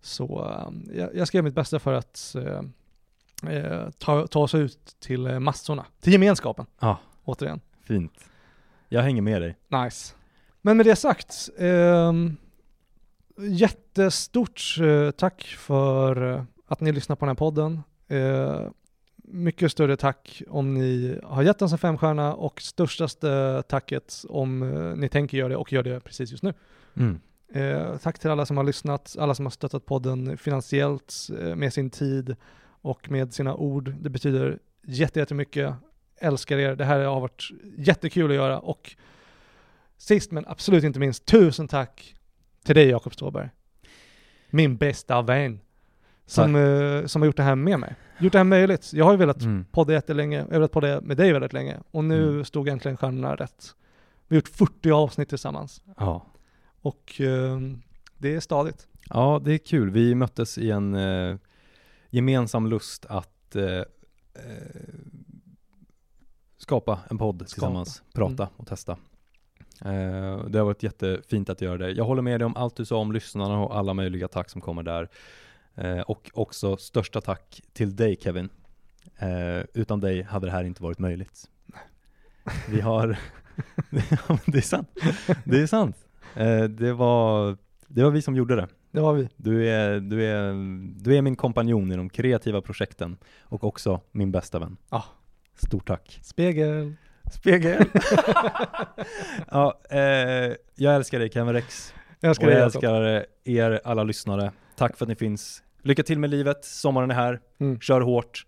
Så 0.00 0.44
eh, 0.44 0.96
jag, 0.98 1.16
jag 1.16 1.28
ska 1.28 1.38
göra 1.38 1.44
mitt 1.44 1.54
bästa 1.54 1.78
för 1.78 1.92
att 1.92 2.34
eh, 2.34 3.52
eh, 3.52 3.90
ta, 3.98 4.26
ta 4.26 4.40
oss 4.40 4.54
ut 4.54 4.96
till 5.00 5.26
eh, 5.26 5.38
massorna, 5.38 5.86
till 6.00 6.12
gemenskapen. 6.12 6.66
Ja. 6.78 6.98
Återigen. 7.24 7.60
Fint. 7.82 8.12
Jag 8.88 9.02
hänger 9.02 9.22
med 9.22 9.42
dig. 9.42 9.56
Nice. 9.68 10.14
Men 10.62 10.76
med 10.76 10.86
det 10.86 10.96
sagt, 10.96 11.48
eh, 11.58 12.12
jättestort 13.38 14.76
tack 15.16 15.42
för 15.42 16.46
att 16.66 16.80
ni 16.80 16.92
lyssnar 16.92 17.16
på 17.16 17.24
den 17.24 17.30
här 17.30 17.34
podden. 17.34 17.82
Mycket 19.28 19.72
större 19.72 19.96
tack 19.96 20.42
om 20.48 20.74
ni 20.74 21.18
har 21.24 21.42
gett 21.42 21.62
oss 21.62 21.72
en 21.72 21.78
femstjärna 21.78 22.34
och 22.34 22.62
störstaste 22.62 23.62
tacket 23.68 24.24
om 24.28 24.62
eh, 24.62 24.96
ni 24.96 25.08
tänker 25.08 25.38
göra 25.38 25.48
det 25.48 25.56
och 25.56 25.72
gör 25.72 25.82
det 25.82 26.00
precis 26.00 26.30
just 26.30 26.42
nu. 26.42 26.54
Mm. 26.96 27.20
Eh, 27.52 27.96
tack 27.96 28.18
till 28.18 28.30
alla 28.30 28.46
som 28.46 28.56
har 28.56 28.64
lyssnat, 28.64 29.16
alla 29.18 29.34
som 29.34 29.46
har 29.46 29.50
stöttat 29.50 29.86
podden 29.86 30.36
finansiellt, 30.38 31.14
eh, 31.40 31.56
med 31.56 31.72
sin 31.72 31.90
tid 31.90 32.36
och 32.82 33.10
med 33.10 33.34
sina 33.34 33.54
ord. 33.54 33.94
Det 34.00 34.10
betyder 34.10 34.58
jätte- 34.86 35.18
jättemycket. 35.20 35.74
Älskar 36.20 36.58
er. 36.58 36.76
Det 36.76 36.84
här 36.84 37.04
har 37.04 37.20
varit 37.20 37.50
jättekul 37.76 38.30
att 38.30 38.36
göra 38.36 38.58
och 38.58 38.96
sist 39.96 40.30
men 40.30 40.44
absolut 40.46 40.84
inte 40.84 40.98
minst, 40.98 41.26
tusen 41.26 41.68
tack 41.68 42.14
till 42.64 42.74
dig 42.74 42.88
Jakob 42.88 43.14
Stråberg. 43.14 43.48
Min 44.50 44.76
bästa 44.76 45.22
vän. 45.22 45.60
Som, 46.26 46.56
eh, 46.56 47.06
som 47.06 47.22
har 47.22 47.26
gjort 47.26 47.36
det 47.36 47.42
här 47.42 47.54
med 47.56 47.80
mig. 47.80 47.94
Gjort 48.18 48.32
det 48.32 48.38
här 48.38 48.44
möjligt. 48.44 48.92
Jag 48.92 49.04
har 49.04 49.12
ju 49.12 49.18
velat 49.18 49.42
Mm. 49.42 49.64
podda 49.70 49.92
jättelänge, 49.92 50.36
jag 50.36 50.44
har 50.44 50.50
velat 50.52 50.72
podda 50.72 51.00
med 51.00 51.16
dig 51.16 51.32
väldigt 51.32 51.52
länge 51.52 51.76
och 51.90 52.04
nu 52.04 52.28
Mm. 52.28 52.44
stod 52.44 52.68
äntligen 52.68 52.96
stjärnorna 52.96 53.34
rätt. 53.36 53.74
Vi 54.28 54.36
har 54.36 54.38
gjort 54.38 54.48
40 54.48 54.90
avsnitt 54.90 55.28
tillsammans. 55.28 55.82
Ja. 55.98 56.26
Och 56.80 57.20
eh, 57.20 57.60
det 58.18 58.34
är 58.34 58.40
stadigt. 58.40 58.86
ja, 59.10 59.40
det 59.44 59.52
är 59.52 59.58
kul. 59.58 59.90
Vi 59.90 60.14
möttes 60.14 60.58
i 60.58 60.70
en 60.70 60.94
eh, 60.94 61.36
gemensam 62.10 62.66
lust 62.66 63.06
att 63.08 63.56
eh, 63.56 63.82
skapa 66.58 66.98
en 67.10 67.18
podd 67.18 67.38
tillsammans, 67.38 68.02
prata 68.14 68.42
Mm. 68.42 68.54
och 68.56 68.66
testa. 68.66 68.92
Eh, 69.84 70.44
det 70.48 70.58
har 70.58 70.64
varit 70.64 70.82
jättefint 70.82 71.50
att 71.50 71.60
göra 71.60 71.78
det. 71.78 71.90
Jag 71.90 72.04
håller 72.04 72.22
med 72.22 72.40
dig 72.40 72.44
om 72.46 72.56
allt 72.56 72.76
du 72.76 72.84
sa 72.84 72.96
om 72.96 73.12
lyssnarna 73.12 73.58
och 73.58 73.76
alla 73.78 73.94
möjliga 73.94 74.28
tack 74.28 74.50
som 74.50 74.60
kommer 74.60 74.82
där. 74.82 75.08
Eh, 75.76 76.00
och 76.00 76.30
också 76.34 76.76
största 76.76 77.20
tack 77.20 77.60
till 77.72 77.96
dig 77.96 78.16
Kevin. 78.20 78.48
Eh, 79.18 79.64
utan 79.74 80.00
dig 80.00 80.22
hade 80.22 80.46
det 80.46 80.52
här 80.52 80.64
inte 80.64 80.82
varit 80.82 80.98
möjligt. 80.98 81.44
Vi 82.68 82.80
har, 82.80 83.18
det 84.46 84.58
är 84.58 84.62
sant. 84.62 84.88
Det 85.44 85.60
är 85.60 85.66
sant. 85.66 85.96
Eh, 86.36 86.64
det, 86.64 86.92
var, 86.92 87.56
det 87.86 88.04
var 88.04 88.10
vi 88.10 88.22
som 88.22 88.36
gjorde 88.36 88.56
det. 88.56 88.68
Det 88.90 89.00
har 89.00 89.12
vi. 89.12 89.28
Du 89.36 89.68
är, 89.68 90.00
du, 90.00 90.24
är, 90.24 90.52
du 91.02 91.16
är 91.16 91.22
min 91.22 91.36
kompanjon 91.36 91.92
i 91.92 91.96
de 91.96 92.08
kreativa 92.08 92.60
projekten 92.60 93.16
och 93.42 93.64
också 93.64 94.00
min 94.12 94.32
bästa 94.32 94.58
vän. 94.58 94.76
Ja. 94.90 95.04
Stort 95.54 95.86
tack. 95.86 96.20
Spegel. 96.22 96.94
Spegel. 97.32 97.84
ja, 99.50 99.80
eh, 99.90 99.98
jag 100.74 100.94
älskar 100.94 101.18
dig 101.18 101.30
Kevin 101.30 101.52
Rex. 101.52 101.94
Jag 102.20 102.28
älskar 102.28 102.46
och 102.46 102.50
dig 102.50 102.58
jag 102.58 102.64
älskar 102.64 103.26
er 103.44 103.80
alla 103.84 104.02
lyssnare. 104.02 104.52
Tack 104.76 104.96
för 104.96 105.04
att 105.04 105.08
ni 105.08 105.14
finns. 105.14 105.62
Lycka 105.86 106.02
till 106.02 106.18
med 106.18 106.30
livet. 106.30 106.64
Sommaren 106.64 107.10
är 107.10 107.14
här. 107.14 107.40
Mm. 107.60 107.80
Kör 107.80 108.00
hårt. 108.00 108.46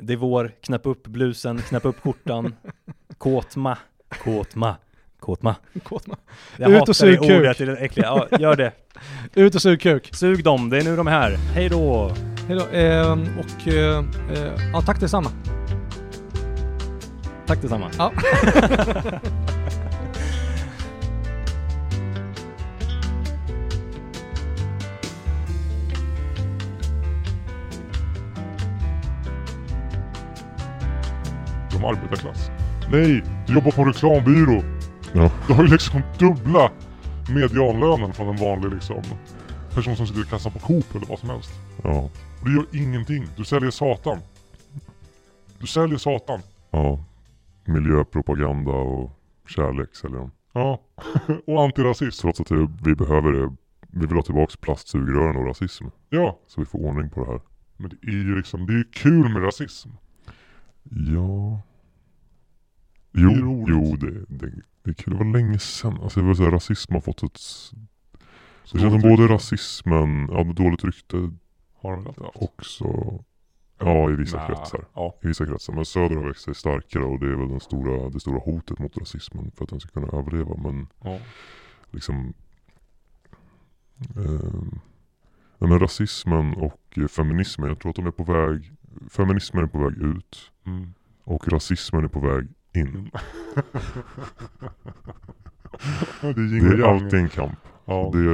Det 0.00 0.12
är 0.12 0.16
vår. 0.16 0.52
Knäpp 0.62 0.86
upp 0.86 1.06
blusen, 1.06 1.58
knäpp 1.58 1.84
upp 1.84 2.00
skjortan. 2.00 2.54
Kåtma. 3.18 3.78
Kåtma. 4.24 4.76
Kåtma. 5.20 5.54
Kåtma. 5.82 6.16
Jag 6.56 6.72
Ut 6.72 6.88
och 6.88 6.96
sug 6.96 7.18
kuk. 7.18 7.30
ordet, 7.30 7.58
det 7.58 7.64
är 7.64 7.82
äckliga. 7.82 8.26
Ja, 8.30 8.38
gör 8.38 8.56
det. 8.56 8.72
Ut 9.34 9.54
och 9.54 9.62
sug 9.62 9.80
kuk. 9.80 10.14
Sug 10.14 10.44
dem, 10.44 10.70
det 10.70 10.78
är 10.78 10.84
nu 10.84 10.96
de 10.96 11.06
är 11.06 11.10
här. 11.10 11.30
Hej 11.30 11.68
då! 11.68 12.12
Hejdå. 12.48 12.68
Eh, 12.68 13.12
och 13.12 13.68
eh, 13.68 14.04
eh, 14.32 14.70
ja, 14.72 14.82
tack 14.82 15.00
detsamma. 15.00 15.30
Tack 17.46 17.62
detsamma. 17.62 17.90
Ja. 17.98 18.12
De 31.82 31.88
arbetarklass. 31.88 32.50
Nej, 32.92 33.22
du 33.46 33.54
jobbar 33.54 33.70
på 33.70 33.82
en 33.82 33.88
reklambyrå. 33.88 34.62
Ja. 35.12 35.30
Du 35.46 35.52
har 35.52 35.62
ju 35.62 35.68
liksom 35.68 36.02
dubbla 36.18 36.70
medianlönen 37.34 38.12
från 38.12 38.28
en 38.28 38.36
vanlig 38.36 38.70
liksom 38.70 39.02
person 39.74 39.96
som 39.96 40.06
sitter 40.06 40.20
i 40.20 40.24
kassan 40.24 40.52
på 40.52 40.58
Coop 40.58 40.94
eller 40.94 41.06
vad 41.06 41.18
som 41.18 41.30
helst. 41.30 41.50
Ja. 41.82 42.10
Och 42.40 42.44
du 42.44 42.56
gör 42.56 42.66
ingenting. 42.72 43.26
Du 43.36 43.44
säljer 43.44 43.70
satan. 43.70 44.18
Du 45.58 45.66
säljer 45.66 45.98
satan. 45.98 46.40
Ja. 46.70 47.04
Miljöpropaganda 47.64 48.72
och 48.72 49.10
kärlek 49.48 49.96
säljer 49.96 50.18
de. 50.18 50.30
Ja. 50.52 50.80
och 51.46 51.62
antirasism. 51.62 52.22
Trots 52.22 52.40
att 52.40 52.46
det, 52.46 52.68
vi 52.84 52.94
behöver 52.94 53.32
det. 53.32 53.56
Vi 53.80 54.06
vill 54.06 54.16
ha 54.16 54.22
tillbaka 54.22 54.52
plastsugrören 54.60 55.36
och 55.36 55.46
rasism. 55.46 55.84
Ja. 56.10 56.38
Så 56.46 56.60
vi 56.60 56.66
får 56.66 56.78
ordning 56.78 57.10
på 57.10 57.24
det 57.24 57.30
här. 57.30 57.40
Men 57.76 57.90
det 57.90 58.10
är 58.10 58.12
ju 58.12 58.36
liksom, 58.36 58.66
det 58.66 58.72
är 58.72 58.78
ju 58.78 58.84
kul 58.84 59.28
med 59.28 59.42
rasism. 59.42 59.88
Ja. 60.90 61.60
Det 63.12 63.20
Jo, 63.20 63.30
roligt. 63.30 63.68
jo 63.68 63.96
det, 63.96 64.10
det, 64.28 64.52
det 64.82 64.90
är 64.90 64.94
kul. 64.94 65.12
Det 65.18 65.24
var 65.24 65.32
länge 65.32 65.58
sedan. 65.58 65.98
Alltså 66.02 66.20
jag 66.20 66.26
vill 66.26 66.36
säga 66.36 66.50
rasism 66.50 66.92
har 66.94 67.00
fått 67.00 67.22
ett... 67.22 67.36
Så 67.38 67.76
Det 68.72 68.78
känns 68.78 68.92
som 68.92 69.00
både 69.10 69.22
rykte 69.22 69.34
rasismen, 69.34 70.28
ja 70.32 70.44
dåligt 70.44 70.84
rykte 70.84 71.16
Har 71.74 71.92
de 71.92 71.98
väl 72.04 72.08
alltid 72.08 72.24
haft. 72.24 72.36
också. 72.42 72.84
Ja 73.78 74.10
i 74.10 74.14
vissa 74.16 74.36
Nä, 74.36 74.46
kretsar. 74.46 74.84
Ja. 74.94 75.14
I 75.22 75.26
vissa 75.26 75.46
kretsar. 75.46 75.72
Men 75.72 75.84
söder 75.84 76.16
har 76.16 76.26
växt 76.28 76.42
sig 76.44 76.54
starkare 76.54 77.04
och 77.04 77.20
det 77.20 77.26
är 77.26 77.34
väl 77.34 77.48
den 77.48 77.60
stora, 77.60 78.08
det 78.10 78.20
stora 78.20 78.38
hotet 78.38 78.78
mot 78.78 78.96
rasismen 78.98 79.50
för 79.50 79.64
att 79.64 79.70
den 79.70 79.80
ska 79.80 79.90
kunna 80.00 80.18
överleva. 80.18 80.56
Men 80.56 80.88
ja. 81.04 81.18
liksom 81.90 82.34
eh, 84.16 84.62
men 85.58 85.78
rasismen 85.78 86.54
och 86.54 86.98
feminismen, 87.10 87.68
jag 87.68 87.78
tror 87.78 87.90
att 87.90 87.96
de 87.96 88.06
är 88.06 88.10
på 88.10 88.24
väg 88.24 88.72
Feminismen 89.10 89.64
är 89.64 89.68
på 89.68 89.78
väg 89.78 89.98
ut 89.98 90.50
Mm. 90.66 90.94
och 91.24 91.48
rasismen 91.48 92.04
är 92.04 92.08
på 92.08 92.20
väg 92.20 92.48
in. 92.76 93.10
Det 96.20 96.28
är 96.28 96.76
Det 96.76 96.84
är 96.84 96.88
alltid 96.88 97.14
en 97.14 97.28
kamp. 97.28 97.58
Ja. 97.84 98.10
Det, 98.12 98.28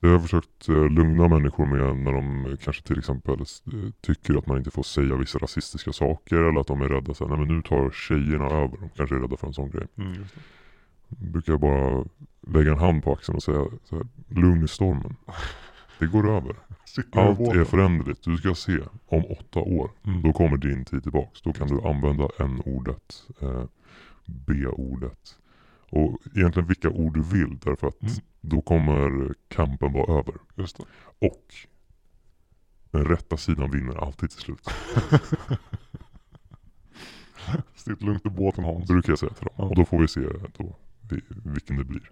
det 0.00 0.08
har 0.08 0.14
jag 0.14 0.22
försökt 0.22 0.68
eh, 0.68 0.88
lugna 0.88 1.28
människor 1.28 1.66
med 1.66 1.96
när 1.96 2.12
de 2.12 2.56
kanske 2.64 2.82
till 2.82 2.98
exempel 2.98 3.40
eh, 3.40 3.90
tycker 4.00 4.38
att 4.38 4.46
man 4.46 4.58
inte 4.58 4.70
får 4.70 4.82
säga 4.82 5.16
vissa 5.16 5.38
rasistiska 5.38 5.92
saker 5.92 6.36
eller 6.36 6.60
att 6.60 6.66
de 6.66 6.82
är 6.82 6.88
rädda 6.88 7.14
så 7.14 7.24
här, 7.24 7.36
nej 7.36 7.46
men 7.46 7.56
nu 7.56 7.62
tar 7.62 7.90
tjejerna 7.90 8.44
över. 8.44 8.76
De 8.80 8.88
kanske 8.96 9.16
är 9.16 9.20
rädda 9.20 9.36
för 9.36 9.46
en 9.46 9.54
sån 9.54 9.70
grej. 9.70 9.86
Mm, 9.96 10.24
brukar 11.08 11.52
jag 11.52 11.60
bara 11.60 12.04
lägga 12.46 12.72
en 12.72 12.78
hand 12.78 13.04
på 13.04 13.12
axeln 13.12 13.36
och 13.36 13.42
säga 13.42 13.66
så 13.84 13.96
här, 13.96 14.06
lugn 14.28 14.64
i 14.64 14.68
stormen. 14.68 15.16
Det 15.98 16.06
går 16.06 16.30
över. 16.30 16.56
Allt 17.12 17.40
är 17.40 17.64
föränderligt. 17.64 18.24
Du 18.24 18.36
ska 18.36 18.54
se, 18.54 18.78
om 19.06 19.24
åtta 19.24 19.58
år, 19.60 19.90
Mm. 20.06 20.22
då 20.22 20.32
kommer 20.32 20.56
din 20.56 20.84
tid 20.84 21.02
tillbaks. 21.02 21.42
Då 21.42 21.52
kan 21.52 21.68
du 21.68 21.80
använda 21.88 22.28
n-ordet, 22.38 23.22
eh, 23.40 23.64
b-ordet 24.26 25.38
och 25.90 26.18
egentligen 26.34 26.68
vilka 26.68 26.88
ord 26.90 27.14
du 27.14 27.22
vill 27.22 27.58
därför 27.64 27.86
att 27.86 28.02
Mm. 28.02 28.14
då 28.40 28.60
kommer 28.60 29.34
kampen 29.48 29.92
vara 29.92 30.18
över. 30.18 30.34
Och 31.18 31.54
den 32.90 33.04
rätta 33.04 33.36
sidan 33.36 33.70
vinner 33.70 34.04
alltid 34.04 34.30
till 34.30 34.40
slut. 34.40 34.68
Sitt 37.74 38.02
lugnt 38.02 38.26
i 38.26 38.30
båten 38.30 38.64
Hans. 38.64 38.88
Brukar 38.88 39.12
jag 39.12 39.18
säga 39.18 39.32
till 39.32 39.44
dem. 39.46 39.54
Ja. 39.58 39.64
Och 39.64 39.74
då 39.76 39.84
får 39.84 39.98
vi 39.98 40.08
se 40.08 40.20
då, 40.56 40.76
vi- 41.10 41.22
vilken 41.44 41.76
det 41.76 41.84
blir. 41.84 42.10